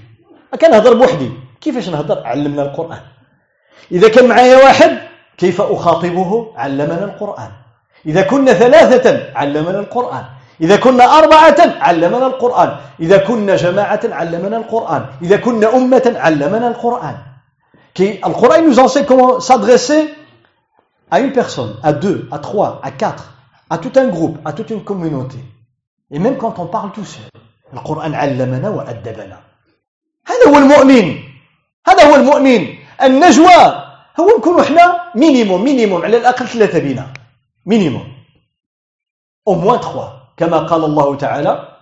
كان 0.59 0.73
هضر 0.73 0.93
بوحدي. 0.93 1.31
كيفاش 1.61 1.89
نهضر؟ 1.89 2.23
علمنا 2.27 2.61
القرآن. 2.61 3.01
إذا 3.91 4.07
كان 4.07 4.27
معايا 4.27 4.57
واحد 4.57 4.97
كيف 5.37 5.61
أخاطبه؟ 5.61 6.51
علمنا 6.55 7.03
القرآن. 7.03 7.51
إذا 8.05 8.21
كنا 8.21 8.53
ثلاثة 8.53 9.33
علمنا 9.35 9.79
القرآن. 9.79 10.25
إذا 10.61 10.75
كنا 10.75 11.03
أربعة 11.19 11.55
علمنا 11.59 12.27
القرآن 12.27 12.77
إذا 12.99 13.17
كنا 13.17 13.55
جماعة 13.55 13.99
علمنا 14.03 14.57
القرآن 14.57 15.05
إذا 15.21 15.37
كنا 15.37 15.75
أمة 15.75 16.13
علمنا 16.17 16.67
القرآن 16.67 17.17
Qui, 17.93 18.19
le 18.23 18.33
Coran 18.33 18.61
nous 18.61 18.77
enseigne 18.79 19.05
comment 19.05 19.39
s'adresser 19.39 20.13
à 21.09 21.19
une 21.19 21.31
personne, 21.31 21.79
à 21.81 21.93
deux, 21.93 22.29
à 22.31 22.37
trois, 22.37 22.79
à 22.83 22.91
quatre, 22.91 23.33
à 23.71 23.79
tout 23.79 23.91
un 23.95 24.07
groupe, 24.07 24.37
à 24.45 24.53
toute 24.53 24.69
une 24.69 24.83
communauté. 24.83 25.39
Et 26.11 26.19
même 26.19 26.37
quand 26.37 26.59
on 26.59 26.67
parle 26.67 26.91
tout 26.91 27.03
seul. 27.05 27.23
Le 27.73 27.79
Coran 27.79 28.13
علمنا 28.13 28.69
وأدبنا. 28.69 29.39
هذا 30.27 30.47
هو 30.47 30.57
المؤمن. 30.57 31.17
هذا 31.87 32.03
هو 32.03 32.15
المؤمن. 32.15 32.67
النجوى 33.03 33.83
هو 34.19 34.37
نكونوا 34.37 34.63
حنا 34.63 35.01
minimum 35.15 35.63
minimum 35.63 36.03
على 36.03 36.17
الاقل 36.17 36.47
ثلاثة 36.47 36.79
بنا 36.79 37.13
minimum 37.65 38.07
au 39.47 39.53
moins 39.55 39.79
trois 39.79 40.16
كما 40.37 40.57
قال 40.57 40.83
الله 40.83 41.15
تعالى 41.15 41.77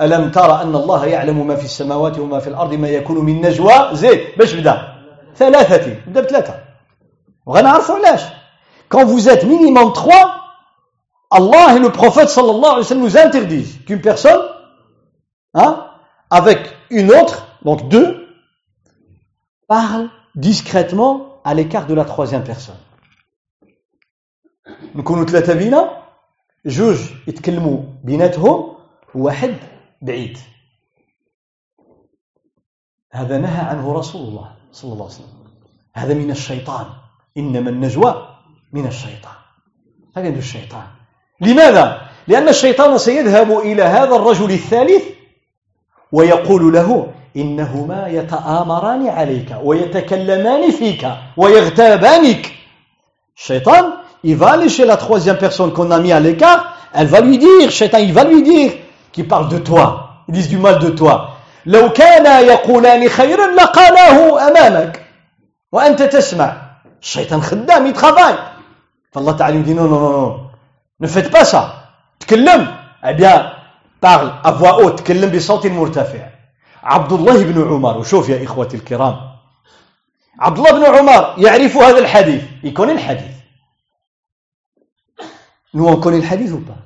ألم 0.00 0.30
ترى 0.30 0.62
أن 0.62 0.74
الله 0.74 1.06
يعلم 1.06 1.46
ما 1.46 1.56
في 1.56 1.64
السماوات 1.64 2.18
وما 2.18 2.38
في 2.38 2.48
الأرض 2.48 2.74
ما 2.74 2.88
يكون 2.88 3.24
من 3.24 3.40
نجوى؟ 3.40 3.88
زيد 3.92 4.20
باش 4.38 4.52
بدا. 4.54 4.74
ثلاثة 5.36 6.00
بدا 6.06 6.20
بثلاثة. 6.20 6.54
وغنعرفوا 7.46 7.94
علاش؟ 7.94 8.22
quand 8.92 9.06
vous 9.06 9.28
êtes 9.28 9.44
minimum 9.44 9.92
trois 9.92 10.38
الله 11.34 11.78
le 11.78 11.88
prophète 11.88 12.28
صلى 12.28 12.50
الله 12.50 12.70
عليه 12.70 12.80
وسلم 12.80 13.00
nous 13.00 13.12
interdit 13.12 13.78
qu'une 13.88 13.96
personne 13.96 14.40
hein 15.56 15.66
avec 16.34 16.58
une 16.92 17.10
autre 17.14 17.36
donc 17.62 17.82
de 17.82 18.14
parle 19.72 20.08
discrètement 20.34 21.30
à 21.46 21.64
l'écart 21.64 21.84
de 21.88 21.94
la 21.94 22.02
troisième 22.02 22.44
personne. 22.44 22.80
نكونوا 24.94 25.24
ثلاثة 25.24 25.54
بينا 25.54 25.97
جوج 26.66 26.98
يتكلموا 27.26 27.78
بيناتهم 28.04 28.74
وواحد 29.14 29.54
بعيد. 30.02 30.38
هذا 33.12 33.38
نهى 33.38 33.60
عنه 33.60 33.92
رسول 33.92 34.28
الله 34.28 34.52
صلى 34.72 34.92
الله 34.92 35.04
عليه 35.04 35.14
وسلم. 35.14 35.38
هذا 35.94 36.14
من 36.14 36.30
الشيطان. 36.30 36.86
إنما 37.36 37.70
النجوى 37.70 38.28
من 38.72 38.86
الشيطان. 38.86 39.36
هذا 40.16 40.28
الشيطان. 40.28 40.86
لماذا؟ 41.40 42.08
لأن 42.28 42.48
الشيطان 42.48 42.98
سيذهب 42.98 43.58
إلى 43.58 43.82
هذا 43.82 44.16
الرجل 44.16 44.50
الثالث 44.50 45.04
ويقول 46.12 46.72
له 46.72 47.12
إنهما 47.36 48.08
يتآمران 48.08 49.08
عليك 49.08 49.56
ويتكلمان 49.62 50.70
فيك 50.70 51.08
ويغتابانك. 51.36 52.54
الشيطان 53.36 53.92
il 54.24 54.36
va 54.36 54.50
aller 54.52 54.68
chez 54.68 54.84
la 54.84 54.96
troisième 54.96 55.38
personne 55.38 55.72
qu'on 55.72 55.90
a 55.90 55.98
mis 55.98 56.12
à 56.12 56.20
l'écart 56.20 56.74
elle 56.92 57.06
va 57.06 57.20
lui 57.20 57.38
dire 57.38 57.70
shaitan 57.70 57.98
il 57.98 58.12
va 58.12 58.24
lui 58.24 58.42
dire 58.42 58.72
qu'il 59.12 59.28
parle 59.28 59.48
de 59.48 59.58
toi 59.58 60.24
ils 60.28 60.34
disent 60.34 60.48
du 60.48 60.58
mal 60.58 60.78
de 60.78 60.90
toi 60.90 61.34
لو 61.66 61.88
كانا 61.92 62.40
يقولان 62.40 63.08
خيرا 63.08 63.46
لقالاه 63.46 64.48
أمامك 64.48 65.02
وأنت 65.72 66.02
تسمع 66.02 66.56
الشيطان 67.02 67.42
خدام 67.42 67.94
travaille 67.94 68.38
فالله 69.12 69.32
تعالى 69.32 69.74
non 69.74 69.88
non 69.88 70.00
non 70.00 70.12
non 70.12 70.40
ne 71.00 71.06
faites 71.06 71.30
pas 71.30 71.44
ça 71.44 71.62
تكلم 72.20 72.66
eh 73.04 73.14
bien 73.14 73.52
parle 74.00 74.32
à 74.44 74.50
voix 74.52 74.82
haute 74.82 74.96
تكلم 74.96 75.30
بصوت 75.30 75.66
مرتفع 75.66 76.28
عبد 76.82 77.12
الله 77.12 77.44
بن 77.44 77.68
عمر 77.68 77.98
وشوف 77.98 78.28
يا 78.28 78.44
إخوتي 78.44 78.76
الكرام 78.76 79.16
عبد 80.40 80.58
الله 80.58 80.72
بن 80.72 80.84
عمر 80.84 81.34
يعرف 81.38 81.76
هذا 81.76 81.98
الحديث 81.98 82.42
يكون 82.64 82.90
الحديث 82.90 83.37
Nous, 85.73 85.87
on 85.87 85.97
connaît 85.97 86.19
le 86.19 86.27
hadith 86.31 86.51
ou 86.51 86.59
pas 86.59 86.77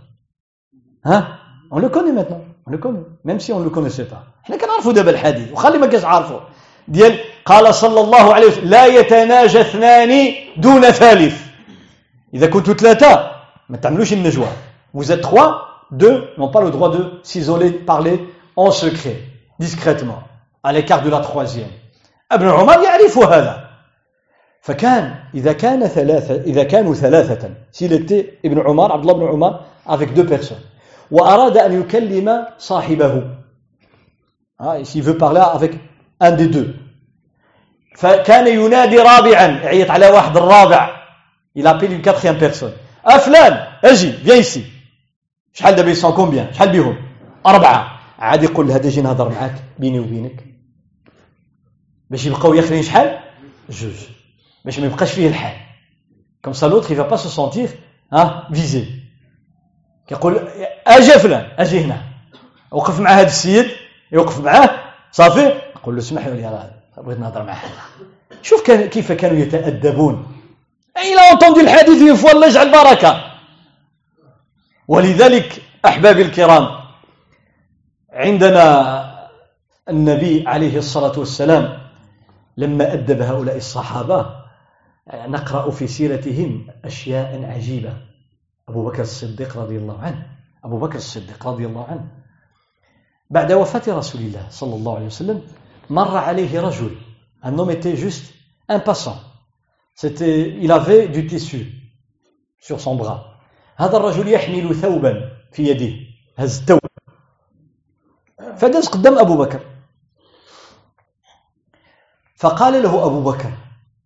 Hein 1.03 1.27
On 1.71 1.79
le 1.79 1.89
connaît 1.89 2.11
maintenant. 2.11 2.41
On 2.65 2.71
le 2.71 2.77
connaît. 2.77 3.03
Même 3.23 3.39
si 3.39 3.51
on 3.53 3.59
ne 3.59 3.63
le 3.63 3.69
connaissait 3.69 4.05
pas. 4.05 4.23
احنا 4.47 4.57
كنعرفوا 4.57 4.93
دابا 4.93 5.11
الحديث 5.11 5.51
وخلي 5.51 5.77
ما 5.77 5.87
كاش 5.87 6.05
عارفه 6.05 6.39
ديال 6.87 7.19
قال 7.45 7.75
صلى 7.75 7.99
الله 8.01 8.33
عليه 8.33 8.47
وسلم 8.47 8.69
لا 8.69 8.85
يتناجى 8.85 9.61
اثنان 9.61 10.33
دون 10.57 10.81
ثالث 10.91 11.41
إذا 12.33 12.47
كنتوا 12.47 12.73
ثلاثة 12.73 13.31
ما 13.69 13.77
تعملوش 13.77 14.13
النجوى 14.13 14.47
Vous 14.93 15.11
êtes 15.11 15.21
trois 15.21 15.67
deux 15.91 16.23
n'ont 16.37 16.49
pas 16.49 16.61
le 16.61 16.71
droit 16.71 16.89
de 16.89 17.19
s'isoler, 17.23 17.71
parler 17.71 18.25
en 18.55 18.71
secret, 18.71 19.19
discrètement, 19.59 20.19
à 20.63 20.71
l'écart 20.73 21.03
de 21.03 21.09
la 21.09 21.19
troisième. 21.19 21.69
ابن 22.31 22.49
عمر 22.49 22.83
يعرف 22.83 23.17
هذا 23.17 23.60
فكان 24.62 25.14
إذا 25.34 25.52
كان 25.52 25.86
ثلاثة 25.86 26.42
إذا 26.42 26.64
كانوا 26.64 26.94
ثلاثة 26.94 27.50
s'il 27.72 27.92
ابن 28.44 28.60
عمر 28.60 28.92
عبد 28.92 29.02
الله 29.02 29.14
بن 29.14 29.26
عمر 29.26 29.60
avec 29.86 30.14
deux 30.14 30.24
personnes. 30.24 30.62
وأراد 31.10 31.56
أن 31.56 31.80
يكلم 31.80 32.46
صاحبه. 32.58 33.22
ah, 34.58 34.84
s'il 34.84 35.02
veut 35.02 35.18
parler 35.18 35.40
avec 35.40 35.72
un 36.20 36.32
des 36.32 36.46
deux. 36.46 36.74
فكان 37.96 38.46
ينادي 38.46 38.98
رابعا 38.98 39.46
يعيط 39.46 39.90
على 39.90 40.08
واحد 40.08 40.36
الرابع. 40.36 40.90
Il 41.58 41.66
appelle 41.66 41.92
une 41.92 42.02
quatrième 42.02 42.38
personne. 42.38 42.72
أفلان 43.04 43.66
أجي 43.84 44.12
viens 44.24 44.36
ici. 44.36 44.60
شحال 45.52 45.74
دابا 45.74 45.90
ils 45.90 45.99
sont 45.99 46.12
combien 46.12 46.52
شحال 46.52 46.70
بيهم؟ 46.72 46.96
أربعة. 47.46 48.00
عاد 48.18 48.42
يقول 48.42 48.70
هذا 48.70 48.88
أجي 48.88 49.00
نهضر 49.00 49.28
معاك 49.28 49.54
بيني 49.78 50.00
وبينك. 50.00 50.44
باش 52.10 52.26
يبقاو 52.26 52.54
لاخرين 52.54 52.82
شحال؟ 52.82 53.18
جوج. 53.70 54.21
باش 54.64 54.78
ما 54.78 54.86
يبقاش 54.86 55.12
فيه 55.12 55.28
الحال 55.28 55.56
comme 56.44 56.52
ça 56.52 56.66
l'autre 56.66 56.86
il 56.86 56.92
va 56.92 57.02
pas 57.02 57.28
se 57.28 57.38
sentir 57.38 57.68
hein 58.12 58.48
visé 58.52 58.86
كيقول 60.06 60.48
أجي 60.86 61.12
فلان 61.12 61.48
أجي 61.58 61.80
هنا 61.80 62.02
وقف 62.70 63.00
مع 63.00 63.10
هذا 63.10 63.26
السيد 63.26 63.70
يوقف 64.12 64.40
معاه 64.40 64.70
صافي 65.12 65.60
يقول 65.76 65.94
له 65.94 66.00
اسمح 66.00 66.26
لي 66.26 66.44
راه 66.44 66.70
بغيت 67.02 67.18
نهضر 67.18 67.42
مع 67.42 67.52
هذا 67.52 67.70
شوف 68.42 68.66
كان 68.66 68.88
كيف 68.88 69.12
كانوا 69.12 69.38
يتأدبون 69.38 70.26
إلى 70.96 71.20
أنتم 71.32 71.60
الحديث 71.60 72.02
يفوى 72.02 72.32
الله 72.32 72.46
يجعل 72.46 72.72
بركة 72.72 73.32
ولذلك 74.88 75.62
أحبابي 75.84 76.22
الكرام 76.22 76.68
عندنا 78.12 78.64
النبي 79.88 80.44
عليه 80.48 80.78
الصلاة 80.78 81.18
والسلام 81.18 81.78
لما 82.56 82.92
أدب 82.92 83.22
هؤلاء 83.22 83.56
الصحابة 83.56 84.41
نقرأ 85.08 85.70
في 85.70 85.86
سيرتهم 85.86 86.66
أشياء 86.84 87.44
عجيبة. 87.44 87.96
أبو 88.68 88.84
بكر 88.84 89.02
الصديق 89.02 89.56
رضي 89.56 89.76
الله 89.76 89.98
عنه. 89.98 90.26
أبو 90.64 90.78
بكر 90.78 90.96
الصديق 90.96 91.46
رضي 91.46 91.66
الله 91.66 91.84
عنه. 91.84 92.08
بعد 93.30 93.52
وفاة 93.52 93.96
رسول 93.96 94.20
الله 94.20 94.48
صلى 94.50 94.74
الله 94.74 94.96
عليه 94.96 95.06
وسلم 95.06 95.42
مر 95.90 96.16
عليه 96.16 96.60
رجل. 96.60 96.96
Un 97.42 97.58
homme 97.58 97.70
était 97.70 97.96
juste 97.96 98.34
un 98.68 98.78
passant. 98.78 99.18
C'était 99.94 100.48
il 100.48 100.70
avait 100.70 101.08
du 101.08 101.26
tissu 101.26 101.66
sur 102.60 102.80
son 102.80 102.94
bras. 102.94 103.38
هذا 103.76 103.96
الرجل 103.96 104.28
يحمل 104.28 104.74
ثوبا 104.74 105.30
في 105.52 105.68
يده. 105.68 105.92
هز 106.38 106.60
الثوب 106.60 106.80
فدز 108.56 108.88
قدام 108.88 109.18
أبو 109.18 109.36
بكر. 109.36 109.60
فقال 112.36 112.82
له 112.82 113.06
أبو 113.06 113.22
بكر 113.22 113.52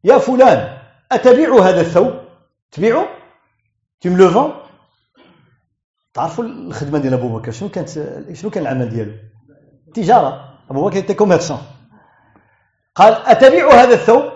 يا 0.04 0.18
فلان 0.18 0.75
أتبيع 1.12 1.54
هذا 1.54 1.80
الثوب؟ 1.80 2.20
تبيعه؟ 2.70 3.08
تم 4.00 4.16
لو 4.16 4.52
تعرفوا 6.14 6.44
الخدمة 6.44 6.98
ديال 6.98 7.14
أبو 7.14 7.38
بكر 7.38 7.52
شنو 7.52 7.68
كانت 7.68 7.88
شنو 8.32 8.50
كان 8.50 8.62
العمل 8.62 8.88
ديالو؟ 8.88 9.12
تجارة. 9.94 10.58
أبو 10.70 10.88
بكر 10.88 11.14
commerçant 11.14 11.62
قال 12.94 13.14
أتبيع 13.14 13.70
هذا 13.70 13.94
الثوب؟ 13.94 14.32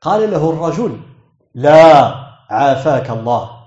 قال 0.00 0.30
له 0.30 0.50
الرجل 0.50 1.00
لا 1.54 2.14
عافاك 2.50 3.10
الله. 3.10 3.66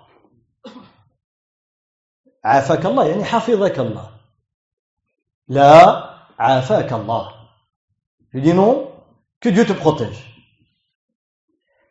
عافاك 2.45 2.85
الله 2.85 3.05
يعني 3.05 3.23
حفظك 3.23 3.79
الله. 3.79 4.09
لا 5.47 6.03
عافاك 6.39 6.93
الله. 6.93 7.43
Je 8.33 8.39
dis 8.39 8.53
non, 8.53 8.91
que 9.39 9.49
Dieu 9.49 9.63
te. 9.63 9.73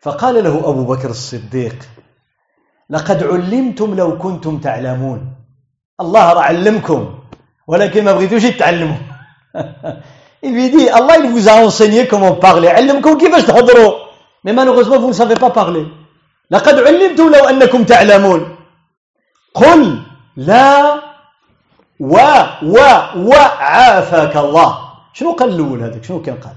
فقال 0.03 0.45
له 0.45 0.55
أبو 0.71 0.85
بكر 0.85 1.11
الصديق 1.11 1.77
لقد 2.91 3.23
علمتم 3.23 3.95
لو 3.95 4.19
كنتم 4.19 4.59
تعلمون 4.59 5.35
الله 6.01 6.33
راه 6.33 6.43
علمكم 6.43 7.19
ولكن 7.67 8.05
ما 8.05 8.13
بغيتوش 8.13 8.47
تعلموا 8.47 8.97
dit, 10.43 10.89
Allah 10.89 11.19
il 11.19 11.31
vous 11.31 11.49
a 11.49 11.55
enseigné 11.65 12.07
comment. 12.09 12.39
علمكم 12.45 13.19
كيفاش 13.19 13.43
تهضروا. 13.45 13.93
Mais 14.45 14.53
malheureusement 14.53 14.99
vous 14.99 15.09
ne 15.09 15.13
savez 15.13 15.35
pas. 15.35 15.53
لقد 16.51 16.79
علمتم 16.79 17.33
لو 17.33 17.45
أنكم 17.49 17.85
تعلمون. 17.85 18.57
قل 19.55 20.03
لا 20.37 20.95
و 22.01 22.17
و 22.63 22.77
و 23.17 23.33
عافاك 23.35 24.37
الله 24.37 24.79
شنو 25.13 25.33
قال 25.33 25.49
الأول 25.55 25.83
هذاك 25.83 26.05
شنو 26.05 26.23
كان 26.23 26.37
قال 26.41 26.57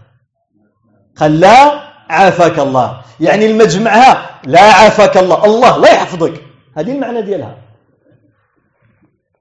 قال 1.16 1.40
لا 1.40 1.85
عافاك 2.10 2.60
الله. 2.60 3.02
يعني 3.20 3.46
المجمعها 3.46 4.40
لا 4.44 4.62
عافاك 4.62 5.18
الله. 5.18 5.46
الله 5.46 5.78
لا 5.78 5.92
يحفظك. 5.94 6.42
هذه 6.78 6.92
المعنى 6.92 7.22
ديالها. 7.22 7.56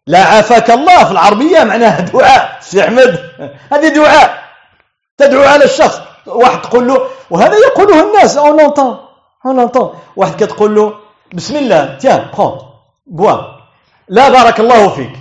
لا 0.07 0.25
عافاك 0.25 0.71
الله 0.71 1.05
في 1.05 1.12
العربية 1.12 1.65
معناها 1.65 2.01
دعاء. 2.01 2.59
سي 2.61 2.85
أحمد؟ 2.85 3.31
هذه 3.73 3.89
دعاء. 3.89 4.45
تدعو 5.19 5.43
على 5.43 5.65
الشخص. 5.65 6.01
واحد 6.27 6.62
تقول 6.62 6.89
له 6.89 7.07
وهذا 7.31 7.57
يقوله 7.57 8.09
الناس. 8.09 8.37
on 8.37 8.61
l'entend 8.61 8.99
on 9.47 9.57
l'entend 9.57 9.95
واحد 10.17 10.45
كتقول 10.45 10.75
له 10.75 10.95
بسم 11.35 11.57
الله. 11.57 11.99
tiens 11.99 12.31
prends 12.39 12.59
bois 13.07 13.37
لا 14.09 14.29
بارك 14.29 14.61
الله 14.61 14.89
فيك. 14.89 15.12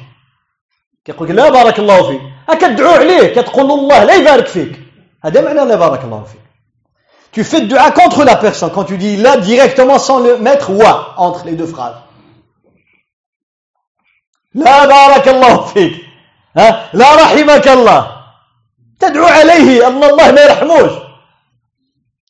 كيقول 1.05 1.29
لك 1.29 1.35
لا 1.35 1.49
بارك 1.49 1.79
الله 1.79 2.03
فيك. 2.07 2.21
كتدعو 2.59 2.91
عليه. 2.91 3.33
كتقول 3.35 3.71
الله 3.71 4.03
لا 4.03 4.13
يبارك 4.13 4.47
فيك. 4.47 4.79
هذا 5.25 5.41
معنى 5.41 5.69
لا 5.69 5.75
بارك 5.75 6.03
الله 6.03 6.23
فيك. 6.23 6.42
tu 7.32 7.44
fais 7.44 7.62
dua 7.62 7.90
contre 7.90 8.24
la 8.24 8.36
personne 8.36 8.70
quand 8.72 8.84
tu 8.84 8.96
dis 8.98 9.16
là 9.16 9.36
directement 9.36 9.98
sans 9.98 10.18
le 10.18 10.38
mettre 10.38 10.70
wa 10.70 11.14
entre 11.16 11.44
les 11.44 11.52
deux 11.52 11.66
phrases 11.66 11.96
لا 14.54 14.86
بارك 14.86 15.28
الله 15.28 15.64
فيك 15.64 15.94
ها 16.56 16.90
لا 16.92 17.14
رحمك 17.14 17.68
الله 17.68 18.00
تدعو 19.00 19.26
عليه 19.26 19.88
الله 19.88 20.10
الله 20.10 20.32
ما 20.32 20.40
يرحموش 20.40 20.92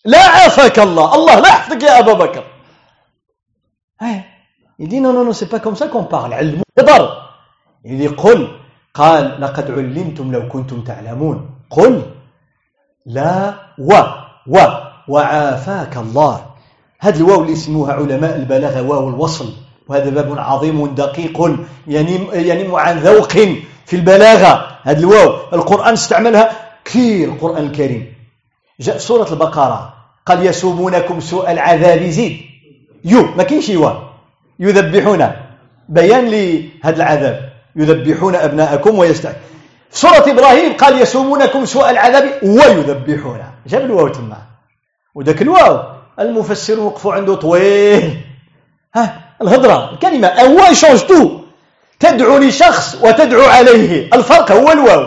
لا 0.05 0.23
عافاك 0.37 0.79
الله 0.79 1.15
الله 1.15 1.35
لا 1.41 1.49
يحفظك 1.49 1.83
يا 1.83 1.99
أبا 1.99 2.13
بكر 2.13 2.45
il 4.81 4.89
dit 4.89 5.01
non 5.01 5.13
non 5.13 5.25
non 5.25 5.33
c'est 5.33 5.49
pas 5.49 5.59
comme 5.61 5.77
ça 5.77 5.89
qu'on 5.89 6.05
parle 6.05 6.33
علموا 6.35 6.65
il 7.85 7.99
dit 7.99 8.09
قل 8.09 8.49
قال 8.95 9.41
لقد 9.41 9.71
علمتم 9.71 10.33
لو 10.33 10.49
كنتم 10.49 10.83
تعلمون 10.83 11.51
قل 11.71 12.03
لا 13.07 13.55
و 13.79 13.93
و 14.47 14.82
وعافاك 15.08 15.98
الله. 15.98 16.46
هذا 17.00 17.18
الواو 17.18 17.42
اللي 17.42 17.52
يسموها 17.52 17.94
علماء 17.94 18.36
البلاغة 18.36 18.82
واو 18.82 19.10
الوصل. 19.10 19.54
وهذا 19.88 20.10
باب 20.10 20.40
عظيم 20.40 20.96
دقيق 20.96 21.42
ينم 21.88 22.28
ينم 22.34 22.76
عن 22.76 23.00
ذوق 23.00 23.32
في 23.86 23.94
البلاغة. 23.94 24.68
هذا 24.84 25.00
الواو 25.00 25.36
القرآن 25.54 25.94
استعملها 25.94 26.52
كثير 26.86 27.30
القرآن 27.30 27.66
الكريم. 27.66 28.14
جاء 28.80 28.98
سورة 28.98 29.30
البقرة. 29.32 29.94
قال 30.26 30.46
يسومونكم 30.46 31.20
سوء 31.20 31.52
العذاب 31.52 32.04
زيد. 32.04 32.38
يو 33.06 33.28
ما 33.38 33.44
كاينش 33.44 33.70
واو 33.70 33.96
يذبحون. 34.60 35.32
بيان 35.90 36.26
لهذا 36.26 36.96
العذاب. 36.96 37.54
يذبحون 37.76 38.36
أبناءكم 38.36 39.00
ويستحيون 39.00 39.40
سورة 39.92 40.32
إبراهيم 40.32 40.74
قال 40.74 41.02
يسومونكم 41.02 41.66
سوء 41.66 41.90
العذاب 41.90 42.26
ويذبحون. 42.44 43.44
جاب 43.68 43.82
الواو 43.82 44.08
تما. 44.08 44.53
وذاك 45.16 45.42
الواو 45.42 45.80
المفسرون 46.20 46.86
وقفوا 46.86 47.14
عنده 47.14 47.36
طويل. 47.36 48.22
ها 48.96 49.22
الهضرة 49.42 49.92
الكلمة 49.94 50.28
هو 50.28 50.72
il 50.72 50.79
change 50.79 51.00
tout 51.00 51.40
تدعو 52.00 52.38
لشخص 52.38 52.98
وتدعو 53.02 53.46
عليه. 53.46 54.10
الفرق 54.14 54.52
هو 54.52 54.72
الواو. 54.72 55.04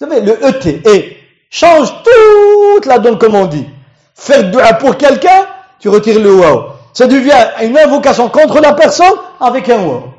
le 0.00 0.34
واو 0.34 0.50
et 0.50 0.82
il 0.86 1.16
change 1.50 1.88
toute 2.04 2.86
la 2.86 2.98
donne 2.98 3.18
comme 3.18 3.34
on 3.34 3.46
dit. 3.46 3.66
Faire 4.14 4.50
دعاء 4.50 4.72
pour 4.74 4.96
quelqu'un 4.96 5.46
tu 5.78 5.88
retires 5.88 6.18
le 6.18 6.34
واو 6.34 6.64
ça 6.94 7.06
devient 7.06 7.44
une 7.62 7.76
invocation 7.78 8.28
contre 8.28 8.60
la 8.60 8.72
personne 8.72 9.18
avec 9.40 9.68
un 9.68 9.82
واو 9.84 10.12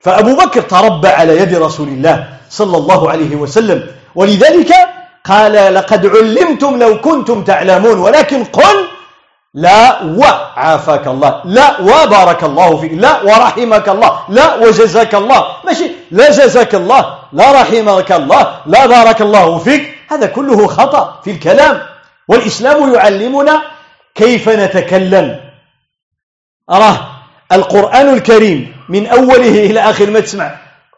فأبو 0.00 0.36
بكر 0.36 0.62
تربى 0.62 1.08
على 1.08 1.38
يد 1.38 1.54
رسول 1.54 1.88
الله 1.88 2.28
صلى 2.50 2.76
الله 2.76 3.10
عليه 3.10 3.36
وسلم 3.36 3.86
ولذلك 4.14 4.72
قال 5.28 5.74
لقد 5.74 6.06
علمتم 6.06 6.78
لو 6.78 7.00
كنتم 7.00 7.44
تعلمون 7.44 7.98
ولكن 7.98 8.44
قل 8.44 8.88
لا 9.54 10.02
وعافاك 10.02 11.06
الله 11.06 11.40
لا 11.44 11.80
وبارك 11.80 12.44
الله 12.44 12.76
فيك 12.76 12.92
لا 12.92 13.22
ورحمك 13.22 13.88
الله 13.88 14.18
لا 14.28 14.54
وجزاك 14.54 15.14
الله 15.14 15.46
ماشي 15.64 15.90
لا 16.10 16.30
جزاك 16.30 16.74
الله 16.74 17.18
لا 17.32 17.52
رحمك 17.52 18.12
الله 18.12 18.42
لا 18.66 18.86
بارك 18.86 19.20
الله 19.20 19.58
فيك 19.58 19.94
هذا 20.08 20.26
كله 20.26 20.66
خطأ 20.66 21.20
في 21.24 21.30
الكلام. 21.30 21.82
والإسلام 22.28 22.94
يعلمنا 22.94 23.62
كيف 24.14 24.48
نتكلم. 24.48 25.40
أراه 26.70 26.98
القرآن 27.52 28.08
الكريم 28.14 28.76
من 28.88 29.06
أوله 29.06 29.66
إلى 29.66 29.80
آخر 29.80 30.10
ما 30.10 30.20
تسمع؟ 30.20 30.50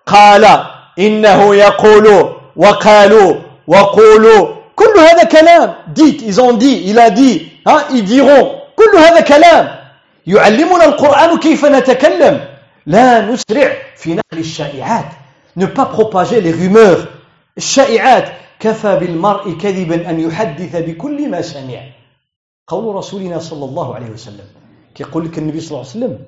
قال 0.07 0.65
إنه 0.99 1.55
يقول 1.55 2.35
وقالوا 2.57 3.35
وقولوا 3.69 4.43
كل 4.77 4.95
هذا 4.99 5.25
كلام. 5.25 5.75
ديت 5.95 6.23
ils 6.23 6.41
ont 6.41 6.57
dit 6.57 6.79
il 6.91 6.99
a 6.99 7.11
dit 7.11 7.37
ils 7.97 8.05
diront 8.05 8.47
كل 8.77 8.93
هذا 8.97 9.21
كلام. 9.21 9.65
يعلمنا 10.27 10.85
القرآن 10.85 11.39
كيف 11.39 11.65
نتكلم. 11.65 12.41
لا 12.87 13.27
نسرع 13.31 13.73
في 13.97 14.15
نقل 14.15 14.39
الشائعات. 14.39 15.11
Ne 15.57 15.67
pas 15.67 15.87
propager 15.87 16.41
les 16.41 16.53
rumeurs. 16.53 17.03
الشائعات. 17.57 18.29
كفى 18.61 18.97
بالمرء 18.97 19.59
كذبا 19.63 20.11
أن 20.11 20.21
يحدث 20.21 20.77
بكل 20.77 21.29
ما 21.31 21.41
سمع. 21.43 21.81
قول 22.69 22.95
رسولنا 22.95 23.39
صلى 23.39 23.65
الله 23.65 23.95
عليه 23.95 24.11
وسلم. 24.11 24.49
كيقول 24.95 25.25
لك 25.25 25.39
النبي 25.39 25.61
صلى 25.61 25.71
الله 25.71 25.87
عليه 25.91 25.97
وسلم. 25.97 26.19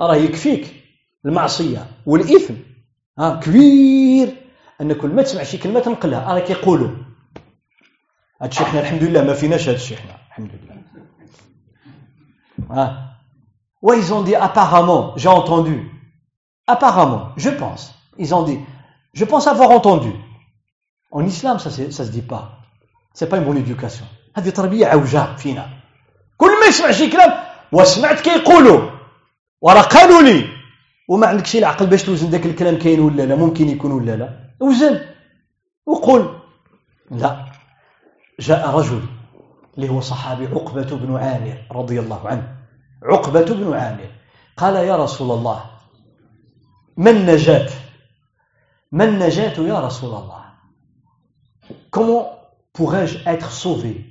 راه 0.00 0.16
يكفيك. 0.16 0.64
المعصية 1.26 1.86
والإثم. 2.06 2.54
ها 3.18 3.40
كبير. 3.44 4.28
أن 4.80 4.92
كل 4.92 5.08
ما 5.08 5.22
تسمع 5.22 5.42
شي 5.42 5.58
كلمة 5.58 5.80
تنقلها 5.80 6.34
راه 6.34 6.40
كيقولوا 6.40 6.90
هذا 8.42 8.50
الشيء 8.50 8.66
حنا 8.66 8.80
الحمد 8.80 9.02
لله 9.02 9.24
ما 9.24 9.34
فيناش 9.34 9.68
هذا 9.68 9.76
الشيء 9.76 9.96
حنا 9.96 10.16
الحمد 10.28 10.50
لله 10.54 10.82
ها 12.70 13.04
Ouais, 13.80 13.96
ils 14.00 14.12
ont 14.12 14.22
dit 14.22 14.34
apparemment, 14.34 15.12
j'ai 15.16 15.28
entendu. 15.28 15.76
Apparemment, 16.66 17.28
je 17.36 17.50
pense. 17.50 17.94
Ils 18.18 18.34
ont 18.34 18.42
dit, 18.42 18.58
je 19.14 19.24
pense 19.24 19.46
avoir 19.46 19.70
entendu. 19.70 20.12
En 21.12 21.24
islam, 21.24 21.60
ça, 21.60 21.70
ça 21.70 22.04
se 22.04 22.10
dit 22.10 22.22
pas. 22.22 22.44
C'est 23.14 23.28
pas 23.28 23.36
une 23.36 23.44
bonne 23.44 23.58
éducation. 23.58 24.04
هذه 24.36 24.50
تربية 24.50 24.86
عوجاء 24.86 25.34
فينا. 25.36 25.68
كل 26.36 26.60
ما 26.60 26.66
يسمع 26.68 26.90
شي 26.90 27.10
كلام 27.10 27.44
وسمعت 27.72 28.20
كيقولوا 28.20 28.90
وراه 29.60 29.82
قالوا 29.82 30.22
لي 30.22 30.44
وما 31.08 31.26
عندك 31.26 31.46
شي 31.46 31.58
العقل 31.58 31.86
باش 31.86 32.02
توزن 32.02 32.30
ذاك 32.30 32.46
الكلام 32.46 32.78
كاين 32.78 33.00
ولا 33.00 33.22
لا 33.22 33.36
ممكن 33.36 33.68
يكون 33.68 33.92
ولا 33.92 34.16
لا 34.16 34.47
وزن. 34.60 35.00
وقول 35.86 36.40
لا 37.10 37.52
جاء 38.40 38.70
رجل 38.78 39.02
هو 39.78 40.00
صحابي 40.00 40.46
عقبة 40.46 40.96
بن 40.96 41.16
عامر 41.16 41.66
رضي 41.72 42.00
الله 42.00 42.28
عنه. 42.28 42.56
عقبة 43.02 43.54
بن 43.54 43.74
عامر. 43.74 44.10
قال 44.56 44.74
يا 44.74 44.96
رسول 44.96 45.38
الله 45.38 45.64
ما 46.96 47.10
النجاة؟ 47.10 47.70
ما 48.92 49.04
النجاة 49.04 49.60
يا 49.60 49.80
رسول 49.80 50.10
الله؟ 50.14 50.44
Comment 51.90 52.26
pourrais-je 52.72 53.18
être 53.26 53.50
sauvé 53.52 54.04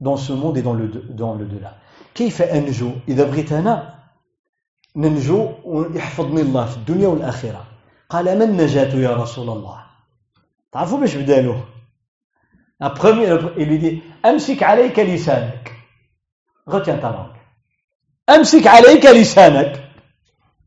dans 0.00 0.16
ce 0.16 0.32
monde 0.32 0.56
et 0.56 0.62
dans 0.62 0.74
le 0.74 0.88
dans 0.88 1.34
le 1.34 1.46
delà? 1.46 1.78
كيف 2.14 2.42
أنجو 2.42 2.90
إذا 3.08 3.24
بغيت 3.24 3.52
أنا؟ 3.52 3.98
ننجو 4.96 5.48
ويحفظني 5.64 6.40
الله 6.40 6.66
في 6.66 6.76
الدنيا 6.76 7.08
والآخرة. 7.08 7.66
قال 8.12 8.38
ما 8.38 8.44
النجاة 8.44 8.94
يا 8.94 9.16
رسول 9.16 9.48
الله؟ 9.50 9.84
تعرفوا 10.72 11.00
باش 11.00 11.14
بدا 11.14 11.42
له. 11.42 11.64
Premier 12.82 13.40
il 13.56 14.02
أمسك 14.26 14.62
عليك 14.62 14.98
لسانك. 14.98 15.72
retiens 16.68 17.00
ta 17.00 17.32
أمسك 18.30 18.66
عليك 18.66 19.06
لسانك. 19.06 19.90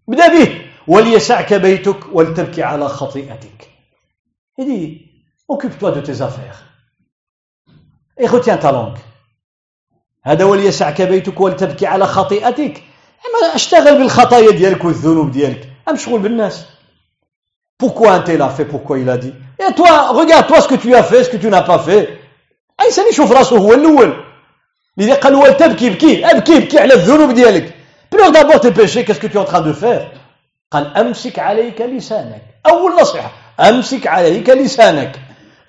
بدا 0.08 0.28
به. 0.28 0.62
وليسعك 0.88 1.54
بيتك 1.54 2.00
ولتبكي 2.14 2.64
على 2.64 2.88
خطيئتك. 2.90 3.70
Il 4.58 4.66
dit 4.66 5.02
occupe-toi 5.48 5.92
de 5.92 6.02
tes 6.02 6.22
affaires. 6.22 6.64
Et 8.18 8.28
retiens 8.28 8.58
ta 8.58 8.72
langue. 8.72 9.00
هذا 10.24 10.46
وليسعك 10.46 11.02
بيتك 11.02 11.42
ولتبكي 11.42 11.86
على 11.86 12.06
خطيئتك. 12.06 12.84
أما 13.26 13.56
أشتغل 13.56 13.98
بالخطايا 13.98 14.52
ديالك 14.52 14.86
والذنوب 14.86 15.32
ديالك. 15.32 15.70
امشغول 15.90 16.22
بالناس. 16.22 16.75
Pourquoi 17.78 18.14
un 18.14 18.20
tel 18.22 18.42
a 18.42 18.50
fait 18.50 18.66
pourquoi 18.66 19.00
il 19.00 19.10
a 19.10 19.18
dit? 19.18 19.34
Et 19.60 19.74
toi 19.74 20.10
regarde 20.10 20.48
toi 20.48 20.62
ce 20.62 20.68
que 20.68 20.76
tu 20.76 20.94
as 20.96 21.04
fait 21.04 21.24
ce 21.24 21.30
que 21.30 21.38
tu 21.38 21.50
n'as 21.50 21.64
pas 21.64 21.80
fait. 21.80 22.22
اي 22.82 22.86
انسان 22.86 23.06
يشوف 23.10 23.32
راسه 23.32 23.58
هو 23.58 23.74
الأول 23.74 24.14
لذا 24.98 25.14
قال 25.14 25.36
ولتبكي 25.36 25.90
بكي 25.90 26.26
ابكي 26.26 26.60
بكي 26.60 26.80
على 26.80 26.94
الذنوب 26.94 27.32
ديالك 27.32 27.74
pleure 28.12 28.30
d'abord 28.30 28.58
tes 28.58 28.70
péchés 28.70 29.04
qu'est-ce 29.04 29.22
que 29.22 29.28
tu 29.28 29.42
viens 29.42 29.64
de 29.64 29.74
faire 29.74 30.12
قال 30.72 30.98
امسك 30.98 31.40
عليك 31.40 31.82
لسانك 31.82 32.42
اول 32.66 33.02
نصيحه 33.02 33.32
امسك 33.60 34.08
عليك 34.08 34.50
لسانك 34.50 35.20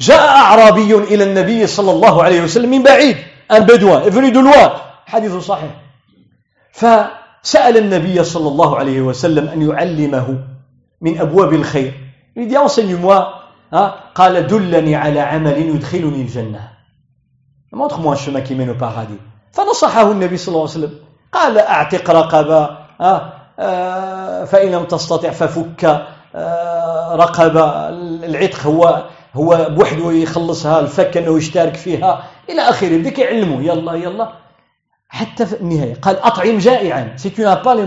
جاء 0.00 0.28
اعرابي 0.28 0.94
إلى 0.94 1.24
النبي 1.24 1.66
صلى 1.66 1.90
الله 1.90 2.24
عليه 2.24 2.40
وسلم 2.42 2.70
من 2.70 2.82
بعيد 2.82 3.16
un 3.48 3.60
bédouin 3.60 4.02
est 4.02 4.10
venu 4.10 4.32
de 4.32 4.40
loin. 4.40 4.72
حديث 5.06 5.36
صحيح 5.36 5.70
فسأل 6.72 7.76
النبي 7.76 8.24
صلى 8.24 8.48
الله 8.48 8.76
عليه 8.76 9.00
وسلم 9.00 9.48
أن 9.48 9.70
يعلمه 9.70 10.38
من 11.00 11.20
أبواب 11.20 11.52
الخير. 11.54 11.92
il 12.36 12.48
dit 12.48 12.56
enseigne-moi 12.56 13.24
قال 14.14 14.46
دلني 14.46 14.94
على 14.96 15.20
عمل 15.20 15.58
يدخلني 15.58 16.22
الجنة. 16.22 16.60
montre-moi 17.72 18.12
un 18.12 18.16
chemin 18.16 18.40
qui 18.40 18.54
mène 18.54 18.70
au 18.70 18.74
paradis 18.74 19.20
فنصحه 19.52 20.12
النبي 20.12 20.36
صلى 20.36 20.48
الله 20.48 20.60
عليه 20.60 20.70
وسلم. 20.70 20.92
قال 21.32 21.58
أعتق 21.58 22.10
رقبة 22.10 22.70
فإن 24.46 24.70
لم 24.70 24.84
تستطع 24.84 25.30
ففك 25.30 26.06
رقبة. 27.12 27.88
العتق 28.24 28.66
هو 28.66 29.04
هو 29.34 29.66
بوحده 29.70 30.12
يخلصها 30.12 30.80
الفك 30.80 31.16
إنه 31.16 31.38
يشترك 31.38 31.76
فيها. 31.76 32.22
إلى 32.50 32.60
آخره 32.60 32.98
بدا 32.98 33.10
كيعلمه 33.10 33.62
يلا 33.62 33.94
يلا. 33.94 34.32
حتى 35.08 35.46
في 35.46 35.60
النهاية 35.60 35.94
قال 35.94 36.18
أطعم 36.18 36.58
جائعا. 36.58 37.16
si 37.16 37.30
tu 37.30 37.42
n'as 37.42 37.56
pas 37.56 37.74
les 37.74 37.86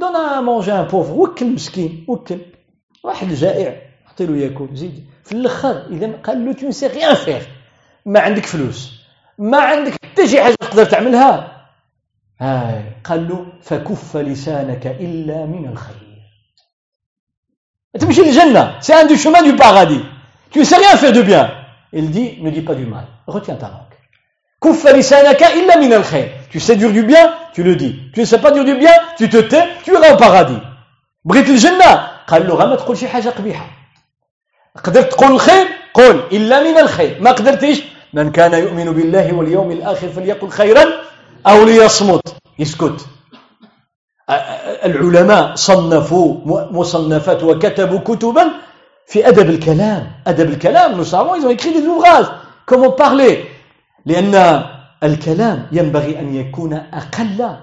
à 0.00 0.42
manger 0.42 0.72
un 0.72 0.84
pauvre 0.84 1.10
وكل 1.10 1.46
مسكين 1.46 2.04
وكل. 2.08 2.38
واحد 3.04 3.28
جائع. 3.28 3.76
اعطي 4.08 4.26
له 4.26 4.36
ياكل. 4.36 4.68
زيد. 4.74 5.06
في 5.24 5.32
الأخر 5.32 5.86
إذا 5.90 6.12
قال 6.24 6.46
له 6.46 6.52
tu 6.52 6.70
sais 6.70 6.86
rien 6.86 7.14
faire 7.14 7.42
ما 8.06 8.20
عندك 8.20 8.46
فلوس. 8.46 9.00
ما 9.38 9.60
عندك 9.60 9.92
حتى 10.04 10.28
شي 10.28 10.42
حاجة 10.42 10.54
تقدر 10.60 10.84
تعملها. 10.84 11.66
هاي. 12.40 12.82
قال 13.04 13.28
له 13.28 13.46
فكف 13.62 14.16
لسانك 14.16 14.86
إلا 14.86 15.46
من 15.46 15.68
الخير. 15.68 16.12
تمشي 18.00 18.20
للجنة. 18.20 18.80
c'est 18.80 18.94
un 18.94 19.06
des 19.06 19.16
chemins 19.16 19.56
du 19.56 20.02
Tu 20.52 20.58
ne 20.58 20.64
sais 20.64 20.76
rien 20.76 20.96
faire 20.98 21.12
de 21.12 21.22
bien. 21.22 21.50
Il 21.94 22.10
dit, 22.10 22.38
ne 22.42 22.50
dis 22.50 22.60
pas 22.60 22.74
du 22.74 22.84
mal. 22.84 23.06
Retiens 23.26 23.56
ta 23.56 23.68
langue. 23.68 24.94
لسانك 24.94 25.46
إلا 25.56 25.78
من 25.78 25.90
الخير. 25.92 26.28
Tu 26.50 26.60
sais 26.60 26.76
dire 26.76 26.92
du 26.92 27.04
bien, 27.04 27.34
tu 27.52 27.62
le 27.62 27.76
dis. 27.76 27.98
Tu 28.14 28.20
ne 28.20 28.24
sais 28.24 28.38
pas 28.38 28.50
dire 28.50 28.64
du 28.64 28.74
bien, 28.74 28.92
tu 29.16 29.28
te 29.28 29.36
tais, 29.36 29.64
tu 29.84 29.92
iras 29.92 30.14
au 30.14 30.16
paradis. 30.16 30.60
بغيت 31.24 31.48
الجنة 31.48 32.08
قال 32.26 32.46
له 32.46 32.54
غير 32.54 32.68
ما 32.68 32.76
تقول 32.76 32.98
شي 32.98 33.08
حاجة 33.08 33.28
قبيحة 33.28 33.66
قدرت 34.84 35.12
تقول 35.12 35.32
الخير 35.32 35.66
قل 35.94 36.22
إلا 36.32 36.62
من 36.62 36.78
الخير 36.78 37.18
ما 37.20 37.30
قدرتيش 37.30 37.82
من 38.12 38.32
كان 38.32 38.52
يؤمن 38.54 38.92
بالله 38.92 39.32
واليوم 39.34 39.70
الآخر 39.70 40.08
فليقل 40.08 40.48
خيرا 40.48 40.84
أو 41.46 41.64
ليصمت 41.64 42.34
يسكت 42.58 43.06
العلماء 44.84 45.54
صنفوا 45.54 46.36
مصنفات 46.70 47.42
وكتبوا 47.42 47.98
كتبا 47.98 48.44
في 49.06 49.28
أدب 49.28 49.50
الكلام 49.50 50.12
أدب 50.26 50.50
الكلام 50.50 50.96
nous 50.96 51.04
savons 51.04 51.34
ils 51.34 51.46
ont 51.46 51.50
écrit 51.50 51.72
des 51.72 51.86
ouvrages. 51.86 52.26
Comment 52.66 52.90
parler? 52.92 53.44
لأن 54.06 54.64
الكلام 55.04 55.66
ينبغي 55.72 56.18
أن 56.18 56.34
يكون 56.34 56.72
أقل 56.72 57.56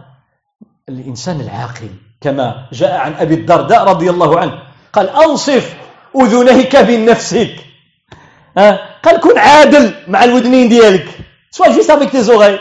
الإنسان 0.89 1.41
العاقل 1.41 1.89
كما 2.21 2.67
جاء 2.73 2.95
عن 2.95 3.13
أبي 3.13 3.33
الدرداء 3.33 3.83
رضي 3.83 4.09
الله 4.09 4.39
عنه 4.39 4.53
قال 4.93 5.09
أنصف 5.09 5.75
أذنيك 6.15 6.75
بنفسك. 6.75 7.55
قال 9.03 9.19
كن 9.19 9.37
عادل 9.37 9.93
مع 10.07 10.23
الودنين 10.23 10.69
ديالك. 10.69 11.07
sois 11.51 11.67
juste 11.67 11.91
avec 11.91 12.09
tes 12.09 12.21
oreilles 12.21 12.59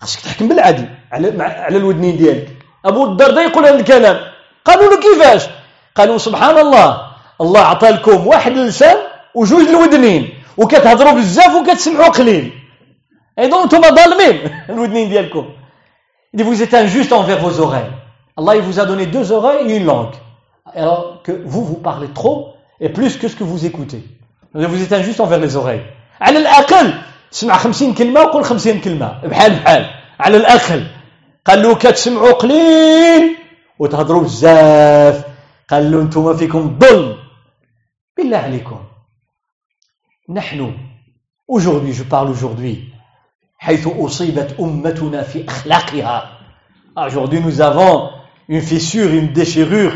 خاصك 0.00 0.20
تحكم 0.20 0.48
بالعدل 0.48 0.88
على 1.12 1.42
على 1.42 1.76
الودنين 1.76 2.16
ديالك. 2.16 2.48
أبو 2.84 3.04
الدرداء 3.04 3.44
يقول 3.44 3.64
هذا 3.64 3.80
الكلام. 3.80 4.20
قالوا 4.64 4.90
له 4.90 5.00
كيفاش؟ 5.00 5.42
قالوا 5.96 6.18
سبحان 6.18 6.58
الله 6.58 7.00
الله 7.40 7.60
عطى 7.60 7.88
لكم 7.88 8.26
واحد 8.26 8.52
اللسان 8.52 8.96
وجوج 9.34 9.68
الودنين 9.68 10.34
وكتهضروا 10.56 11.12
بزاف 11.12 11.54
وكتسمعوا 11.54 12.08
قليل. 12.08 12.61
اي 13.39 13.49
دونك 13.49 13.65
نتوما 13.65 13.89
ظالمين 13.89 14.51
الودنين 14.69 15.09
ديالكم 15.09 15.45
Il 16.33 16.43
vous 16.43 16.61
êtes 16.61 16.73
injuste 16.73 17.13
envers 17.13 17.39
vos 17.39 17.59
oreilles. 17.59 17.91
Allah 18.35 18.55
il 18.57 18.61
vous 18.61 18.79
a 18.79 18.85
donné 18.85 19.07
deux 19.07 19.31
oreilles 19.31 19.71
et 19.71 19.77
une 19.77 19.85
langue. 19.85 20.13
Alors 20.75 21.23
que 21.23 21.31
vous, 21.31 21.65
vous 21.65 21.77
parlez 21.77 22.09
trop 22.09 22.53
et 22.79 22.89
plus 22.89 23.17
que 23.17 23.27
ce 23.27 23.35
que 23.35 23.43
vous 23.43 23.65
écoutez. 23.65 24.03
Vous 24.53 24.83
êtes 24.83 24.93
injuste 24.93 25.19
envers 25.19 25.39
les 25.39 25.55
oreilles. 25.55 25.83
على 26.21 26.37
الأقل 26.39 26.93
سمع 27.31 27.57
خمسين 27.57 27.93
كلمة 27.93 28.21
وقول 28.21 28.43
خمسين 28.45 28.81
كلمة 28.81 29.21
بحال 29.23 29.55
بحال 29.55 29.85
على 30.19 30.37
الأقل 30.37 30.87
قال 31.45 31.61
له 31.61 31.75
كتسمعوا 31.75 32.31
قليل 32.31 33.35
وتهضروا 33.79 34.23
بزاف 34.23 35.25
قال 35.69 35.91
له 35.91 36.01
انتم 36.01 36.37
فيكم 36.37 36.79
ظلم 36.79 37.17
بالله 38.17 38.37
عليكم 38.37 38.79
نحن 40.29 40.73
aujourd'hui 41.47 41.93
je 41.93 42.03
parle 42.03 42.29
aujourd'hui 42.29 42.93
حيث 43.62 43.86
أصيبت 43.86 44.56
أمتنا 44.60 45.22
في 45.22 45.48
أخلاقها. 45.48 46.38
Aujourd'hui 46.96 47.40
nous 47.40 47.60
avons 47.60 48.10
une 48.48 48.60
fissure, 48.60 49.10
une 49.20 49.32
déchirure, 49.32 49.92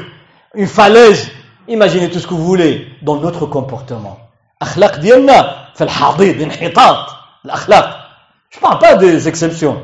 une 0.54 0.68
falaise. 0.68 1.30
Imaginez 1.68 2.08
tout 2.10 2.20
ce 2.20 2.28
que 2.28 2.34
vous 2.34 2.44
voulez 2.44 2.86
dans 3.02 3.16
notre 3.16 3.46
comportement. 3.46 4.16
أخلاق 4.62 4.96
ديالنا 4.96 5.66
في 5.74 5.84
الحضيض 5.84 6.42
انحطاط 6.42 7.06
الأخلاق 7.44 8.06
je 8.50 8.60
parle 8.60 8.78
pas 8.78 8.94
des 8.94 9.26
exceptions. 9.28 9.76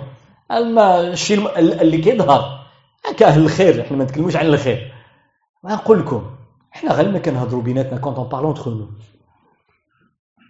الشيء 0.50 1.58
اللي 1.58 1.98
كيظهر 1.98 2.66
هكا 3.06 3.26
أهل 3.26 3.42
الخير 3.42 3.82
إحنا 3.82 3.96
ما 3.96 4.04
نتكلموش 4.04 4.36
عن 4.36 4.46
الخير 4.46 4.92
نقول 5.64 5.98
لكم 6.00 6.30
إحنا 6.74 7.02
ما 7.02 7.18
كنهضروا 7.18 7.62
بيناتنا 7.62 7.98
quand 7.98 8.18
on 8.18 8.28
parle 8.28 8.96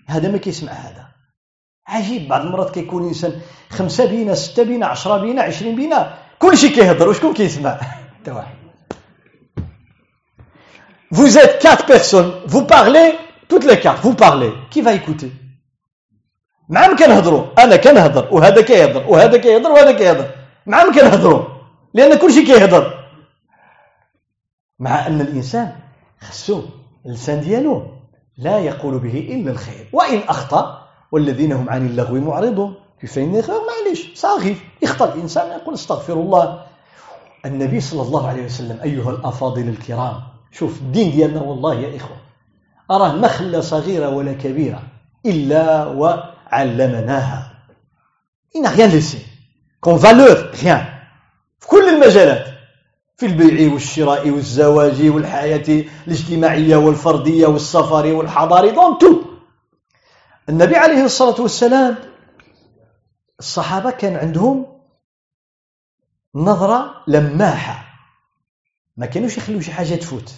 هذا 0.06 0.30
ما 0.30 0.38
كيسمع 0.38 0.72
هذا 0.72 1.12
عجيب 1.86 2.28
بعض 2.28 2.40
المرات 2.40 2.70
كيكون 2.74 3.08
إنسان 3.08 3.40
خمسة 3.70 4.06
بينا 4.06 4.34
ستة 4.34 4.62
بينا 4.62 4.86
عشرة 4.86 5.16
بينا 5.16 5.42
عشرين 5.42 5.76
بينا 5.76 6.18
كل 6.38 6.58
شيء 6.58 6.74
كيهضر 6.74 7.08
وشكون 7.08 7.34
كيسمع؟ 7.34 7.80
حتى 8.20 8.30
واحد 8.30 8.62
Vous 11.12 11.36
êtes 11.36 11.60
quatre 11.60 11.84
personnes, 11.84 12.32
vous 12.46 12.64
parlez, 12.64 13.18
toutes 13.46 13.64
les 13.64 13.78
quatre, 13.78 14.00
vous 14.00 14.14
parlez. 14.14 14.50
Qui 14.70 14.80
va 14.80 14.94
écouter? 14.94 15.30
معاهم 16.68 16.96
كنهضروا. 16.96 17.44
أنا 17.58 17.76
كنهضر. 17.76 18.28
وهذا 18.34 18.60
كيهضر. 18.62 19.04
وهذا 19.08 19.36
كيهضر. 19.36 19.70
وهذا 19.70 19.92
كيهضر. 19.92 20.30
معاهم 20.66 20.92
كنهضروا. 20.92 21.44
لأن 21.94 22.18
كل 22.18 22.32
شيء 22.32 22.46
كيهضر. 22.46 23.04
مع 24.78 25.06
أن 25.06 25.20
الإنسان 25.20 25.72
خصو 26.20 26.62
اللسان 27.06 27.40
ديالو 27.40 27.86
لا 28.38 28.58
يقول 28.58 28.98
به 28.98 29.28
إلا 29.34 29.50
الخير. 29.50 29.88
وإن 29.92 30.18
أخطأ 30.28 30.81
والذين 31.12 31.52
هم 31.52 31.70
عن 31.70 31.86
اللغو 31.86 32.20
معرضون 32.20 32.74
فإن 33.06 33.32
معليش 33.32 34.10
صاغي 34.14 34.56
يخطأ 34.82 35.14
الإنسان 35.14 35.50
يقول 35.50 35.74
استغفر 35.74 36.12
الله 36.12 36.60
النبي 37.46 37.80
صلى 37.80 38.02
الله 38.02 38.28
عليه 38.28 38.44
وسلم 38.44 38.78
أيها 38.84 39.10
الأفاضل 39.10 39.68
الكرام 39.68 40.20
شوف 40.52 40.78
الدين 40.80 41.10
ديالنا 41.10 41.40
والله 41.40 41.74
يا 41.74 41.96
إخوة 41.96 42.16
أراه 42.90 43.12
ما 43.12 43.28
خلى 43.28 43.62
صغيرة 43.62 44.08
ولا 44.08 44.32
كبيرة 44.32 44.82
إلا 45.26 45.86
وعلمناها 45.86 47.52
n'a 48.60 48.68
rien 48.68 48.86
laissé. 48.86 49.18
Qu'en 49.80 49.96
valeur, 49.96 50.50
rien. 50.60 50.84
في 51.60 51.68
كل 51.68 51.88
المجالات 51.88 52.46
في 53.16 53.26
البيع 53.26 53.72
والشراء 53.72 54.30
والزواج 54.30 55.08
والحياة 55.08 55.84
الاجتماعية 56.06 56.76
والفردية 56.76 57.46
والسفر 57.46 58.06
والحضاري 58.06 58.70
دون 58.70 58.98
تو 58.98 59.31
النبي 60.48 60.76
عليه 60.76 61.04
الصلاة 61.04 61.40
والسلام 61.40 61.96
الصحابة 63.38 63.90
كان 63.90 64.16
عندهم 64.16 64.66
نظرة 66.34 66.94
لماحة. 67.06 67.84
ما 68.96 69.06
كانوش 69.06 69.36
يخلوا 69.36 69.60
شي 69.60 69.72
حاجة 69.72 69.94
تفوت. 69.94 70.34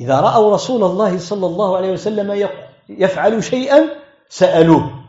إذا 0.00 0.20
رأوا 0.20 0.54
رسول 0.54 0.84
الله 0.84 1.18
صلى 1.18 1.46
الله 1.46 1.76
عليه 1.76 1.92
وسلم 1.92 2.48
يفعل 2.88 3.44
شيئا 3.44 3.88
سألوه. 4.28 5.04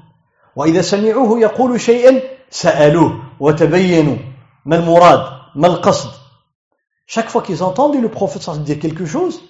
وإذا 0.55 0.81
سمعوه 0.81 1.39
يقول 1.39 1.81
شيئا 1.81 2.21
سألوه. 2.49 3.23
وتبينوا. 3.39 4.17
ما 4.65 4.75
المراد؟ 4.75 5.41
ما 5.55 5.67
القصد؟ 5.67 6.09
Chaque 7.05 7.29
fois 7.29 7.41
qu'ils 7.41 7.63
entendaient 7.63 7.99
le 7.99 8.09
prophète 8.09 8.49
dire 8.63 8.79
quelque 8.79 9.05
chose, 9.05 9.41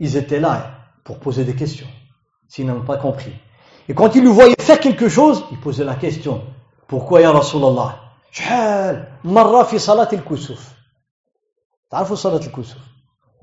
ils 0.00 0.16
étaient 0.16 0.40
là 0.40 0.56
pour 1.04 1.20
poser 1.20 1.44
des 1.44 1.54
questions, 1.54 1.86
s'ils 2.48 2.66
n'ont 2.66 2.84
pas 2.84 2.96
compris. 2.96 3.32
Et 3.90 3.94
quand 3.94 4.14
ils 4.14 4.22
le 4.22 4.30
voyaient 4.30 4.54
faire 4.60 4.78
quelque 4.78 5.08
chose, 5.08 5.42
ils 5.50 5.58
posaient 5.58 5.84
la 5.84 5.96
question 5.96 6.42
pourquoi 6.86 7.20
يا 7.20 7.30
رسول 7.32 7.64
الله 7.64 7.96
شحال 8.32 9.04
مرة 9.24 9.62
في 9.62 9.78
صلاة 9.78 10.08
الكسوف 10.12 10.72
تعرفوا 11.90 12.16
صلاة 12.16 12.46
الكسوف 12.46 12.82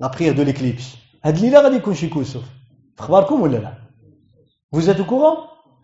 لا 0.00 0.08
prière 0.08 0.34
de 0.34 0.42
l'éclipse. 0.42 0.96
هاد 1.24 1.36
الليلة 1.36 1.60
غادي 1.60 1.76
يكون 1.76 1.94
شي 1.94 2.08
كسوف 2.08 2.42
في 2.96 3.00
اخباركم 3.00 3.40
ولا 3.40 3.56
لا 3.56 3.72
vous 4.76 4.88
êtes 4.88 5.00
au 5.00 5.04
courant? 5.04 5.38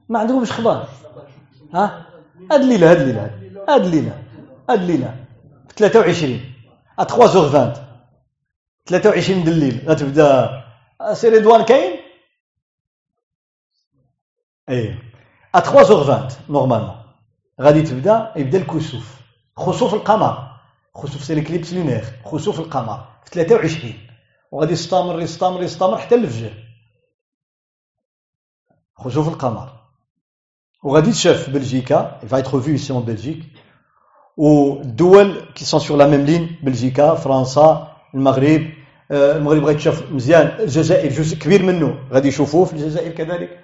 ما 0.09 0.19
عندكمش 0.19 0.53
خبار 0.53 0.89
ها 1.75 2.07
هاد 2.53 2.61
الليلة 2.61 2.91
هاد 2.91 3.01
الليلة 3.01 3.31
هاد 3.69 3.85
الليلة 3.85 4.23
هاد 4.71 4.81
الليلة 4.81 5.15
23 5.77 6.41
à 7.01 7.05
3h20 7.05 7.79
23 8.87 9.45
د 9.45 9.49
الليل 9.49 9.85
غتبدا 9.89 10.51
سي 11.13 11.29
رضوان 11.29 11.65
كاين 11.65 12.04
إيه 14.69 14.99
à 15.57 15.61
3h20 15.61 16.33
normalement 16.49 16.97
غادي 17.61 17.83
تبدا 17.83 18.33
يبدا 18.37 18.59
الكسوف 18.59 19.21
خسوف 19.57 19.95
القمر 19.95 20.51
خسوف 20.95 21.25
c'est 21.25 21.35
l'éclipse 21.35 21.73
lunaire 21.73 22.05
خسوف 22.25 22.61
القمر 22.61 23.05
في 23.25 23.31
23 23.31 23.93
وغادي 24.53 24.73
يستمر 24.73 25.21
يستمر 25.21 25.63
يستمر 25.63 25.99
حتى 25.99 26.15
الفجر 26.15 26.53
خسوف 28.97 29.29
القمر 29.29 29.73
وغادي 30.85 31.13
تشاف 31.13 31.43
في 31.43 31.51
بلجيكا 31.51 32.21
il 32.23 32.29
va 32.29 32.39
être 32.41 32.59
vu 32.59 32.75
ici 32.77 32.93
en 32.93 33.01
Belgique. 33.01 33.45
والدول 34.37 35.41
qui 35.55 35.65
sont 35.65 35.81
sur 35.81 35.97
la 35.97 36.07
même 36.07 36.21
ligne 36.25 36.57
بلجيكا 36.63 37.15
فرنسا 37.15 37.97
المغرب 38.15 38.71
المغرب 39.11 39.65
غادي 39.65 39.79
تشاف 39.79 40.13
مزيان 40.13 40.47
الجزائر 40.61 41.13
جزء 41.13 41.37
كبير 41.39 41.63
منه 41.63 41.99
غادي 42.13 42.29
يشوفوه 42.29 42.65
في 42.65 42.73
الجزائر 42.73 43.13
كذلك 43.13 43.64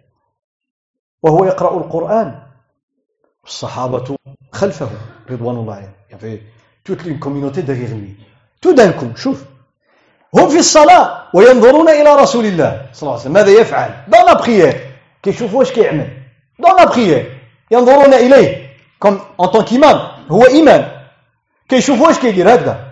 وهو 1.23 1.45
يقرأ 1.45 1.77
القرآن. 1.77 2.39
الصحابة 3.45 4.17
خلفه 4.51 4.89
رضوان 5.31 5.55
الله 5.55 5.73
عليهم. 5.75 5.93
Il 6.09 6.11
y 6.11 6.15
avait 6.15 6.41
toute 6.83 7.05
une 7.05 7.19
communauté 7.19 7.61
derrière 7.63 7.91
شوف 9.15 9.43
هم 10.35 10.49
في 10.49 10.59
الصلاة 10.59 11.23
وينظرون 11.33 11.89
إلى 11.89 12.15
رسول 12.15 12.45
الله 12.45 12.89
صلى 12.93 13.01
الله 13.01 13.11
عليه 13.11 13.21
وسلم. 13.21 13.33
ماذا 13.33 13.51
يفعل؟ 13.51 13.89
Dans 14.07 14.25
la 14.25 14.35
prière. 14.35 14.75
كيشوفوا 15.23 15.59
واش 15.59 15.71
كيعمل؟ 15.71 16.07
Dans 16.61 16.73
la 16.73 16.87
prière. 16.87 17.25
ينظرون 17.71 18.13
إليه. 18.13 18.69
Comme 18.99 19.19
en 19.37 19.47
tant 19.47 19.63
qu'imam. 19.63 19.97
هو 20.31 20.43
إمام. 20.43 20.91
كيشوفوا 21.69 22.07
واش 22.07 22.19
كيدير؟ 22.19 22.55
هكذا. 22.55 22.91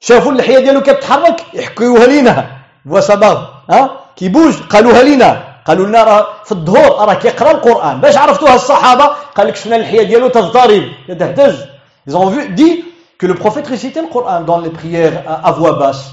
شافوا 0.00 0.32
اللحية 0.32 0.58
ديالو 0.58 0.82
كتحرك 0.82 1.54
يحكيوها 1.54 2.06
لينا. 2.06 2.58
بوا 2.84 3.00
سباغ 3.00 3.48
ها؟ 3.70 4.00
كيبوج 4.16 4.62
قالوها 4.62 5.02
لينا. 5.02 5.51
قالوا 5.65 5.85
لنا 5.87 6.03
راه 6.03 6.27
في 6.45 6.51
الظهور 6.51 7.07
راه 7.07 7.13
كيقرا 7.13 7.51
القران 7.51 8.01
باش 8.01 8.17
عرفتوها 8.17 8.55
الصحابه 8.55 9.05
قال 9.35 9.47
لك 9.47 9.55
شفنا 9.55 9.75
اللحيه 9.75 10.03
ديالو 10.03 10.27
تضطرب 10.27 10.83
يتهتز 11.09 11.65
ils 12.09 12.15
ont 12.15 12.29
vu 12.29 12.49
dit 12.49 12.85
que 13.19 13.25
le 13.27 13.35
prophète 13.35 13.67
récitait 13.67 14.01
le 14.01 14.07
Coran 14.07 14.41
dans 14.41 14.59
les 14.59 14.69
prières 14.69 15.15
à 15.47 15.51
voix 15.51 15.73
basse 15.73 16.03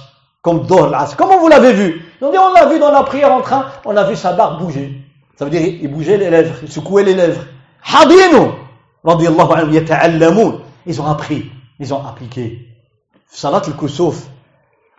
comme 0.43 0.67
Dohr 0.67 0.89
l'Asr 0.89 1.17
comment 1.17 1.39
vous 1.39 1.49
l'avez 1.49 1.73
vu 1.73 1.89
ils 2.21 2.25
ont 2.27 2.33
dit 2.33 2.39
on 2.39 2.53
l'a 2.53 2.67
vu 2.67 2.79
dans 2.79 2.91
la 2.91 3.03
prière 3.11 3.33
en 3.33 3.43
train 3.49 3.63
on 3.85 3.97
a 3.97 4.05
vu 4.05 4.17
sa 4.17 4.33
barbe 4.33 4.59
bouger 4.63 4.89
ça 5.37 5.45
veut 5.45 5.51
dire 5.51 5.63
il 5.85 5.89
bougeait 5.95 6.17
les 6.17 6.31
lèvres 6.31 6.57
il 6.63 6.71
secouait 6.77 7.05
les 7.05 7.15
lèvres 7.15 7.45
حاضينه 7.83 8.55
رضي 9.07 9.29
الله 9.29 9.57
عنهم 9.57 9.75
يتعلمون 9.75 10.61
ils 10.87 11.01
ont 11.03 11.07
appris 11.15 11.43
ils 11.81 11.95
ont 11.95 12.03
appliqué 12.11 12.47
صلاة 13.31 13.63
الكسوف 13.69 14.25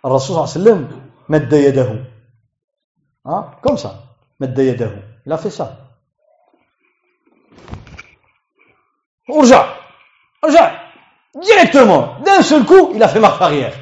الرسول 0.04 0.36
صلى 0.36 0.36
الله 0.36 0.50
عليه 0.50 0.60
وسلم 0.60 1.00
مد 1.28 1.52
يده 1.52 2.04
ها 3.26 3.58
comme 3.62 3.76
ça 3.76 3.90
مد 4.41 4.59
يده. 4.59 4.91
a 5.29 5.37
fait 5.37 5.51
ça 5.51 5.65
ارجع. 9.29 9.75
ارجع. 10.43 10.91
directement 11.35 12.19
d'un 12.25 12.41
seul 12.41 12.65
coup 12.65 12.91
il 12.95 13.03
a 13.03 13.07
fait 13.07 13.19
marche 13.19 13.73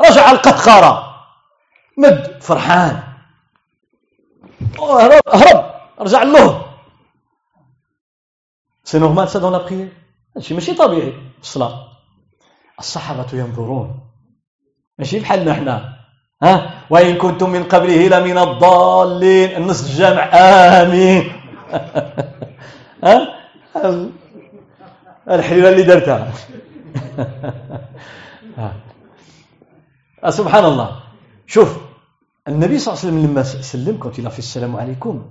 رجع 0.00 0.30
القطخارة. 0.30 1.14
مد 1.98 2.42
فرحان. 2.42 3.02
هرب 4.78 5.22
هرب 5.28 5.74
رجع 6.00 6.22
له 6.22 6.64
c'est 8.84 8.98
normal 8.98 9.28
ça 9.28 9.38
dans 9.38 9.52
la 9.52 9.90
هادشي 10.36 10.54
ماشي 10.54 10.74
طبيعي 10.74 11.12
الصلاة 11.40 11.88
الصحابة 12.78 13.26
ينظرون. 13.32 14.00
ماشي 14.98 15.20
بحالنا 15.20 15.54
حنا 15.54 16.01
ها؟ 16.42 16.70
وإن 16.90 17.16
كنتم 17.16 17.50
من 17.50 17.64
قبله 17.64 18.08
لمن 18.08 18.38
الضالين. 18.38 19.56
النص 19.56 19.84
الجامع 19.90 20.22
آمين. 20.82 21.32
ها؟ 23.04 23.28
الحليلة 25.30 25.68
اللي 25.68 25.82
درتها. 25.82 26.32
سبحان 30.30 30.64
الله. 30.64 31.00
شوف 31.46 31.78
النبي 32.48 32.78
صلى 32.78 32.94
الله 32.94 33.04
عليه 33.04 33.12
وسلم 33.12 33.30
لما 33.30 33.42
سلم 33.42 33.98
كنت 33.98 34.20
في 34.20 34.38
السلام 34.38 34.76
عليكم 34.76 35.22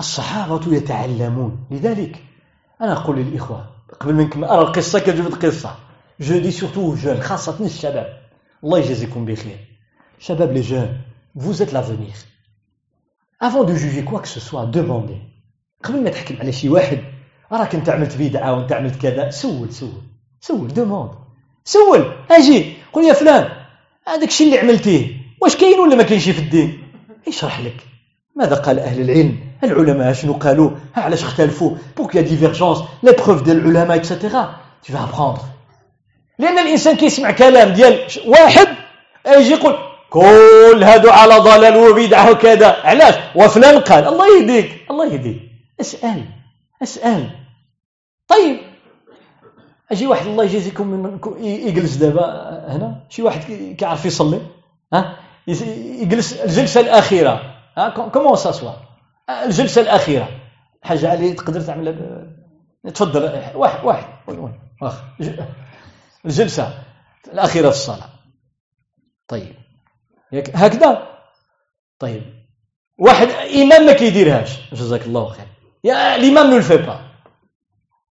الصحابة 0.00 0.74
يتعلمون. 0.74 1.66
لذلك 1.70 2.24
أنا 2.80 2.92
أقول 2.92 3.16
للإخوة 3.18 3.64
قبل 4.00 4.14
ما 4.14 4.22
نكمل 4.22 4.44
أرى 4.44 4.62
القصة 4.62 4.98
كتجبد 4.98 5.46
قصة 5.46 5.74
je 6.20 6.38
dis 6.38 6.50
surtout 6.50 6.94
jeunes 6.94 7.20
خاصة 7.20 7.56
الشباب. 7.60 8.20
الله 8.64 8.78
يجازيكم 8.78 9.24
بخير. 9.24 9.69
شباب 10.20 10.52
les 10.52 10.60
jeunes 10.60 10.88
vous 11.38 11.62
êtes 11.62 11.72
l'avenir. 11.72 12.14
Avant 13.40 13.64
de 13.64 13.74
juger 13.74 14.04
quoi 14.04 14.20
que 14.20 14.28
ce 14.28 14.40
soit 14.40 14.66
demandez. 14.66 15.20
قبل 15.84 16.02
ما 16.02 16.10
تحكم 16.10 16.36
على 16.40 16.52
شي 16.52 16.68
واحد 16.68 16.98
راك 17.52 17.74
أنت 17.74 17.88
عملت 17.88 18.16
بدعة 18.16 18.54
وانت 18.54 18.72
عملت 18.72 19.02
كذا 19.02 19.30
سول 19.30 19.72
سول 19.72 20.02
سول 20.40 20.68
demande 20.68 21.10
سول 21.64 22.12
أجي 22.30 22.72
قول 22.92 23.04
يا 23.04 23.12
فلان 23.12 23.48
هذاك 24.08 24.28
الشيء 24.28 24.46
اللي 24.46 24.58
عملتيه 24.58 25.16
واش 25.42 25.56
كاين 25.56 25.78
ولا 25.78 25.96
ما 25.96 26.02
كاينش 26.02 26.28
في 26.28 26.38
الدين؟ 26.38 26.82
يشرح 27.28 27.60
لك. 27.60 27.76
ماذا 28.36 28.54
قال 28.54 28.78
أهل 28.78 29.00
العلم؟ 29.00 29.38
العلماء 29.64 30.12
شنو 30.12 30.32
قالوا؟ 30.32 30.70
علاش 30.96 31.22
اختلفوا؟ 31.22 31.76
pourquoi 31.96 32.14
y 32.14 32.20
a 32.20 32.25
divergence 32.25 32.78
les 33.02 33.12
preuves 33.12 33.42
ديال 33.42 33.56
العلماء 33.56 33.96
et 33.96 34.11
cetera 34.11 34.56
tu 34.86 34.92
vas 34.92 35.04
apprendre. 35.04 35.44
لأن 36.38 36.58
الإنسان 36.58 36.96
كيسمع 36.96 37.30
كلام 37.30 37.72
ديال 37.72 38.06
واحد 38.26 38.68
يجي 39.26 39.50
يقول 39.50 39.89
كل 40.10 40.80
هادو 40.82 41.10
على 41.10 41.34
ضلال 41.34 41.76
وبدعه 41.76 42.30
وكذا 42.30 42.80
علاش؟ 42.84 43.14
وفلان 43.34 43.80
قال. 43.80 44.08
الله 44.08 44.38
يهديك. 44.38 44.90
الله 44.90 45.12
يهديك. 45.12 45.42
اسأل. 45.80 46.24
اسأل. 46.82 47.30
طيب. 48.28 48.60
أجي 49.92 50.06
واحد 50.06 50.26
الله 50.26 50.44
يجازيكم 50.44 50.86
من 50.86 51.18
يجلس 51.40 51.94
دابا 51.94 52.24
هنا. 52.68 53.06
شي 53.08 53.22
واحد 53.22 53.40
كيعرف 53.78 54.04
يصلي. 54.04 54.40
ها؟ 54.92 55.16
يجلس. 55.46 56.32
الجلسة 56.32 56.80
الأخيرة. 56.80 57.54
ها؟ 57.78 57.88
comment 57.88 58.36
s'assoit 58.36 58.72
الجلسة 59.44 59.80
الأخيرة. 59.80 60.28
حاجة 60.82 61.10
علي 61.10 61.32
تقدر 61.32 61.60
تعمل 61.60 61.96
تفضل. 62.94 63.42
واحد 63.54 63.84
واحد. 63.84 64.04
واخ 64.82 64.94
الجلسة 66.24 66.74
الأخيرة 67.32 67.70
في 67.70 67.76
الصلاة. 67.76 68.08
طيب. 69.28 69.59
هكذا؟ 70.32 71.08
طيب. 71.98 72.22
واحد 72.98 73.28
إمام 73.30 73.86
ما 73.86 73.92
كيديرهاش. 73.92 74.58
جزاك 74.72 75.06
الله 75.06 75.28
خير. 75.28 75.46
يا 75.84 76.16
الإمام 76.16 76.50
ne 76.50 76.60
pas 76.68 77.00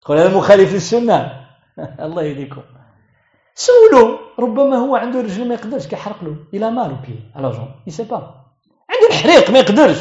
تقول 0.02 0.18
هذا 0.18 0.38
مخالف 0.38 0.74
للسنة. 0.74 1.48
الله 2.06 2.24
يهديكم. 2.24 2.62
سولو. 3.56 4.20
ربما 4.40 4.78
هو 4.78 4.96
عنده 4.96 5.22
رجل 5.22 5.48
ما 5.48 5.54
يقدرش 5.54 5.88
كيحرق 5.88 6.24
له. 6.24 6.36
إلى 6.54 6.72
مالو 6.72 6.96
بي 6.96 7.20
على 7.36 7.50
جون. 7.50 7.72
يسي 7.88 8.04
با 8.04 8.16
عنده 8.90 9.08
الحريق 9.08 9.50
ما 9.50 9.60
يقدرش. 9.60 9.98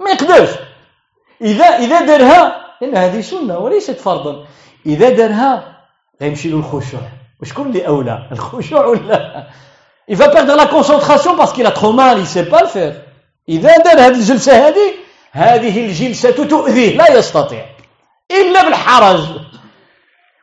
ما 0.00 0.10
يقدرش. 0.10 0.50
إذا 1.40 1.64
إذا 1.64 2.00
دارها 2.00 2.64
لأن 2.80 2.96
هذه 2.96 3.20
سنة 3.20 3.58
وليست 3.58 4.00
فرضا. 4.00 4.46
إذا 4.86 5.10
دارها 5.10 5.80
غيمشي 6.22 6.50
له 6.50 6.56
الخشوع 6.56 7.00
وشكون 7.40 7.66
اللي 7.66 7.86
أولى؟ 7.86 8.28
الخشوع 8.32 8.86
ولا؟ 8.86 9.46
Il 10.08 10.16
va 10.16 10.28
perdre 10.28 10.54
la 10.56 10.66
concentration 10.66 11.36
parce 11.36 11.52
qu'il 11.52 11.66
a 11.66 11.70
trop 11.70 11.92
mal 11.92 12.18
il 12.18 12.26
sait 12.26 12.48
pas 12.48 12.62
le 12.62 12.68
faire. 12.68 12.94
اذا 13.48 13.76
دار 13.76 14.00
هذه 14.00 14.08
الجلسه 14.08 14.68
هذه 14.68 14.94
هذه 15.32 15.86
الجلسه 15.86 16.30
تؤذيه 16.30 16.96
لا 16.96 17.18
يستطيع 17.18 17.66
الا 18.30 18.64
بالحرج 18.64 19.20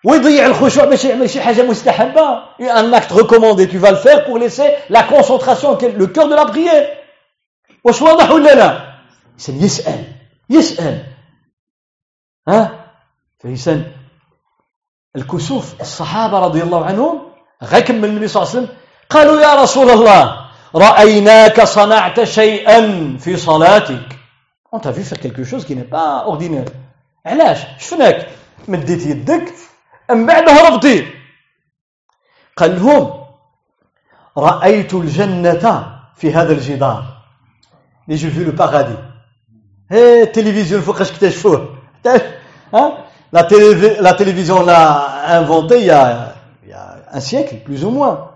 ويضيع 0.05 0.45
الخشوع 0.45 0.85
باش 0.85 1.05
يعمل 1.05 1.29
شي 1.29 1.41
حاجة 1.41 1.61
مستحبه 1.61 2.43
un 2.59 2.93
acte 2.93 3.13
recommandé 3.13 3.67
tu 3.67 3.77
vas 3.77 3.91
le 3.91 3.97
faire 3.97 4.25
pour 4.25 4.37
laisser 4.37 4.69
la 4.89 5.03
concentration 5.03 5.77
le 5.81 6.07
cœur 6.07 6.27
de 6.27 6.35
la 6.35 6.45
prière. 6.45 7.01
واش 7.83 8.01
واضح 8.01 8.31
ولا 8.31 8.55
لا 8.55 8.91
الانسان 9.49 9.63
يسال 9.63 10.03
يسال 10.49 11.03
ها 12.47 12.85
فالانسان 13.39 13.91
الكسوف 15.15 15.81
الصحابه 15.81 16.39
رضي 16.39 16.63
الله 16.63 16.85
عنهم 16.85 17.31
غيكمل 17.63 18.09
النبي 18.09 18.27
صلى 18.27 18.43
الله 18.43 18.55
عليه 18.55 18.65
وسلم 18.65 18.77
قالوا 19.11 19.41
يا 19.41 19.53
رسول 19.63 19.89
الله 19.89 20.41
رأيناك 20.75 21.63
صنعت 21.63 22.23
شيئا 22.23 22.79
في 23.19 23.37
صلاتك. 23.37 24.17
on 24.71 24.79
t'a 24.79 24.91
vu 24.91 25.03
faire 25.03 25.19
quelque 25.19 25.43
chose 25.43 25.65
qui 25.65 25.75
n'est 25.75 25.83
pas 25.83 26.23
ordinaire. 26.27 26.71
علاش؟ 27.25 27.59
شفناك؟ 27.79 28.27
مديت 28.67 29.05
يدك 29.05 29.53
من 30.11 30.25
بعد 30.25 30.49
هربتي 30.49 31.07
قال 32.57 32.75
لهم 32.75 33.13
رأيت 34.37 34.93
الجنة 34.93 35.85
في 36.15 36.33
هذا 36.33 36.53
الجدار. 36.53 37.03
لي 38.07 38.15
جو 38.15 38.29
في 38.29 38.43
لو 38.43 38.51
باغادي 38.51 38.95
هي 39.91 40.23
التلفزيون 40.23 40.81
فوقاش 40.81 41.11
اكتشفوه 41.11 41.75
ها 42.73 43.05
لا 43.33 43.47
لا 44.01 44.17
télévision 44.17 44.61
l'a 44.65 45.37
inventé 45.39 45.79
il 45.79 45.85
y 45.85 45.91
a, 45.91 46.35
il 46.63 46.69
y 46.69 46.73
a 46.73 46.95
un 47.11 47.19
siècle 47.19 47.55
plus 47.65 47.83
ou 47.85 47.89
moins. 47.89 48.30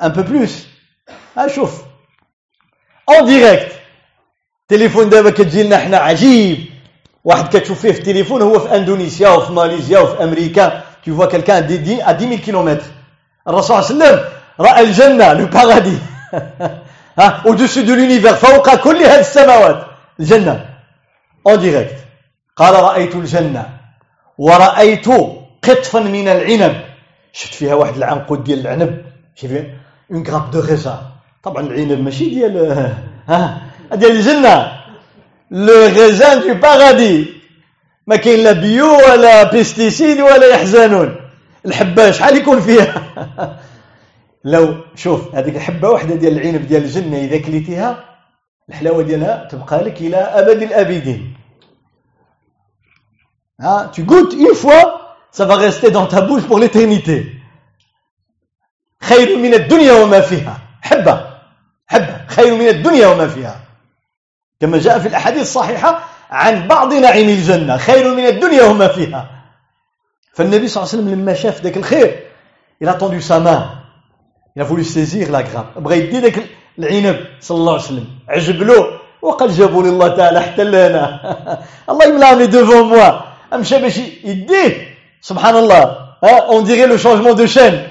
Un 0.00 0.10
peu 0.10 0.24
plus. 0.24 0.50
ها 1.36 1.48
شوف 1.48 1.82
en 3.10 3.24
direct. 3.26 3.72
تليفون 4.68 5.08
دابا 5.08 5.30
كتجي 5.30 5.62
لنا 5.62 5.78
حنا 5.78 5.98
عجيب 5.98 6.58
واحد 7.24 7.56
كتشوف 7.56 7.80
فيه 7.80 7.92
في 7.92 7.98
التليفون 7.98 8.42
هو 8.42 8.58
في 8.58 8.76
اندونيسيا 8.76 9.28
وفي 9.28 9.52
ماليزيا 9.52 9.98
وفي 9.98 10.24
أمريكا 10.24 10.82
tu 11.04 11.10
vois 11.10 11.26
quelqu'un 11.28 11.54
à 11.56 11.62
10 11.62 12.28
000 12.28 12.40
km 12.46 12.82
الرسول 13.48 13.84
صلى 13.84 13.90
الله 13.90 14.06
عليه 14.06 14.14
وسلم 14.14 14.24
راى 14.60 14.80
الجنه 14.80 15.32
لو 15.32 15.46
بارادي 15.46 15.98
ها 17.18 17.42
au-dessus 17.46 17.84
de 17.84 17.92
l'univers 17.94 18.34
فوق 18.34 18.74
كل 18.74 18.96
هذه 18.96 19.20
السماوات 19.20 19.86
الجنه 20.20 20.66
en 21.48 21.56
direct. 21.56 22.02
قال 22.56 22.74
رايت 22.74 23.14
الجنه 23.14 23.66
ورأيت 24.38 25.08
قطفا 25.62 26.00
من 26.00 26.28
العنب 26.28 26.80
شفت 27.32 27.54
فيها 27.54 27.74
واحد 27.74 27.96
العنقود 27.96 28.44
ديال 28.44 28.60
العنب 28.60 29.11
شفت 29.34 29.66
une 30.10 30.22
grappe 30.26 30.50
de 30.50 30.60
raisin 30.60 31.12
طبعا 31.42 31.66
العنب 31.66 32.00
ماشي 32.00 32.28
ديال 32.34 32.56
ها 33.28 33.62
ديال 33.92 34.10
الجنة. 34.16 34.82
le 35.50 35.86
raisin 35.96 36.40
du 36.40 36.54
paradis 36.54 37.26
ما 38.06 38.16
كاين 38.16 38.44
لا 38.44 38.52
bio 38.52 38.94
ولا 38.94 39.50
pesticides 39.52 40.20
ولا 40.20 40.46
يحزنون. 40.46 41.16
الحبة 41.66 42.10
شحال 42.10 42.36
يكون 42.36 42.60
فيها؟ 42.60 42.94
لو 44.52 44.74
شوف 44.94 45.34
هذيك 45.34 45.56
الحبة 45.56 45.88
واحدة 45.88 46.14
ديال 46.14 46.38
العنب 46.38 46.66
ديال 46.66 46.84
الجنة 46.84 47.16
إذا 47.16 47.38
كليتيها 47.38 48.04
الحلاوة 48.68 49.02
ديالها 49.02 49.48
تبقى 49.50 49.84
لك 49.84 50.00
إلى 50.00 50.16
أبد 50.16 50.62
الأبدين. 50.62 51.34
ها 53.60 53.90
tu 53.94 54.02
goûtes 54.02 54.34
une 54.34 54.54
fois 54.54 55.16
ça 55.30 55.44
va 55.44 55.56
rester 55.56 55.90
dans 55.90 56.06
ta 56.06 56.20
bouche 56.20 56.42
pour 56.42 56.58
خير 59.02 59.36
من 59.36 59.54
الدنيا 59.54 59.92
وما 59.92 60.20
فيها. 60.20 60.58
حبه 60.82 61.26
حبه 61.86 62.16
خير 62.28 62.54
من 62.54 62.68
الدنيا 62.68 63.06
وما 63.06 63.28
فيها. 63.28 63.60
كما 64.60 64.78
جاء 64.78 64.98
في 64.98 65.08
الأحاديث 65.08 65.42
الصحيحة 65.42 66.04
عن 66.30 66.68
بعض 66.68 66.94
نعيم 66.94 67.28
الجنة. 67.28 67.76
خير 67.76 68.14
من 68.14 68.26
الدنيا 68.26 68.64
وما 68.64 68.88
فيها. 68.88 69.30
فالنبي 70.34 70.68
صلى 70.68 70.82
الله 70.82 70.92
عليه 70.92 71.02
وسلم 71.02 71.20
لما 71.20 71.34
شاف 71.34 71.60
ذاك 71.62 71.76
الخير 71.76 72.32
il 72.82 72.88
a 72.88 72.94
tendu 72.94 73.20
sa 73.20 73.38
main. 73.38 73.70
Il 74.56 74.62
a 74.62 74.64
voulu 74.64 74.84
saisir 74.84 75.28
بغى 75.76 75.98
يدي 75.98 76.20
ذاك 76.20 76.42
العنب 76.78 77.16
صلى 77.40 77.58
الله 77.58 77.72
عليه 77.72 77.82
وسلم. 77.82 78.06
عجب 78.28 78.62
له. 78.62 78.86
وقال 79.22 79.50
جابوا 79.50 79.82
لي 79.82 79.88
الله 79.88 80.08
تعالى 80.16 80.40
حتى 80.40 80.64
لهنا 80.64 81.04
الله 81.90 82.04
il 82.06 82.14
me 82.14 82.22
l'a 82.22 82.34
mis 82.34 82.46
devant 82.48 82.90
moi. 82.90 83.22
مشى 83.54 83.78
باش 83.78 83.98
يديه. 84.24 84.72
سبحان 85.20 85.56
الله. 85.56 85.96
on 86.24 86.64
dirait 86.64 86.86
le 86.86 86.96
changement 86.96 87.34
de 87.34 87.46
chaîne 87.46 87.88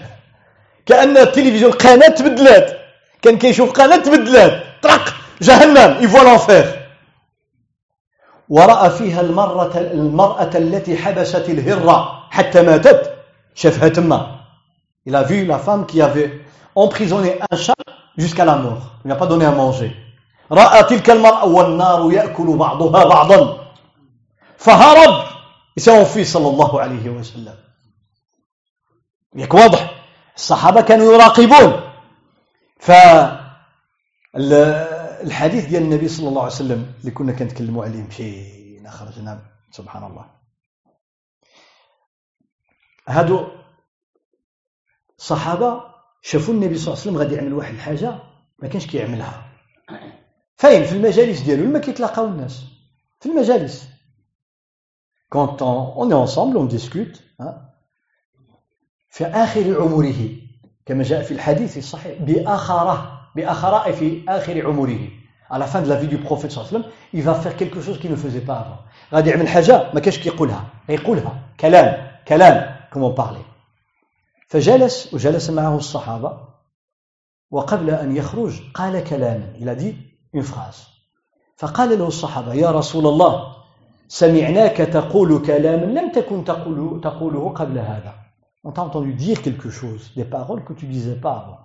كأن 0.86 1.18
التلفزيون 1.18 1.72
قناة 1.72 2.08
تبدلات. 2.08 2.78
كان 3.22 3.38
كيشوف 3.38 3.72
قناة 3.72 3.96
تبدلات. 3.96 4.64
طرق 4.82 5.14
جهنم. 5.42 6.04
il 6.04 6.11
voit 6.11 6.24
l'enfer 6.24 6.82
ورأى 8.50 8.90
فيها 8.90 9.22
المرة 9.22 9.78
المرأة 9.78 10.52
التي 10.56 10.98
حبست 10.98 11.50
الهرة 11.50 12.28
حتى 12.32 12.62
ماتت. 12.62 13.14
شافها 13.56 13.88
تما 13.88 14.42
il 15.06 15.16
a 15.16 15.24
vu 15.24 15.46
la 15.46 15.58
femme 15.58 15.86
qui 15.88 16.02
avait 16.02 16.42
emprisonné 16.76 17.40
un 17.50 17.58
chat 17.58 17.74
jusqu'à 18.18 18.46
la 18.46 18.56
mort. 18.56 18.84
Il 19.04 19.08
n'a 19.08 19.16
pas 19.16 19.26
donné 19.26 19.46
à 19.46 19.52
manger. 19.52 19.92
رأى 20.52 20.84
تلك 20.84 21.10
المرأة 21.10 21.46
والنار 21.46 22.12
يأكل 22.12 22.58
بعضها 22.58 23.04
بعضا. 23.04 23.58
فهرب. 24.58 25.24
S'est 25.80 25.92
enfui 25.92 26.24
صلى 26.24 26.48
الله 26.48 26.82
عليه 26.82 27.10
وسلم. 27.10 27.56
ياك 29.36 29.54
واضح 29.54 30.01
الصحابة 30.36 30.82
كانوا 30.82 31.14
يراقبون. 31.14 31.92
ف 32.80 32.92
الحديث 35.24 35.66
ديال 35.66 35.84
النبي 35.84 36.08
صلى 36.08 36.28
الله 36.30 36.42
عليه 36.42 36.52
وسلم 36.52 36.94
اللي 37.00 37.12
كنا 37.12 37.32
كنتكلموا 37.32 37.86
عليه 37.86 38.04
مشينا 38.04 38.90
خرجنا 38.92 39.40
سبحان 39.72 40.04
الله 40.04 40.26
هادو 43.08 43.48
صحابة 45.18 45.84
شافوا 46.22 46.54
النبي 46.54 46.78
صلى 46.78 46.88
الله 46.88 47.00
عليه 47.02 47.12
وسلم 47.12 47.18
غادي 47.18 47.36
يعمل 47.36 47.54
واحد 47.54 47.74
الحاجة 47.74 48.20
ما 48.60 48.68
كانش 48.68 48.88
كيعملها. 48.88 49.52
فين؟ 50.58 50.84
في 50.84 50.92
المجالس 50.92 51.42
ديالو 51.42 51.64
لما 51.64 51.80
كيتلاقاو 51.80 52.26
الناس. 52.26 52.64
في 53.20 53.30
المجالس. 53.30 53.88
Quand 55.36 55.62
on, 55.62 55.94
on 56.02 56.10
est 56.12 56.20
ensemble 56.26 56.58
on 56.58 56.66
discute 56.66 57.18
في 59.12 59.26
آخر 59.26 59.82
عمره 59.82 60.30
كما 60.86 61.04
جاء 61.04 61.22
في 61.24 61.34
الحديث 61.34 61.78
الصحيح 61.78 62.22
بآخرة 62.22 63.20
بآخراء 63.36 63.92
في 63.92 64.22
آخر 64.30 64.68
عمره. 64.68 65.08
À 65.50 65.58
la 65.60 65.68
fin 65.68 65.82
de 65.82 65.90
la 65.90 65.96
vie 65.96 66.08
du 66.08 66.18
prophète 66.18 66.52
صلى 66.52 66.64
الله 66.64 66.68
عليه 66.68 66.80
وسلم 66.80 66.84
il 67.14 67.22
va 67.22 67.34
faire 67.34 67.58
quelque 67.58 67.82
chose 67.82 68.00
qu'il 68.00 68.12
ne 68.12 68.16
faisait 68.16 68.46
pas 68.46 68.58
avant. 68.60 68.80
غادي 69.14 69.30
يعمل 69.30 69.48
حاجة 69.48 69.94
ما 69.94 70.00
كاش 70.00 70.20
كيقولها. 70.20 70.66
يقولها. 70.90 71.40
كلام 71.60 72.08
كلام 72.28 72.76
كما 72.94 73.16
parler 73.16 73.46
فجلس 74.48 75.14
وجلس 75.14 75.50
معه 75.50 75.78
الصحابة. 75.78 76.38
وقبل 77.52 77.90
أن 77.90 78.16
يخرج 78.16 78.62
قال 78.74 79.04
كلاما. 79.04 79.54
Il 79.60 79.70
a 79.70 79.76
dit 79.76 79.96
une 80.34 80.44
phrase. 80.44 80.88
فقال 81.58 82.00
له 82.00 82.08
الصحابة 82.08 82.54
يا 82.54 82.72
رسول 82.72 83.08
الله 83.08 83.56
سمعناك 84.08 84.78
تقول 84.78 85.42
كلاما. 85.46 85.86
لم 85.86 86.12
تكن 86.12 86.44
تقوله, 86.46 87.00
تقوله 87.04 87.50
قبل 87.50 87.78
هذا. 87.78 88.21
On 88.64 88.72
t'a 88.72 88.84
entendu 88.84 89.14
dire 89.14 89.42
quelque 89.42 89.70
chose, 89.70 90.14
des 90.16 90.26
paroles 90.26 90.64
que 90.64 90.74
tu 90.74 90.86
disais 90.86 91.20
pas 91.20 91.34
avant. 91.42 91.60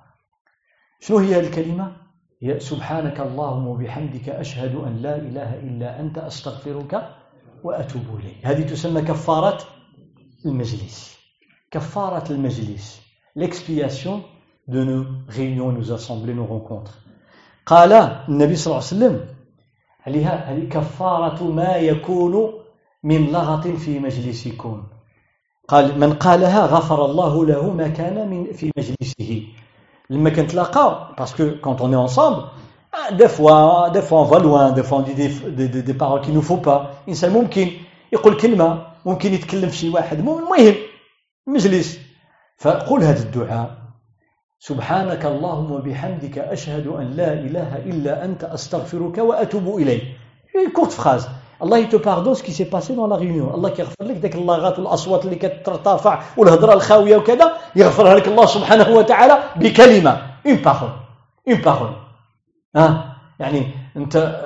شنو 1.01 1.19
هي 1.19 1.41
الكلمة؟ 1.41 1.97
هي 2.43 2.61
سبحانك 2.61 3.21
اللهم 3.21 3.67
وبحمدك 3.67 4.29
أشهد 4.29 4.75
أن 4.75 4.97
لا 5.03 5.17
إله 5.17 5.55
إلا 5.55 6.01
أنت 6.01 6.19
أستغفرك 6.19 7.09
وأتوب 7.65 8.03
إليك. 8.21 8.47
هذه 8.47 8.63
تسمى 8.63 9.03
كفارة 9.03 9.59
المجلس. 10.47 11.19
كفارة 11.71 12.33
المجلس. 12.33 13.01
L'expiation 13.37 14.23
de 14.69 14.85
nos 14.85 15.07
réunions, 15.29 15.73
nos 15.73 15.93
assemblées, 15.93 16.35
nos 16.35 16.47
rencontres. 16.47 16.99
قال 17.67 17.93
النبي 18.29 18.57
صلى 18.57 18.67
الله 18.67 18.87
عليه 18.87 18.97
وسلم 18.97 19.29
عليها 20.07 20.53
هذه 20.53 20.69
كفارة 20.69 21.45
ما 21.45 21.77
يكون 21.77 22.53
من 23.03 23.31
لغط 23.33 23.67
في 23.67 23.99
مجلسكم 23.99 24.83
قال 25.69 25.99
من 26.01 26.13
قالها 26.13 26.67
غفر 26.67 27.05
الله 27.05 27.47
له 27.47 27.71
ما 27.71 27.89
كان 27.89 28.31
من 28.31 28.53
في 28.53 28.71
مجلسه. 28.79 29.47
لما 30.11 30.31
كنتلاقاو 30.31 31.15
parce 31.19 31.39
que 31.39 31.51
quand 31.63 31.81
on 31.81 31.95
est 31.95 32.08
ensemble 32.08 32.45
des 33.13 33.29
fois 33.29 33.89
des 33.89 34.03
fois 34.03 34.25
va 34.25 34.37
loin 34.37 34.75
des 34.75 34.83
fois 34.83 35.03
des 35.03 35.13
des, 35.13 35.81
des, 35.81 35.93
paroles 35.93 36.21
qu'il 36.21 36.33
ne 36.33 36.41
faut 36.41 36.57
pas 36.57 36.91
انسان 37.09 37.33
ممكن 37.33 37.71
يقول 38.13 38.37
كلمة 38.37 38.87
ممكن 39.07 39.35
يتكلم 39.35 39.69
في 39.69 39.77
شي 39.77 39.89
واحد. 39.89 40.19
المهم 40.19 40.75
مجلس. 41.47 41.99
فقول 42.59 43.03
هذا 43.03 43.23
الدعاء. 43.23 43.77
سبحانك 44.59 45.27
اللهم 45.27 45.73
وبحمدك 45.73 46.39
أشهد 46.39 46.87
أن 46.87 47.11
لا 47.11 47.33
إلا 47.87 48.25
أنت 48.25 48.45
أستغفرك 48.45 49.19
وأتوب 49.19 49.79
إليك. 49.79 50.03
Une 50.55 50.73
courte 50.73 50.93
phrase. 50.93 51.27
الله 51.63 51.99
pardonne 51.99 52.35
ce 52.35 52.43
qui 52.43 52.53
s'est 52.53 52.71
passé 52.71 52.95
dans 52.95 53.07
la 53.07 53.17
réunion 53.17 53.55
الله 53.55 53.69
كيغفر 53.71 54.05
لك 54.05 54.17
داك 54.17 54.35
اللغات 54.35 54.79
والأصوات 54.79 55.25
اللي 55.25 55.37
كترتفع 55.37 56.23
والهضرة 56.37 56.73
الخاوية 56.73 57.17
وكذا 57.17 57.53
يغفرها 57.77 58.15
لك 58.15 58.29
الله 58.29 58.47
سبحانه 58.47 58.89
وتعالى 58.89 59.39
بكلمة. 59.57 60.23
une 60.47 60.57
parole 60.57 60.91
une 61.49 61.57
parole 61.57 61.93
ها 62.77 63.17
يعني 63.41 63.71
أنت 63.97 64.43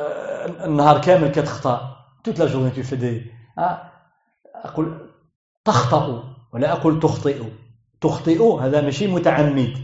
النهار 0.64 1.00
كامل 1.00 1.28
كتخطأ. 1.28 1.96
toute 2.24 2.38
la 2.38 2.46
journée 2.46 2.70
tu 2.70 2.82
fais 2.82 2.96
des 2.96 3.26
أقول 4.64 5.08
تخطأ 5.64 6.22
ولا 6.52 6.72
أقول 6.72 7.00
تخطئ. 7.00 7.42
تخطئ 8.00 8.42
هذا 8.60 8.80
ماشي 8.80 9.06
متعمد. 9.06 9.76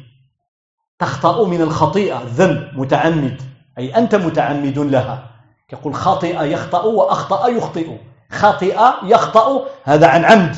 تخطأ 0.99 1.47
من 1.47 1.61
الخطيئة. 1.61 2.23
ذنب 2.25 2.71
متعمد. 2.75 3.43
أي 3.79 3.97
أنت 3.97 4.15
متعمد 4.15 4.79
لها. 4.79 5.36
يقول 5.73 5.95
خاطئ 5.95 6.43
يخطأ 6.45 6.83
وأخطأ 6.83 7.49
يخطئ. 7.49 7.91
خاطئ 8.31 8.79
يخطأ 9.03 9.67
هذا 9.85 10.07
عن 10.07 10.25
عمد. 10.25 10.57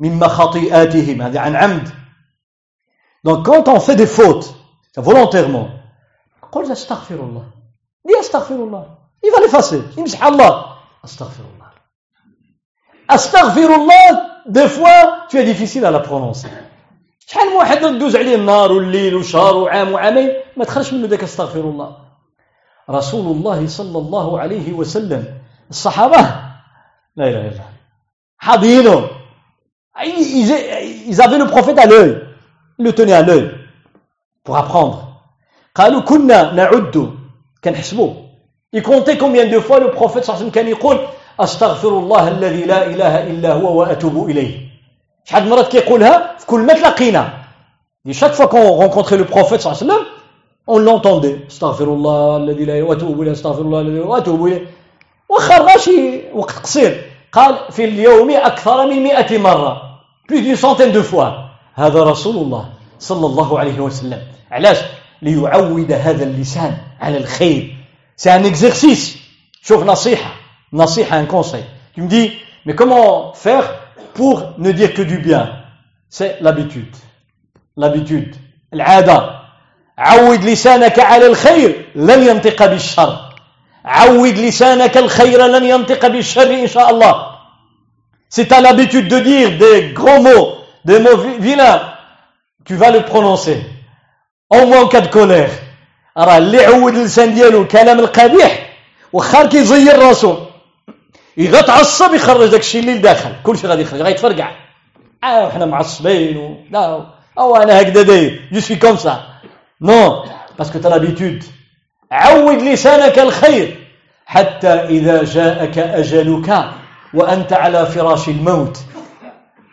مما 0.00 0.28
خطيئاتهم 0.28 1.22
هذا 1.22 1.40
عن 1.40 1.56
عمد. 1.56 1.88
Donc 3.24 3.44
quand 3.44 3.68
on 3.68 3.80
fait 3.80 3.96
des 3.96 4.06
fautes, 4.06 4.54
volontairement, 4.96 5.68
قل 6.52 6.72
أستغفر 6.72 7.14
الله. 7.14 7.44
dis 8.08 8.16
أستغفر 8.20 8.54
الله؟ 8.54 8.86
il 9.22 9.30
va 9.30 9.40
l'effacer 9.40 9.98
يمسح 9.98 10.24
الله. 10.24 10.64
أستغفر 11.04 11.44
الله. 11.54 11.70
أستغفر 13.10 13.74
الله 13.74 14.30
des 14.48 14.68
fois 14.68 15.26
tu 15.28 15.38
es 15.38 15.44
difficile 15.44 15.84
à 15.84 15.90
la 15.90 16.00
prononcer. 16.00 16.48
شحال 17.26 17.50
من 17.50 17.56
واحد 17.56 17.78
دوز 17.78 18.16
عليه 18.16 18.34
النهار 18.34 18.72
والليل 18.72 19.14
وشهر 19.14 19.56
وعام 19.56 19.92
وعامين 19.92 20.30
ما 20.56 20.64
تخرجش 20.64 20.92
منه 20.92 21.06
ذاك 21.06 21.22
أستغفر 21.22 21.60
الله. 21.60 21.96
رسول 22.90 23.36
الله 23.36 23.66
صلى 23.66 23.98
الله 23.98 24.40
عليه 24.40 24.72
وسلم 24.72 25.24
الصحابة 25.70 26.20
لا 27.16 27.24
إله 27.28 27.40
إلا 27.40 27.50
الله 27.50 27.70
حاضينه 28.38 29.08
ils 30.02 31.20
avaient 31.20 31.38
le 31.38 31.46
prophète 31.46 31.78
à 31.78 31.86
l'œil. 31.86 32.22
Ils 32.78 32.84
le 32.84 32.92
tenaient 32.92 33.12
à 33.12 33.22
l'œil. 33.22 33.50
Pour 34.44 34.56
apprendre. 34.56 35.06
قالوا 35.74 36.00
كنا 36.00 36.52
نعد 36.52 37.14
كنحسبوا 37.64 38.14
il 38.72 38.82
comptait 38.82 39.16
combien 39.18 39.46
de 39.46 39.58
fois 39.60 39.80
le 39.80 39.90
prophète 39.90 40.24
صلى 40.24 40.34
الله 40.34 40.36
عليه 40.36 40.46
وسلم 40.46 40.50
كان 40.50 40.68
يقول 40.68 40.98
أستغفر 41.40 41.88
الله 41.88 42.28
الذي 42.28 42.64
لا 42.64 42.86
إله 42.86 43.26
إلا 43.26 43.52
هو 43.52 43.80
وأتوب 43.80 44.30
إليه 44.30 44.58
شحال 45.24 45.48
مرات 45.48 45.68
كيقولها 45.68 46.36
في 46.38 46.46
كل 46.46 46.60
ما 46.60 46.74
تلاقينا 46.74 47.30
chaque 48.12 48.32
fois 48.32 48.48
qu'on 48.48 48.76
rencontrait 48.76 49.16
le 49.16 49.24
prophète 49.24 49.60
صلى 49.60 49.72
الله 49.72 49.82
عليه 49.82 49.86
وسلم 49.92 50.06
on 50.70 50.78
l'entendait 50.78 51.36
استغفر 51.50 51.84
الله 51.84 52.36
الذي 52.36 52.64
لا 52.64 52.82
واتوب 52.82 53.22
اليه 53.22 53.32
استغفر 53.32 53.62
الله 53.62 53.80
الذي 53.80 54.00
واتوب 54.00 54.46
اليه 54.46 54.66
واخا 55.28 55.78
شي 55.78 56.20
وقت 56.34 56.58
قصير 56.58 57.04
قال 57.32 57.54
في 57.70 57.84
اليوم 57.84 58.30
أكثر 58.30 58.86
من 58.86 59.02
100 59.02 59.38
مره 59.38 59.82
plus 60.28 60.42
d'une 60.42 60.56
centaine 60.56 60.92
de 60.92 61.02
fois. 61.02 61.50
هذا 61.74 62.02
رسول 62.02 62.36
الله 62.36 62.68
صلى 62.98 63.26
الله 63.26 63.58
عليه 63.58 63.80
وسلم 63.80 64.22
علاش 64.50 64.78
ليعود 65.22 65.92
هذا 65.92 66.24
اللسان 66.24 66.76
على 67.00 67.16
الخير 67.16 67.76
c'est 68.16 68.36
un 68.36 68.46
exercice 68.46 69.18
شوف 69.62 69.82
نصيحه 69.84 70.34
نصيحه 70.72 71.20
un 71.20 71.26
conseil 71.26 71.64
tu 71.96 72.02
me 72.02 72.08
dis 72.08 72.30
mais 72.66 72.74
comment 72.74 73.32
faire 73.34 73.64
pour 74.14 74.42
ne 74.58 74.70
dire 74.72 74.94
que 74.94 75.02
du 75.02 75.18
bien? 75.18 75.50
C'est 76.08 76.38
l'habitude. 76.40 76.94
L'habitude. 77.76 78.36
العاده 78.74 79.39
عود 80.00 80.44
لسانك 80.44 80.98
على 80.98 81.26
الخير 81.26 81.70
لن 81.94 82.20
ينطق 82.28 82.66
بالشر. 82.66 83.12
عود 83.84 84.38
لسانك 84.38 84.96
الخير 84.96 85.46
لن 85.46 85.64
ينطق 85.64 86.06
بالشر 86.06 86.50
إن 86.50 86.66
شاء 86.66 86.90
الله. 86.90 87.14
Si 88.28 88.46
tu 88.46 88.54
as 88.54 88.60
l'habitude 88.60 89.08
de 89.08 89.18
dire 89.18 89.58
des 89.58 89.92
gros 89.92 90.20
mots, 90.20 90.48
des 90.84 91.00
mots 91.00 91.16
vilains, 91.38 91.82
tu 92.64 92.74
vas 92.76 92.90
le 92.90 93.02
prononcer. 93.02 93.58
Au 94.48 94.66
moins 94.66 94.82
en 94.82 94.88
cas 94.88 95.00
de 95.00 95.08
colère. 95.08 95.50
راه 96.16 96.38
اللي 96.38 96.64
عود 96.64 96.94
اللسان 96.94 97.34
ديالو 97.34 97.62
الكلام 97.62 97.98
القبيح 97.98 98.70
وخا 99.12 99.46
كيزير 99.46 99.98
راسو 99.98 100.36
اذا 101.38 101.60
تعصب 101.60 102.14
يخرج 102.14 102.50
داك 102.50 102.60
الشيء 102.60 102.80
اللي 102.80 102.94
لداخل 102.94 103.32
كلشي 103.42 103.66
غادي 103.66 103.82
يخرج 103.82 104.00
غيتفرقع 104.00 104.50
آه 105.24 105.46
وحنا 105.46 105.66
معصبين 105.66 106.36
و... 106.36 106.56
لا 106.70 107.06
أو 107.38 107.56
أنا 107.56 107.80
هكذا 107.80 108.02
داير 108.02 108.48
je 108.52 108.60
suis 108.60 108.76
comme 108.76 108.96
ça 108.96 109.29
Non, 109.80 110.24
parce 110.56 110.70
que 110.70 110.78
tu 110.78 110.86
as 110.86 110.90
l'habitude. 110.90 111.44
عود 112.12 112.62
لسانك 112.62 113.18
الخير 113.18 113.78
حتى 114.26 114.68
إذا 114.68 115.24
جاءك 115.24 115.78
أجلك 115.78 116.64
وأنت 117.14 117.52
على 117.52 117.86
فراش 117.86 118.28
الموت 118.28 118.78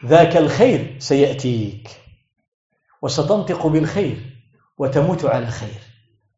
ذاك 0.05 0.37
الخير 0.37 0.95
سيأتيك 0.99 1.89
وستنطق 3.01 3.67
بالخير 3.67 4.17
وتموت 4.77 5.25
على 5.25 5.47
خير 5.47 5.81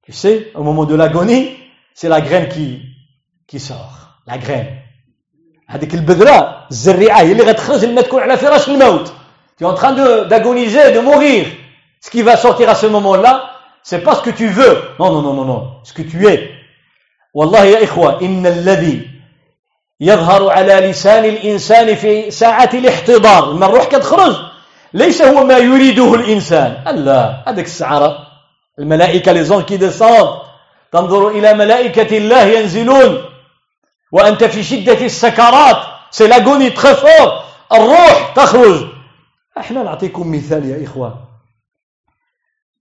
Tu 0.02 0.14
sais, 0.14 0.52
au 0.56 0.64
moment 0.64 0.86
de 0.86 0.96
l'agonie, 0.96 1.56
c'est 1.94 2.10
la 2.10 2.20
graine 2.22 2.50
qui, 2.50 2.82
qui 3.46 3.60
sort. 3.60 4.18
La 4.26 4.38
graine. 4.40 4.80
هذيك 5.68 5.94
البذرة 5.94 6.68
الزريعة 6.72 7.22
هي 7.22 7.32
اللي 7.32 7.44
غتخرج 7.44 7.86
لما 7.86 8.02
تكون 8.02 8.22
على 8.22 8.38
فراش 8.38 8.70
الموت. 8.70 9.14
Tu 9.58 9.64
es 9.64 9.68
en 9.68 9.74
train 9.74 9.94
d'agoniser, 10.26 10.92
de, 10.92 10.96
de 10.96 11.00
mourir. 11.02 11.46
Ce 12.02 12.10
qui 12.10 12.22
va 12.22 12.38
sortir 12.38 12.70
à 12.70 12.76
ce 12.76 12.86
moment-là, 12.88 13.59
c'est 13.84 14.04
pas 14.04 14.16
ce 14.16 14.22
que 14.22 14.30
tu 14.30 14.48
veux. 14.48 14.82
Non 15.00 15.12
non 15.12 15.22
non 15.22 15.34
non 15.34 15.46
non. 15.46 15.62
Ce 15.84 15.94
que 15.94 16.02
tu 16.02 16.28
es. 16.28 16.50
والله 17.34 17.64
يا 17.64 17.84
إخوة 17.84 18.22
إن 18.22 18.46
الذي 18.46 19.08
يظهر 20.02 20.50
على 20.50 20.74
لسان 20.74 21.26
الإنسان 21.26 21.96
في 21.96 22.32
ساعة 22.32 22.70
الاحتضار 22.74 23.52
لما 23.54 23.66
الروح 23.66 23.86
كتخرج 23.86 24.36
ليس 24.94 25.22
هو 25.22 25.44
ما 25.44 25.58
يريده 25.58 26.14
الإنسان 26.14 26.84
ألا 26.88 27.44
هذاك 27.48 27.66
السعارة 27.66 28.18
الملائكة 28.80 29.34
anges 29.34 29.66
qui 29.66 29.78
descendent. 29.78 30.50
تنظر 30.92 31.28
إلى 31.28 31.54
ملائكة 31.54 32.18
الله 32.18 32.44
ينزلون 32.44 33.26
وأنت 34.12 34.44
في 34.44 34.64
شدة 34.64 35.06
السكرات 35.06 35.78
l'agonie 36.22 36.72
très 36.72 36.96
fort 36.96 37.44
الروح 37.74 38.34
تخرج 38.36 38.88
إحنا 39.58 39.84
نعطيكم 39.84 40.32
مثال 40.32 40.66
يا 40.66 40.86
إخوة 40.86 41.28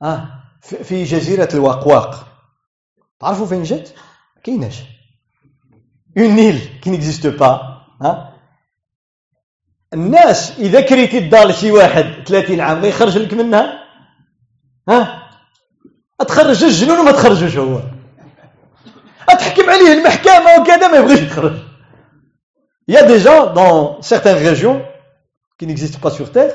آه 0.02 0.37
في 0.62 1.04
جزيرة 1.04 1.48
الواقواق 1.54 2.26
تعرفوا 3.20 3.46
فين 3.46 3.62
جات؟ 3.62 3.90
كايناش 4.44 4.82
une 6.18 6.30
île 6.30 6.80
qui 6.82 6.90
n'existe 6.90 7.26
pas 7.26 7.82
ها 8.02 8.34
الناس 9.92 10.58
إذا 10.58 10.80
كريتي 10.80 11.18
الدار 11.18 11.46
لشي 11.46 11.70
واحد 11.70 12.24
30 12.26 12.60
عام 12.60 12.80
ما 12.80 12.86
يخرج 12.86 13.18
لك 13.18 13.34
منها؟ 13.34 13.84
ها؟ 14.88 15.28
تخرج 16.18 16.64
الجنون 16.64 16.98
وما 16.98 17.12
تخرجوش 17.12 17.56
هو. 17.56 17.80
تحكم 19.28 19.70
عليه 19.70 19.92
المحكمة 19.92 20.60
وكذا 20.60 20.88
ما 20.88 20.96
يبغيش 20.96 21.20
يخرج. 21.20 21.56
Il 22.88 22.94
y 22.94 22.96
a 22.96 23.02
des 23.02 23.20
gens 23.20 23.52
dans 23.52 24.00
certaines 24.00 24.38
régions 24.38 24.82
qui 25.58 25.66
n'existent 25.66 26.00
pas 26.00 26.10
sur 26.10 26.32
Terre. 26.32 26.54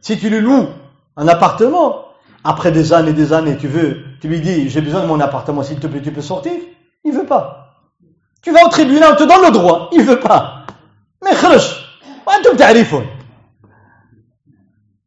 Si 0.00 0.18
tu 0.18 0.30
lui 0.30 0.40
loues 0.40 0.68
un 1.16 1.28
appartement, 1.28 2.06
après 2.43 2.71
des 2.71 2.93
années 2.93 3.09
et 3.09 3.13
des 3.13 3.33
années, 3.33 3.57
tu 3.57 3.67
veux, 3.67 4.03
tu 4.21 4.27
lui 4.27 4.39
dis, 4.39 4.69
j'ai 4.69 4.81
besoin 4.81 5.01
de 5.01 5.07
mon 5.07 5.19
appartement, 5.19 5.63
s'il 5.63 5.79
te 5.79 5.87
plaît, 5.87 6.01
tu 6.01 6.11
peux 6.11 6.21
sortir. 6.21 6.53
Il 7.03 7.13
veut 7.13 7.25
pas. 7.25 7.75
Tu 8.41 8.51
vas 8.51 8.65
au 8.65 8.69
tribunal, 8.69 9.13
on 9.13 9.15
te 9.15 9.23
donne 9.23 9.45
le 9.45 9.51
droit. 9.51 9.89
Il 9.91 10.03
veut 10.03 10.19
pas. 10.19 10.65
Mais 11.23 11.33
خرج. 11.33 11.65
وانتم 12.27 12.57
تعرفون. 12.57 13.05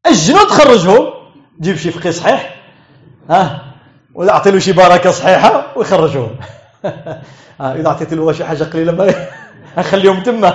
الجنود 0.06 0.46
خرجه 0.46 1.12
جيب 1.60 1.76
شي 1.76 1.90
فقيه 1.90 2.10
صحيح 2.10 2.54
ها 3.30 3.62
ولا 4.14 4.32
اعطي 4.32 4.50
له 4.50 4.58
شي 4.58 4.72
بركه 4.72 5.10
صحيحه 5.10 5.72
ويخرجوه 5.76 6.38
اذا 7.60 7.88
اعطيت 7.88 8.14
له 8.14 8.32
شي 8.32 8.44
حاجه 8.44 8.64
قليله 8.64 8.92
ما 8.92 9.14
نخليهم 9.78 10.22
تما 10.22 10.50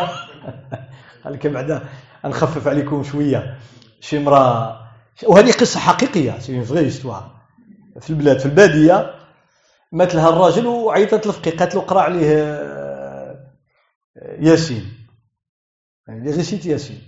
قال 1.23 1.33
لك 1.33 1.47
بعدا 1.47 1.83
نخفف 2.25 2.67
عليكم 2.67 3.03
شويه 3.03 3.57
شي 4.01 4.17
امراه 4.17 4.79
وهذه 5.26 5.52
قصة 5.52 5.80
حقيقية 5.80 6.38
سي 6.38 6.64
فغي 6.64 6.90
في 8.00 8.10
البلاد 8.10 8.38
في 8.38 8.46
البادية 8.46 9.14
مات 9.92 10.14
لها 10.14 10.28
الراجل 10.28 10.66
وعيطت 10.66 11.26
لفقي 11.26 11.50
قالت 11.50 11.74
له 11.74 11.80
قرأ 11.80 12.00
عليه 12.00 12.42
آه، 12.42 13.46
ياسين. 14.40 15.08
يعني 16.08 16.30
غيسيت 16.30 16.66
ياسين. 16.66 17.02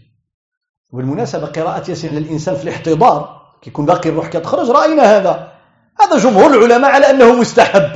وبالمناسبة 0.93 1.47
قراءة 1.47 1.91
ياسين 1.91 2.15
للإنسان 2.15 2.57
في 2.57 2.65
الاحتضار 2.65 3.41
كيكون 3.62 3.87
باقي 3.87 4.11
الروح 4.11 4.28
كتخرج 4.28 4.70
رأينا 4.70 5.03
هذا. 5.03 5.53
هذا 6.01 6.19
جمهور 6.19 6.55
العلماء 6.55 6.91
على 6.91 7.11
أنه 7.11 7.35
مستحب. 7.35 7.93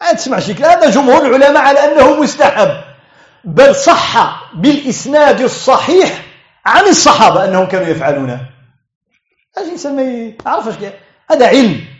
عاد 0.00 0.16
تسمع 0.16 0.38
شي 0.38 0.52
هذا 0.52 0.90
جمهور 0.90 1.26
العلماء 1.26 1.62
على 1.62 1.78
أنه 1.78 2.20
مستحب. 2.22 2.84
بل 3.44 3.74
صح 3.74 4.42
بالإسناد 4.54 5.40
الصحيح 5.40 6.24
عن 6.66 6.88
الصحابة 6.88 7.44
أنهم 7.44 7.66
كانوا 7.66 7.86
يفعلونه. 7.86 8.53
أجي 9.58 9.70
انسان 9.72 9.96
ما 9.96 10.02
يعرفش 10.46 10.74
هذا 11.30 11.46
علم. 11.46 11.94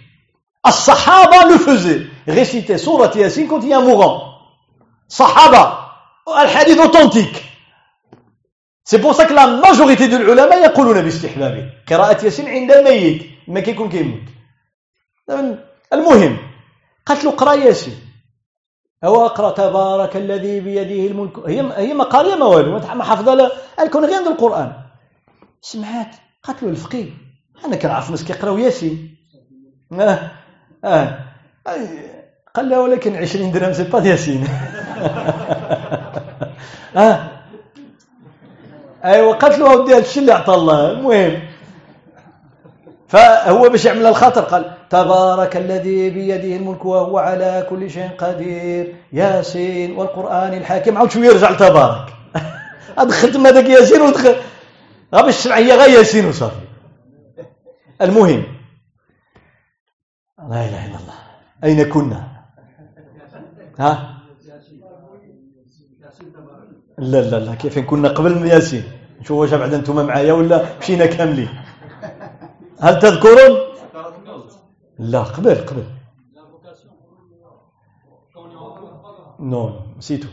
الصحابة 0.67 1.51
لو 1.51 1.59
فوزي 1.59 2.07
réciter 2.31 2.77
سوره 2.77 3.13
ياسين 3.17 3.49
كنت 3.49 3.65
يا 3.65 3.79
موغون 3.79 4.21
صحابه 5.09 5.79
الحديث 6.43 6.79
authentique 6.79 7.43
c'est 8.85 8.97
pour 8.97 9.13
ça 9.13 9.23
la 9.23 9.47
majorité 9.47 10.07
de 10.07 10.17
العلماء 10.17 10.65
يقولون 10.65 11.03
باستحبابه 11.03 11.73
قراءة 11.89 12.25
ياسين 12.25 12.49
عند 12.49 12.73
الميت 12.73 13.23
ما 13.49 13.61
كيكون 13.61 13.89
كيموت 13.89 14.23
المهم 15.93 16.39
قالت 17.07 17.25
له 17.25 17.31
اقرا 17.31 17.53
ياسين 17.53 17.99
هو 19.05 19.27
اقرا 19.27 19.51
تبارك 19.51 20.17
الذي 20.17 20.61
بيده 20.61 21.07
الملك 21.13 21.39
هي 21.39 21.73
هي 21.77 21.95
ما 21.95 22.05
قاريه 22.05 22.35
ما 22.35 22.47
والو 22.47 22.79
ما 22.79 23.05
حافظه 23.05 23.35
لا 23.35 23.87
كون 23.93 24.05
غير 24.05 24.17
عند 24.17 24.27
القران 24.27 24.73
سمعات 25.61 26.17
قالت 26.43 26.63
له 26.63 26.69
الفقيه 26.69 27.24
أنا 27.65 27.77
كنعرف 27.77 28.11
ناس 28.11 28.25
كيقراو 28.25 28.59
ياسين 28.59 29.17
آه 29.93 30.31
آه. 30.85 31.19
قال 32.55 32.69
لها 32.69 32.79
ولكن 32.79 33.17
20 33.17 33.53
درهم 33.53 33.73
سي 33.73 33.83
با 33.83 34.01
ياسين. 34.01 34.49
آه. 36.97 37.31
ايوا 39.05 39.35
قالت 39.35 39.59
له 39.59 39.85
هذا 39.85 39.99
الشيء 39.99 40.23
اللي 40.23 40.33
عطى 40.33 40.55
الله. 40.55 40.91
المهم. 40.91 41.43
فهو 43.09 43.69
باش 43.69 43.85
يعمل 43.85 44.07
الخاطر 44.07 44.41
قال 44.41 44.71
تبارك 44.91 45.57
الذي 45.57 46.11
بيده 46.11 46.57
الملك 46.57 46.85
وهو 46.85 47.19
على 47.19 47.67
كل 47.71 47.91
شيء 47.91 48.11
قدير. 48.19 48.95
ياسين 49.13 49.97
والقرآن 49.97 50.55
الحكيم 50.55 50.99
عاود 50.99 51.11
شوية 51.11 51.31
رجع 51.31 51.51
لتبارك. 51.51 52.07
دخلت 53.09 53.37
ما 53.37 53.51
داك 53.51 53.69
ياسين 53.69 54.01
ودخل. 54.03 54.35
باش 55.13 55.37
تسمع 55.37 55.57
هي 55.57 55.73
غير 55.73 55.99
ياسين 55.99 56.27
وصافي. 56.27 56.64
المهم. 58.03 58.45
لا 60.39 60.69
إله 60.69 60.87
إلا 60.87 60.99
الله. 60.99 61.19
أين 61.65 61.89
كنا؟ 61.89 62.45
ها؟ 63.79 64.19
لا 66.99 67.21
لا 67.21 67.39
لا. 67.39 67.55
كيف 67.55 67.79
كنا 67.79 68.09
قبل 68.09 68.47
ياسين؟ 68.47 68.85
نشوف 69.21 69.39
واش 69.39 69.55
بعد 69.55 69.75
أنتم 69.75 70.07
معايا 70.07 70.33
ولا 70.33 70.79
مشينا 70.79 71.07
كاملين؟ 71.07 71.49
هل 72.81 72.99
تذكرون؟ 72.99 73.53
لا 74.99 75.23
قبل 75.23 75.55
قبل. 75.55 75.85
نو 79.41 79.81
نسيتو. 79.99 80.29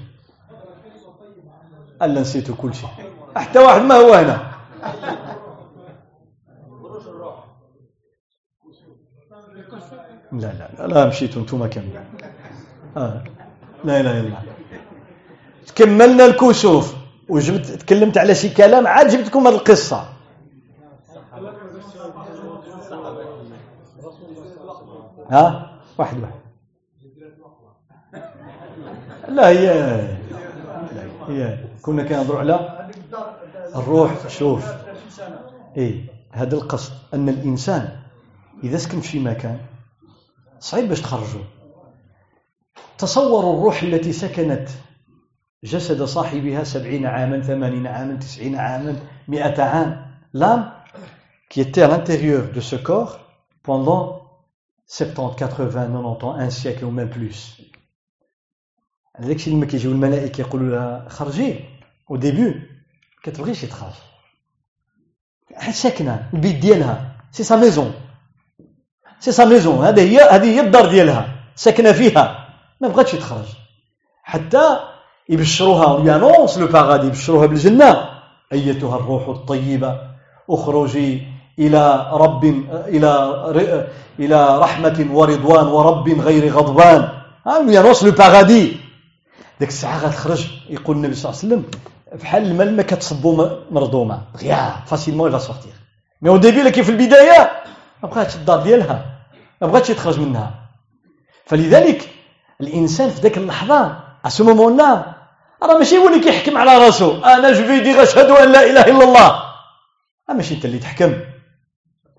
ألا 2.02 2.22
نسيتو 2.22 2.56
كل 2.56 2.74
شيء. 2.74 2.90
حتى 3.36 3.60
واحد 3.60 3.82
ما 3.82 3.96
هو 3.96 4.14
هنا. 4.14 4.52
لا 10.31 10.53
لا 10.77 10.88
لا, 10.88 11.06
مشيتوا 11.06 11.41
أنتم 11.41 11.65
كاملين 11.65 12.06
آه. 12.98 13.23
لا 13.84 13.99
اله 13.99 14.19
الا 14.19 14.27
الله 14.27 14.43
كملنا 15.76 16.26
الكسوف 16.26 16.95
وجبت 17.30 17.65
تكلمت 17.65 18.18
على 18.18 18.35
شي 18.35 18.49
كلام 18.49 18.88
عاد 18.88 19.07
جبتكم 19.07 19.48
هذه 19.48 19.56
القصة. 19.56 20.10
ها؟ 25.30 25.80
واحد 25.98 26.18
واحد. 26.22 26.41
لا 29.30 29.49
هي 29.49 29.69
هي 31.27 31.57
كنا 31.81 32.03
كنهضروا 32.03 32.39
على 32.39 32.89
الروح 33.76 34.27
شوف 34.27 34.65
اي 35.77 36.10
هذا 36.32 36.56
القصد 36.56 36.94
أن 37.14 37.30
الإنسان 37.30 37.99
إذا 38.64 38.78
سكن 38.78 38.99
في 38.99 39.20
مكان 39.20 39.60
صعيب 40.60 40.90
باش 40.90 41.02
تخرجوا 41.02 41.44
تصوروا 42.98 43.53
الروح 43.53 43.84
التي 43.84 44.14
سكنت 44.14 44.70
جسد 45.64 46.03
صاحبها 46.03 46.64
سبعين 46.64 47.06
عاما 47.06 47.41
ثمانين 47.41 47.88
عاما 47.88 48.16
تسعين 48.16 48.56
عاما 48.56 48.95
مئة 49.28 49.62
عام. 49.64 50.12
L'âme 50.34 50.72
qui 51.49 51.60
était 51.60 51.82
à 51.82 51.88
l'intérieur 51.88 52.52
de 52.53 52.62
ce 52.62 52.78
corps 52.78 53.20
pendant 53.64 54.22
70, 54.88 55.36
80, 55.36 55.88
90 55.88 56.24
ans, 56.24 56.34
un 56.34 56.49
siècle 56.49 56.86
ou 56.86 56.91
même 56.91 57.10
plus. 57.10 57.62
الشيء 59.20 59.53
لما 59.53 59.66
كيجيو 59.66 59.91
الملائكه 59.91 60.41
يقولوا 60.41 60.70
لها 60.70 61.10
خرجي 61.10 61.60
au 62.12 62.18
début 62.18 62.56
كتبغيش 63.24 63.62
تخرج 63.62 64.11
ساكنه 65.72 66.30
البيت 66.34 66.56
ديالها. 66.56 67.11
c'est 67.32 67.44
sa 67.44 67.56
maison 67.56 67.94
c'est 69.20 69.32
sa 69.32 69.45
maison 69.45 69.86
هذه 69.86 70.02
هي 70.02 70.19
هذه 70.30 70.45
هي 70.45 70.60
الدار 70.60 70.86
ديالها. 70.86 71.28
ساكنه 71.56 71.91
فيها. 71.91 72.48
ما 72.82 72.88
بغاتش 72.88 73.11
تخرج 73.11 73.45
حتى 74.23 74.80
يبشروها. 75.30 75.94
on 75.94 76.04
lui 76.04 76.20
annonce 76.20 76.58
le 76.58 76.68
paradis 76.68 77.08
يبشروها 77.07 77.45
بالجنة. 77.45 78.10
أيتها 78.53 78.95
الروح 78.95 79.28
الطيبة. 79.28 79.99
أخرجي 80.49 81.28
إلى 81.60 82.10
رب 82.11 82.45
إلى 82.88 83.11
إلى 84.19 84.60
رحمة 84.60 85.07
ورضوان 85.11 85.68
ورب 85.68 86.10
غير 86.10 86.53
غضبان. 86.53 87.10
on 87.48 87.57
lui 87.57 87.71
annonce 87.71 88.03
le 88.03 88.12
paradis 88.12 88.78
ديك 89.60 89.69
الساعة 89.69 90.06
غتخرج. 90.06 90.48
يقول 90.69 90.95
النبي 90.98 91.15
صلى 91.15 91.30
الله 91.30 91.40
عليه 91.44 91.48
وسلم 91.48 91.64
بحال 92.12 92.44
الماء 92.44 92.68
لما 92.68 92.84
كتصبو 92.84 93.50
مرضومه 93.72 94.22
غيا 94.38 94.76
facilement 94.86 95.30
il 95.30 95.35
va 95.35 95.40
sortir. 95.40 95.74
mais 96.22 96.30
au 96.30 96.38
début 96.38 96.72
كيف 96.72 96.86
في 96.86 96.92
البداية 96.92 97.52
ما 98.04 98.10
بغاتش 98.10 98.36
الدار 98.36 98.60
ديالها 98.60 99.06
ما 99.62 99.68
بغاتش 99.68 99.88
تخرج 99.88 100.20
منها. 100.20 100.54
فلذلك 101.46 102.10
الإنسان 102.62 103.10
في 103.10 103.22
ذاك 103.22 103.38
اللحظة 103.38 104.00
à 104.26 104.44
ce 104.44 104.78
moment-là 104.78 105.03
راه 105.64 105.78
ماشي 105.78 105.98
هو 105.98 106.08
اللي 106.08 106.20
كيحكم 106.20 106.58
على 106.58 106.78
راسو. 106.78 107.24
أنا 107.24 107.52
je 107.52 107.66
vais 107.66 107.80
dire 107.80 108.03
أشهد 108.04 108.30
أن 108.30 108.52
لا 108.52 108.64
إله 108.64 108.82
إلا 108.82 109.04
الله. 109.04 109.44
ماشي 110.30 110.54
أنت 110.54 110.66
اللي 110.66 110.80
تحكم. 110.80 111.14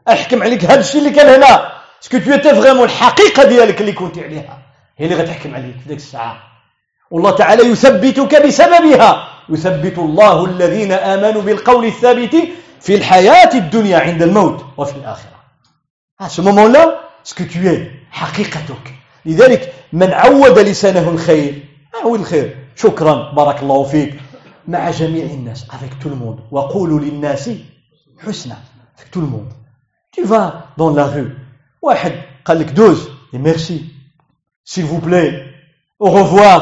أحكم 0.09 0.43
عليك 0.43 0.65
هذا 0.65 0.81
الشيء 0.81 1.01
اللي 1.01 1.11
كان 1.11 1.43
هنا. 1.43 1.73
est-ce 2.03 2.14
que 2.14 2.19
tu 2.19 2.33
انت 2.33 2.49
vraiment 2.49 2.85
الحقيقة 2.85 3.45
ديالك 3.45 3.81
اللي 3.81 3.93
كنتي 3.93 4.25
عليها؟ 4.25 4.59
هي 4.99 5.07
اللي 5.07 5.23
غتحكم 5.23 5.55
عليك 5.55 5.77
في 5.83 5.89
ذيك 5.89 5.99
الساعة. 5.99 6.37
والله 7.11 7.31
تعالى 7.31 7.63
يثبتك 7.63 8.47
بسببها. 8.47 9.32
يثبت 9.49 9.99
الله 9.99 10.45
الذين 10.45 10.93
آمنوا 10.93 11.43
بالقول 11.43 11.85
الثابت 11.85 12.37
في 12.81 12.95
الحياة 12.95 13.55
الدنيا 13.55 13.99
عند 13.99 14.23
الموت 14.23 14.65
وفي 14.77 14.97
الآخرة. 14.97 15.33
À 16.19 16.29
ce 16.29 16.41
moment-là, 16.41 17.01
ce 17.25 17.35
que 17.35 17.43
tu 17.43 17.69
es, 17.69 17.91
حقيقتك. 18.11 18.95
لذلك 19.27 19.73
من 19.93 20.13
عود 20.13 20.59
لسانه 20.59 21.11
الخير 21.11 21.63
عود 22.05 22.21
الخير؟ 22.21 22.57
شكرا 22.77 23.33
بارك 23.33 23.63
الله 23.63 23.83
فيك. 23.85 24.15
مع 24.69 24.91
جميع 24.91 25.25
الناس 25.25 25.65
avec 25.71 25.99
tout 26.03 26.09
le 26.09 26.17
monde. 26.17 26.41
وقولوا 26.51 27.01
للناس 27.01 27.51
حسنا 28.19 28.57
avec 28.97 29.11
tout 29.11 29.21
le 29.21 29.27
monde. 29.27 29.53
Tu 30.13 30.25
vas 30.25 30.67
dans 30.77 30.91
la 30.91 31.07
rue. 31.07 31.39
واحد 31.83 32.13
قال 32.45 32.59
لك 32.61 32.71
دوز 32.71 33.09
et 33.35 33.39
merci. 33.39 33.85
S'il 34.65 34.85
vous 34.85 35.01
plaît 35.01 35.45
au 35.99 36.11
revoir. 36.11 36.61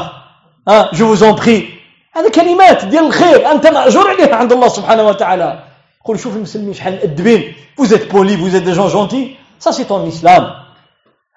Hein, 0.67 0.89
je 0.93 1.05
vous 1.05 1.23
en 1.23 1.35
prie. 1.35 1.80
هذا 2.13 2.29
كلمات 2.31 2.85
ديال 2.85 3.07
الخير 3.07 3.51
أنت 3.51 3.67
مأجور 3.67 4.09
عليها 4.11 4.37
عند 4.37 4.53
الله 4.53 4.69
سبحانه 4.69 5.03
وتعالى. 5.03 5.63
قول 6.05 6.19
شوف 6.19 6.37
المسلمين 6.37 6.75
شحال 6.75 6.95
مأدبين 6.95 7.55
vous 7.79 7.95
êtes 7.95 8.09
polis 8.09 8.37
vous 8.37 8.57
êtes 8.57 8.69
gens 8.73 8.89
gentils. 8.89 9.37
Ça 9.59 9.73
c'est 9.73 9.85
ton 9.85 10.07
islam. 10.07 10.53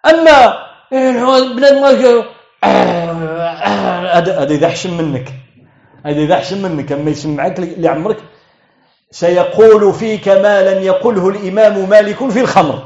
أما 0.05 0.57
بنادم 0.91 2.23
هذا 4.13 4.43
إذا 4.43 4.69
حشم 4.69 4.97
منك. 4.97 5.33
هذا 6.05 6.19
إذا 6.19 6.35
حشم 6.37 6.61
منك. 6.61 6.91
أما 6.91 7.11
يسمعك 7.11 7.59
لعمرك 7.59 8.17
سيقول 9.11 9.93
فيك 9.93 10.27
ما 10.27 10.73
لم 10.73 10.83
يقله 10.83 11.29
الإمام 11.29 11.89
مالك 11.89 12.29
في 12.29 12.41
الخمر. 12.41 12.83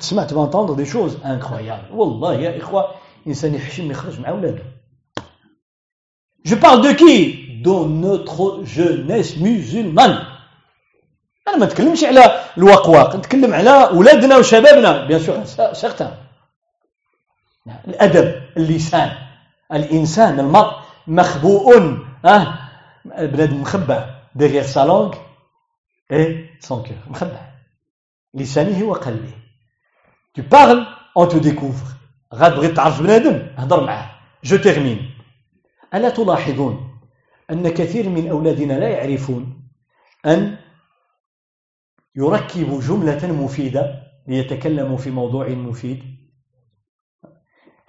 تسمع 0.00 0.26
vas 0.26 0.38
entendre 0.38 0.76
des 0.76 0.84
choses 0.84 1.18
incroyables 1.24 1.92
والله 1.92 2.34
يا 2.34 2.58
إخوة 2.58 2.90
إنسان 3.26 3.54
يحشم 3.54 3.90
يخرج 3.90 4.20
مع 4.20 4.28
أولاده. 4.28 4.62
Je 6.46 6.54
parle 6.54 6.80
de 6.80 6.92
qui? 6.92 7.60
De 7.60 7.76
notre 8.04 8.64
jeunesse 8.64 9.36
musulmane. 9.36 10.26
أنا 11.48 11.56
ما 11.56 11.66
نتكلمش 11.66 12.04
على 12.04 12.40
الوقواق 12.58 13.16
نتكلم 13.16 13.54
على 13.54 13.70
أولادنا 13.70 14.36
وشبابنا. 14.36 15.06
بيان 15.06 15.20
سور 15.20 15.44
سيغتان 15.72 16.14
الأدب 17.88 18.42
اللسان. 18.56 19.12
الإنسان 19.72 20.40
المرء 20.40 20.72
مخبوء 21.06 21.98
آه 22.24 22.58
بنادم 23.04 23.60
مخبع 23.60 24.06
derrière 24.38 24.68
sa 24.68 24.84
langue 24.84 25.16
et 26.10 26.44
son 26.60 26.82
cœur. 26.82 27.10
مخبع 27.10 27.40
لسانه 28.34 28.84
وقلبه. 28.84 29.32
Tu 30.34 30.42
parles 30.42 30.86
on 31.16 31.26
te 31.26 31.36
découvre. 31.36 31.86
غاد 32.34 32.54
بغيت 32.54 32.76
تعرف 32.76 33.02
بنادم 33.02 33.46
هضر 33.56 33.80
معاه. 33.84 34.10
Je 34.42 34.54
termine. 34.56 35.15
ألا 35.94 36.10
تلاحظون 36.10 37.00
أن 37.50 37.68
كثير 37.68 38.08
من 38.08 38.28
أولادنا 38.28 38.72
لا 38.72 38.88
يعرفون 38.88 39.70
أن 40.26 40.58
يركبوا 42.16 42.80
جملة 42.80 43.32
مفيدة 43.32 44.02
ليتكلموا 44.26 44.96
في 44.98 45.10
موضوع 45.10 45.48
مفيد؟ 45.48 46.02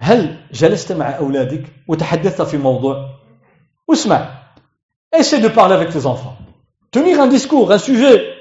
هل 0.00 0.46
جلست 0.52 0.92
مع 0.92 1.16
أولادك 1.16 1.64
وتحدثت 1.88 2.42
في 2.42 2.56
موضوع؟ 2.56 3.18
اسمع 3.92 4.38
essaie 5.12 5.40
de 5.40 5.48
parler 5.48 5.74
avec 5.74 5.90
tes 5.90 6.06
enfants. 6.06 6.36
Tenir 6.90 7.20
un 7.20 7.26
discours 7.26 7.72
un 7.72 7.78
sujet. 7.78 8.34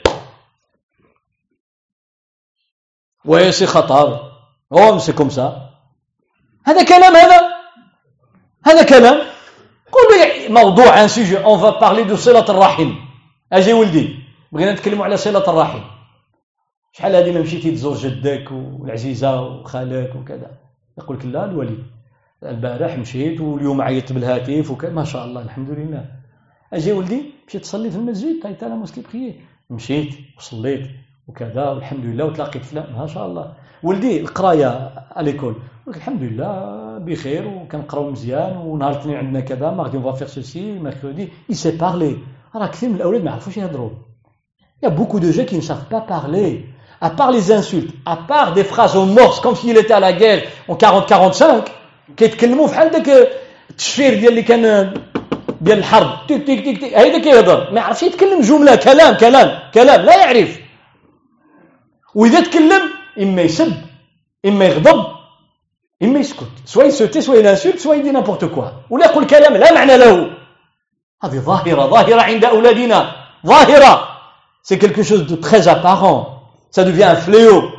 Ouais 3.25 3.51
c'est 3.51 3.65
خطر 3.65 4.31
oh 4.69 4.99
c'est 4.99 5.15
comme 5.15 5.31
ça. 5.31 5.71
هذا 6.65 6.83
كلام 6.83 7.15
هذا 7.15 7.39
هذا 8.65 8.83
كلام 8.83 9.26
قول 9.91 10.05
لي 10.13 10.53
موضوع 10.53 10.89
un 10.89 11.07
sujet 11.07 11.37
on 11.43 11.59
va 11.59 11.79
parler 11.79 12.03
de 12.03 12.15
صلة 12.15 12.49
الرحم. 12.49 12.91
أجي 13.53 13.73
ولدي 13.73 14.15
بغينا 14.51 14.73
نتكلموا 14.73 15.05
على 15.05 15.17
صلة 15.17 15.49
الرحم. 15.49 15.79
شحال 16.91 17.15
هذه 17.15 17.31
ما 17.33 17.41
مشيتي 17.41 17.71
تزور 17.71 17.95
جدك 17.95 18.51
والعزيزة 18.51 19.41
وخالك 19.41 20.15
وكذا؟ 20.15 20.51
يقول 20.97 21.17
لك 21.17 21.25
لا 21.25 21.45
الولي 21.45 21.77
البارح 22.43 22.97
مشيت 22.97 23.41
واليوم 23.41 23.81
عيطت 23.81 24.13
بالهاتف 24.13 24.71
وكذا. 24.71 24.91
ما 24.91 25.03
شاء 25.03 25.25
الله 25.25 25.41
الحمد 25.41 25.69
لله. 25.69 26.05
أجي 26.73 26.91
ولدي 26.91 27.21
مشيت 27.47 27.61
تصلي 27.61 27.91
في 27.91 27.97
المسجد 27.97 28.43
طيب 28.43 28.55
à 28.63 28.67
la 28.67 28.75
mosquée 28.75 29.35
مشيت 29.69 30.13
وصليت 30.37 30.87
وكذا 31.27 31.69
والحمد 31.69 32.05
لله 32.05 32.25
وتلاقيت 32.25 32.65
فلان 32.65 32.93
ما 32.99 33.07
شاء 33.07 33.25
الله. 33.25 33.53
ولدي 33.83 34.21
القراية 34.21 34.91
على 35.15 35.31
l'école 35.31 35.55
الحمد 35.87 36.23
لله 36.23 36.86
بخير 37.07 37.47
وكنقراو 37.47 38.11
مزيان 38.11 38.57
ونهار 38.57 38.91
الاثنين 38.91 39.15
عندنا 39.17 39.39
كذا 39.39 39.71
mardi 39.71 39.97
on 39.97 40.13
faire 40.13 40.27
ceci 40.27 40.71
mercredi 40.71 41.29
il 41.49 41.55
sait 41.55 41.71
parler 41.71 42.17
راه 42.55 42.67
كثير 42.67 42.89
من 42.89 42.95
الاولاد 42.95 43.23
ما 43.23 43.29
يعرفوش 43.31 43.57
يهضروا 43.57 43.89
y 44.83 44.89
a 44.89 44.92
beaucoup 44.92 45.17
de 45.17 45.29
gens 45.31 45.43
qui 45.43 45.61
savent 45.61 45.89
pas 45.89 46.01
parler. 46.01 46.65
À 47.01 47.09
part 47.09 47.31
les 47.31 47.51
insultes 47.51 47.93
à 48.05 48.15
part 48.31 48.53
des 48.53 48.63
phrases 48.63 48.95
en 48.95 49.05
morse 49.05 49.39
comme 49.39 49.55
s'il 49.55 49.77
était 49.77 49.93
à 49.93 49.99
la 49.99 50.13
guerre 50.13 50.41
en 50.67 50.75
40 50.75 51.07
45 51.09 51.63
كيتكلموا 52.17 52.67
بحال 52.67 52.91
داك 52.91 53.09
التشفير 53.69 54.13
ديال 54.13 54.29
اللي 54.29 54.41
كان 54.41 54.93
ديال 55.61 55.77
الحرب 55.77 56.27
تيك 56.27 56.45
تيك 56.45 56.63
تيك 56.63 56.79
تيك 56.79 56.93
هيدا 56.93 57.19
كيهضر 57.19 57.71
ما 57.71 57.79
يعرفش 57.79 58.03
يتكلم 58.03 58.41
جمله 58.41 58.75
كلام 58.75 59.15
كلام 59.15 59.59
كلام 59.73 60.01
لا 60.05 60.15
يعرف 60.17 60.59
واذا 62.15 62.39
تكلم 62.41 62.81
اما 63.21 63.41
يسب 63.41 63.73
اما 64.45 64.65
يغضب 64.65 65.16
إما 66.02 66.18
يسكت 66.18 66.52
سواء 66.64 66.86
يسوتي 66.86 67.20
سواء 67.20 67.38
ينسلت 67.38 67.78
سواء 67.78 67.98
يدي 67.98 68.10
نابورت 68.10 68.44
كوا 68.44 68.68
ولا 68.90 69.06
يقول 69.06 69.26
كلام 69.26 69.54
لا 69.56 69.72
معنى 69.74 69.96
له 69.96 70.30
هذه 71.24 71.38
ظاهرة 71.38 71.86
ظاهرة 71.86 72.22
عند 72.22 72.44
أولادنا 72.44 73.12
ظاهرة 73.46 74.08
c'est 74.62 74.78
quelque 74.78 75.02
chose 75.02 75.26
de 75.26 75.36
très 75.36 75.68
apparent 75.68 76.42
ça 76.70 76.84
devient 76.84 77.04
un 77.04 77.16
fléau 77.16 77.70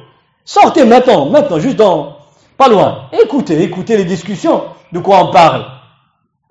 sortez 0.46 0.86
maintenant 0.86 1.26
maintenant 1.30 1.60
juste 1.60 1.78
dans 1.78 2.18
pas 2.58 2.68
loin 2.68 3.10
écoutez 3.24 3.62
écoutez 3.64 3.98
les 3.98 4.06
discussions 4.06 4.64
de 4.92 5.00
quoi 5.00 5.20
on 5.26 5.32
parle 5.32 5.66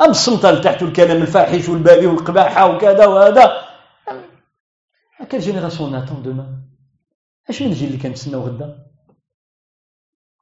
أم 0.01 0.11
الصمتة 0.11 0.51
لتحت 0.51 0.83
الكلام 0.83 1.23
الفاحش 1.23 1.69
والباذي 1.69 2.07
والقباحة 2.07 2.67
وكذا 2.71 3.07
وهذا 3.07 3.53
à 5.21 5.27
quelle 5.27 5.43
génération 5.43 5.85
on 5.85 5.95
attend 5.95 6.21
demain 6.25 6.49
اش 7.49 7.63
من 7.63 7.69
الجيل 7.69 7.89
اللي 7.89 7.99
كنتسناو 7.99 8.43
غدا 8.43 8.79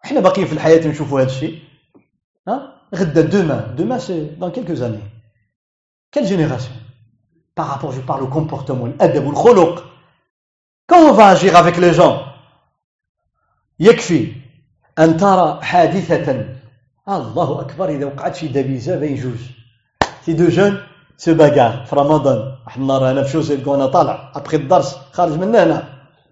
إحنا 0.06 0.19
باقيين 0.19 0.48
في 0.48 0.53
الحياة 0.53 0.88
نشوفوا 0.88 1.22
هذا 1.22 1.27
الشيء 1.27 1.60
ها؟ 2.48 2.82
غدا 2.95 3.22
demain 3.22 3.57
demain 3.77 3.97
c'est 3.97 4.26
dans 4.39 4.52
quelques 4.52 4.81
années 4.81 4.99
quelle 6.11 6.26
génération 6.26 6.77
je 7.57 8.02
parle 8.02 8.23
au 8.23 8.27
comportement 8.27 8.86
الادب 8.86 9.26
والخلق 9.27 9.84
on 10.94 11.11
va 11.14 11.27
agir 11.30 11.56
avec 11.56 11.77
les 11.77 11.94
gens? 11.94 12.19
يكفي 13.80 14.34
ان 14.99 15.18
ترى 15.18 15.60
حادثه 15.61 16.45
الله 17.10 17.61
اكبر 17.61 17.90
اذا 17.90 18.06
وقعت 18.06 18.36
في 18.36 18.48
دبيزه 18.48 18.95
بين 18.99 19.15
جوج 19.15 19.40
si 20.22 20.34
deux 20.34 20.47
jeunes 20.47 20.77
se 21.18 21.34
bagarrent 21.34 21.85
في 21.86 21.95
رمضان 21.95 22.56
واحد 22.65 22.82
النهار 22.82 23.11
أنا 23.11 23.23
في 23.23 23.32
chaussée 23.31 23.68
وأنا 23.68 23.86
طالع 23.86 24.32
ابخي 24.36 24.57
الدرس 24.57 24.95
خارج 25.11 25.32
من 25.32 25.56
هنا 25.56 25.84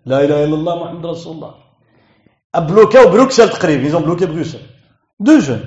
لا 0.05 0.25
اله 0.25 0.43
الا 0.43 0.55
الله 0.55 0.83
محمد 0.83 1.05
رسول 1.05 1.35
الله 1.35 1.62
بلوكاو 2.59 3.09
بروكسل 3.09 3.49
تقريبا 3.49 3.87
ils 3.87 3.95
ont 3.95 4.03
bloqué 4.03 4.25
بروكسل 4.25 4.59
deux 5.19 5.39
jeunes 5.39 5.63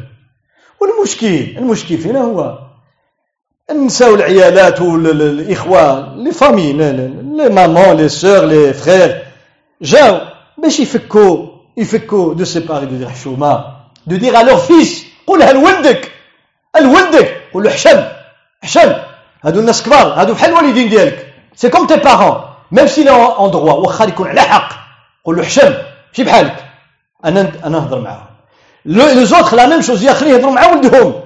والمشكل 0.80 1.56
المشكل 1.58 1.98
فينا 1.98 2.20
هو 2.20 2.58
النساء 3.70 4.12
والعيالات 4.12 4.80
والاخوان 4.80 6.24
les 6.24 6.32
familles 6.32 6.72
les 6.72 7.48
mamans 7.48 7.96
les 7.96 8.08
sœurs 8.08 8.44
les 8.44 8.72
frères 8.72 9.24
جاو 9.82 10.20
باش 10.58 10.80
يفكوا 10.80 11.46
يفكوا 11.76 12.34
de 12.34 12.44
séparer 12.44 12.86
de 12.86 12.96
dire 12.96 13.08
حشومه 13.08 13.64
de 14.06 14.16
dire 14.16 14.40
à 14.40 14.44
leur 14.44 14.56
fils 14.66 15.06
قولها 15.26 15.52
لولدك 15.52 16.12
لولدك 16.80 17.42
قول 17.54 17.64
له 17.64 17.70
حشم 17.70 18.04
حشم 18.62 18.92
هادو 19.44 19.60
الناس 19.60 19.82
كبار 19.82 20.06
هادو 20.20 20.34
بحال 20.34 20.50
الوالدين 20.50 20.88
ديالك 20.88 21.34
c'est 21.54 21.68
comme 21.68 21.86
tes 21.86 21.96
parents 21.96 22.40
même 22.72 22.86
s'ils 22.86 23.24
ont 23.24 23.50
droit 23.50 23.72
واخا 23.72 24.04
يكون 24.04 24.28
على 24.28 24.40
حق 24.40 24.68
قول 25.24 25.36
له 25.36 25.42
حشم 25.42 25.74
ماشي 26.08 26.24
بحالك 26.24 26.65
أنا 27.26 27.40
أنا 27.40 27.68
نهضر 27.68 28.00
معاهم. 28.00 28.26
les 28.84 29.24
autres 29.24 29.54
la 29.54 29.66
même 29.66 29.82
chose 29.82 30.02
ياخرين 30.02 30.34
يهضروا 30.34 30.52
مع 30.52 30.66
ولدهم. 30.66 31.22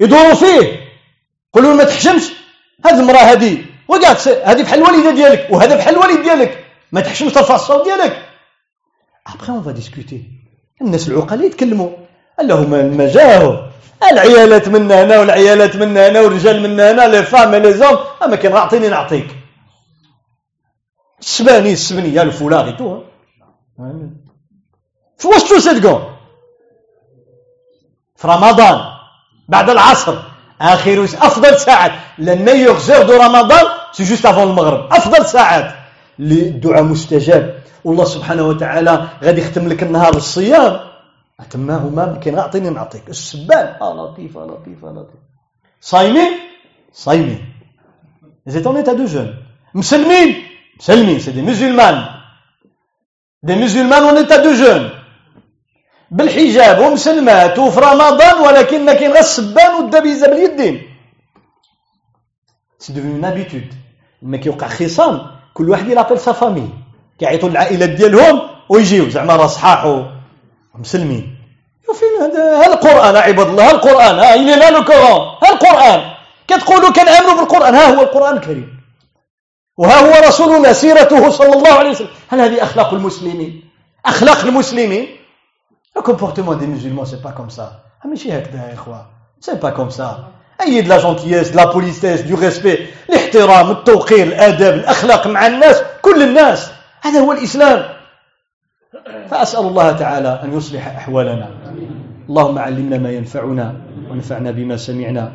يدوروا 0.00 0.34
فيه. 0.34 0.80
يقولوا 1.54 1.74
ما 1.74 1.84
تحشمش. 1.84 2.22
هذه 2.86 3.00
المرأة 3.00 3.18
هذه. 3.18 3.64
وقعد 3.88 4.16
هذه 4.44 4.62
بحال 4.62 4.78
الوالدة 4.78 5.10
ديالك. 5.10 5.48
وهذا 5.50 5.76
بحال 5.76 5.94
الوالد 5.94 6.22
ديالك. 6.22 6.64
ما 6.92 7.00
تحشمش 7.00 7.32
ترفع 7.32 7.54
الصوت 7.54 7.84
ديالك. 7.84 8.28
après 9.26 9.52
on 9.52 9.62
va 9.62 9.70
discuter 9.70 10.22
الناس 10.82 11.08
العقلاء 11.08 11.46
يتكلموا. 11.46 11.90
اللهم 12.40 12.70
ما 12.70 13.08
جاهو. 13.08 13.64
العيالات 14.10 14.68
من 14.68 14.92
هنا 14.92 15.18
والعيالات 15.18 15.76
من 15.76 15.96
هنا 15.96 16.20
والرجال 16.20 16.60
من 16.62 16.80
هنا. 16.80 17.08
les 17.08 17.22
femmes 17.22 17.54
les 17.54 17.72
hommes 17.72 17.98
تما 18.22 18.36
كاين 18.36 18.52
أعطيني 18.52 18.88
نعطيك. 18.88 19.26
السباني 21.20 21.72
السبنية 21.72 22.22
ال 22.22 22.29
foulard 22.29 22.76
tout 22.76 23.02
في 25.18 25.28
وسط 25.28 25.54
صدقوا 25.54 26.00
في 28.16 28.28
رمضان 28.28 28.78
بعد 29.48 29.70
العصر. 29.70 30.16
اخر 30.60 31.04
أفضل 31.04 31.58
ساعات 31.58 31.92
la 32.18 32.34
meilleure 32.34 32.78
heure 32.78 33.02
de 33.02 33.16
رمضان 33.16 33.66
c'est 33.92 34.04
juste 34.04 34.26
avant 34.26 34.42
المغرب. 34.42 34.92
أفضل 34.92 35.26
ساعات 35.26 35.74
الدعاء 36.20 36.82
مستجاب. 36.82 37.62
والله 37.84 38.04
سبحانه 38.04 38.42
وتعالى 38.48 39.08
غادي 39.22 39.40
يختم 39.40 39.68
لك 39.68 39.82
النهار 39.82 40.12
بالصيام. 40.12 40.80
تما 41.50 41.76
هما 41.76 42.20
كاين 42.22 42.38
أعطيني 42.38 42.70
نعطيك 42.70 43.08
السبان. 43.08 43.66
آه 43.82 43.94
لطيف 43.94 44.38
آه 44.38 44.46
لطيف 44.46 44.84
آه 44.84 44.92
لطيف. 44.92 45.20
صايمين؟ 45.80 46.32
صايمين. 46.92 47.54
êtes 48.46 48.66
en 48.66 48.82
de 48.84 49.04
jeûne 49.04 49.28
مسلمين 49.74 50.30
مسلمين 50.80 51.18
c'est 51.18 51.30
des 51.32 51.42
musulmans 51.42 52.04
des 53.42 53.54
musulmans 53.54 54.02
en 54.02 54.16
état 54.16 54.36
de 54.36 54.52
jeûne 54.52 54.90
بالحجاب 56.14 56.78
ومسلمات 56.78 57.58
وفي 57.58 57.80
رمضان 57.80 58.36
ولكن 58.46 58.84
ما 58.84 58.94
كاين 58.94 59.10
غير 59.10 59.20
السبان 59.20 59.74
والدبيزه 59.74 60.26
باليدين 60.26 60.82
c'est 62.78 62.92
devenu 62.92 63.14
une 63.14 63.24
habitude 63.24 63.74
لما 64.22 64.36
كيوقع 64.36 64.68
خصام. 64.68 65.26
كل 65.54 65.70
واحد 65.70 65.88
il 65.88 65.95
appelle 65.95 66.18
sa 66.18 66.32
famille 66.32 66.68
كيعيطوا 67.18 67.48
للعائلات 67.48 67.90
ديالهم 67.90 68.42
ويجيو. 68.68 69.10
زعما 69.10 69.36
راه 69.36 69.46
صحاح 69.46 70.04
ومسلمين 70.74 71.36
فين 71.94 72.22
هذا 72.22 72.42
ها 72.42 72.66
القرآن 72.66 73.16
عباد 73.16 73.46
الله 73.46 73.68
ها 73.68 73.70
القرآن. 73.70 74.18
ها 74.18 74.34
الي 74.34 74.56
لا 74.56 74.70
لو 74.70 74.80
ها 75.42 75.50
القرآن. 75.52 76.14
كتقولوا 76.48 76.90
كنأمنوا 76.90 77.34
بالقرآن. 77.34 77.74
ها 77.74 77.94
هو 77.94 78.02
القرآن 78.02 78.36
الكريم. 78.36 78.80
وها 79.78 79.98
هو 80.00 80.28
رسولنا 80.28 80.72
سيرته 80.72 81.30
صلى 81.30 81.52
الله 81.52 81.72
عليه 81.72 81.90
وسلم. 81.90 82.08
هل 82.28 82.40
هذه 82.40 82.62
أخلاق 82.62 82.94
المسلمين؟ 82.94 83.70
أخلاق 84.06 84.40
المسلمين. 84.44 85.13
Le 85.96 86.02
comportement 86.02 86.54
des 86.54 86.66
musulmans, 86.66 87.04
c'est 87.04 87.22
pas 87.22 87.32
comme 87.32 87.50
ça. 87.50 87.82
إخوة. 88.74 89.06
C'est 89.40 89.60
pas 89.60 89.72
comme 89.72 89.90
ça. 89.90 90.30
أي 90.60 90.82
de 90.82 90.88
la 90.88 90.98
gentillesse, 90.98 91.52
de 91.52 91.56
la 91.56 91.66
politesse, 91.66 92.24
du 92.24 92.34
respect, 92.34 92.80
الاحترام, 93.10 93.70
التوقير, 93.70 94.26
الأدب, 94.26 94.74
الأخلاق 94.74 95.26
مع 95.26 95.46
الناس, 95.46 95.82
كل 96.02 96.22
الناس. 96.22 96.70
هذا 97.02 97.20
هو 97.20 97.32
الإسلام. 97.32 97.82
فأسأل 99.30 99.66
الله 99.66 99.92
تعالى 99.92 100.40
أن 100.44 100.56
يصلح 100.56 100.86
أحوالنا. 100.86 101.48
اللهم 102.28 102.58
علمنا 102.58 102.98
ما 102.98 103.10
ينفعنا 103.10 103.74
وانفعنا 104.10 104.50
بما 104.50 104.76
سمعنا. 104.76 105.32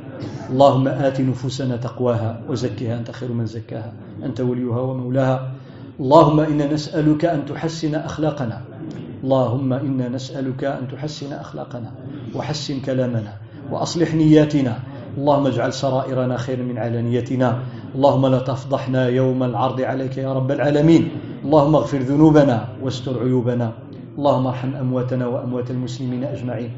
اللهم 0.50 0.88
آت 0.88 1.22
نفوسنا 1.22 1.78
تقواها 1.78 2.42
وزكها 2.50 2.98
أنت 2.98 3.12
خير 3.12 3.32
من 3.32 3.46
زكاها 3.46 3.94
أنت 4.24 4.42
وليها 4.42 4.80
ومولاها 4.80 5.52
اللهم 6.00 6.40
إنا 6.40 6.66
نسألك 6.74 7.26
أن 7.26 7.46
تحسن 7.46 7.96
أخلاقنا 7.96 8.62
اللهم 9.24 9.74
إنا 9.74 10.10
نسألك 10.10 10.64
أن 10.64 10.88
تحسن 10.88 11.34
أخلاقنا 11.34 11.92
وحسن 12.36 12.80
كلامنا 12.80 13.34
وأصلح 13.72 14.16
نياتنا. 14.16 14.80
اللهم 15.18 15.48
اجعل 15.48 15.74
سرائرنا 15.74 16.38
خيرا 16.38 16.64
من 16.64 16.78
علانيتنا. 16.78 17.60
اللهم 17.96 18.28
لا 18.28 18.40
تفضحنا 18.40 19.08
يوم 19.08 19.44
العرض 19.44 19.82
عليك 19.82 20.18
يا 20.18 20.34
رب 20.34 20.52
العالمين. 20.52 21.10
اللهم 21.46 21.76
اغفر 21.76 21.98
ذنوبنا 21.98 22.68
واستر 22.82 23.20
عيوبنا. 23.20 23.72
اللهم 24.18 24.48
ارحم 24.48 24.76
أمواتنا 24.76 25.28
وأموات 25.28 25.72
المسلمين 25.72 26.24
أجمعين. 26.24 26.72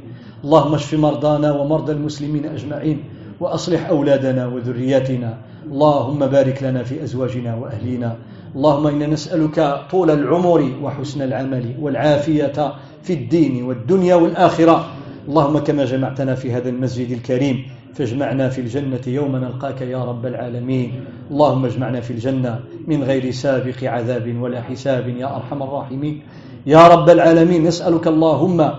اللهم 0.44 0.74
اشف 0.74 0.94
مرضانا 0.94 1.52
ومرضى 1.52 1.92
المسلمين 1.92 2.46
أجمعين. 2.46 3.04
وأصلح 3.40 3.90
أولادنا 3.90 4.48
وذرياتنا. 4.48 5.38
اللهم 5.72 6.20
بارك 6.28 6.64
لنا 6.64 6.84
في 6.84 7.04
أزواجنا 7.04 7.56
وأهلينا. 7.56 8.16
اللهم 8.56 8.88
إنا 8.88 9.08
نسألك 9.08 9.82
طول 9.92 10.12
العمر 10.12 10.72
وحسن 10.84 11.22
العمل 11.22 11.76
والعافية 11.80 12.74
في 13.04 13.14
الدين 13.14 13.64
والدنيا 13.64 14.16
والآخرة. 14.16 14.86
اللهم 15.28 15.60
كما 15.60 15.86
جمعتنا 15.86 16.36
في 16.36 16.54
هذا 16.54 16.70
المسجد 16.70 17.12
الكريم 17.12 17.66
فاجمعنا 17.96 18.50
في 18.50 18.62
الجنة 18.62 19.02
يوم 19.08 19.36
نلقاك 19.36 19.82
يا 19.82 20.04
رب 20.04 20.26
العالمين. 20.26 21.06
اللهم 21.32 21.66
اجمعنا 21.66 22.02
في 22.02 22.12
الجنة 22.12 22.60
من 22.88 23.04
غير 23.04 23.32
سابق 23.32 23.84
عذاب 23.84 24.42
ولا 24.42 24.62
حساب 24.62 25.08
يا 25.08 25.36
أرحم 25.36 25.64
الراحمين. 25.64 26.22
يا 26.66 26.88
رب 26.88 27.10
العالمين 27.10 27.64
نسألك 27.64 28.08
اللهم 28.08 28.72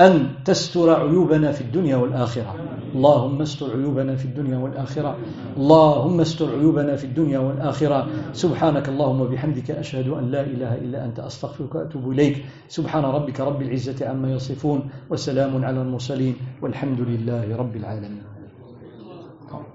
أن 0.00 0.28
تستر 0.44 0.90
عيوبنا 0.90 1.52
في 1.52 1.60
الدنيا 1.60 1.96
والآخرة. 1.96 2.54
اللهم 2.94 3.40
استر 3.40 3.70
عيوبنا 3.76 4.16
في 4.16 4.24
الدنيا 4.24 4.58
والآخرة. 4.58 5.16
اللهم 5.56 6.20
استر 6.20 6.48
عيوبنا 6.58 6.96
في 6.96 7.04
الدنيا 7.04 7.38
والآخرة. 7.38 8.06
سبحانك 8.32 8.88
اللهم 8.88 9.20
وبحمدك 9.20 9.70
أشهد 9.70 10.08
أن 10.08 10.30
لا 10.30 10.40
إله 10.40 10.72
إلا 10.74 11.04
أنت. 11.04 11.20
أستغفرك 11.20 11.74
وأتوب 11.74 12.10
إليك. 12.12 12.44
سبحان 12.68 13.04
ربك 13.04 13.40
رب 13.40 13.62
العزة 13.62 14.08
عما 14.08 14.32
يصفون 14.32 14.90
وسلام 15.10 15.64
على 15.64 15.82
المرسلين 15.82 16.34
والحمد 16.62 17.00
لله 17.00 17.56
رب 17.56 17.76
العالمين. 17.76 18.22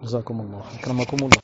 جزاكم 0.04 0.42
الله 0.42 0.62
أكرمكم 0.80 1.18
الله. 1.18 1.42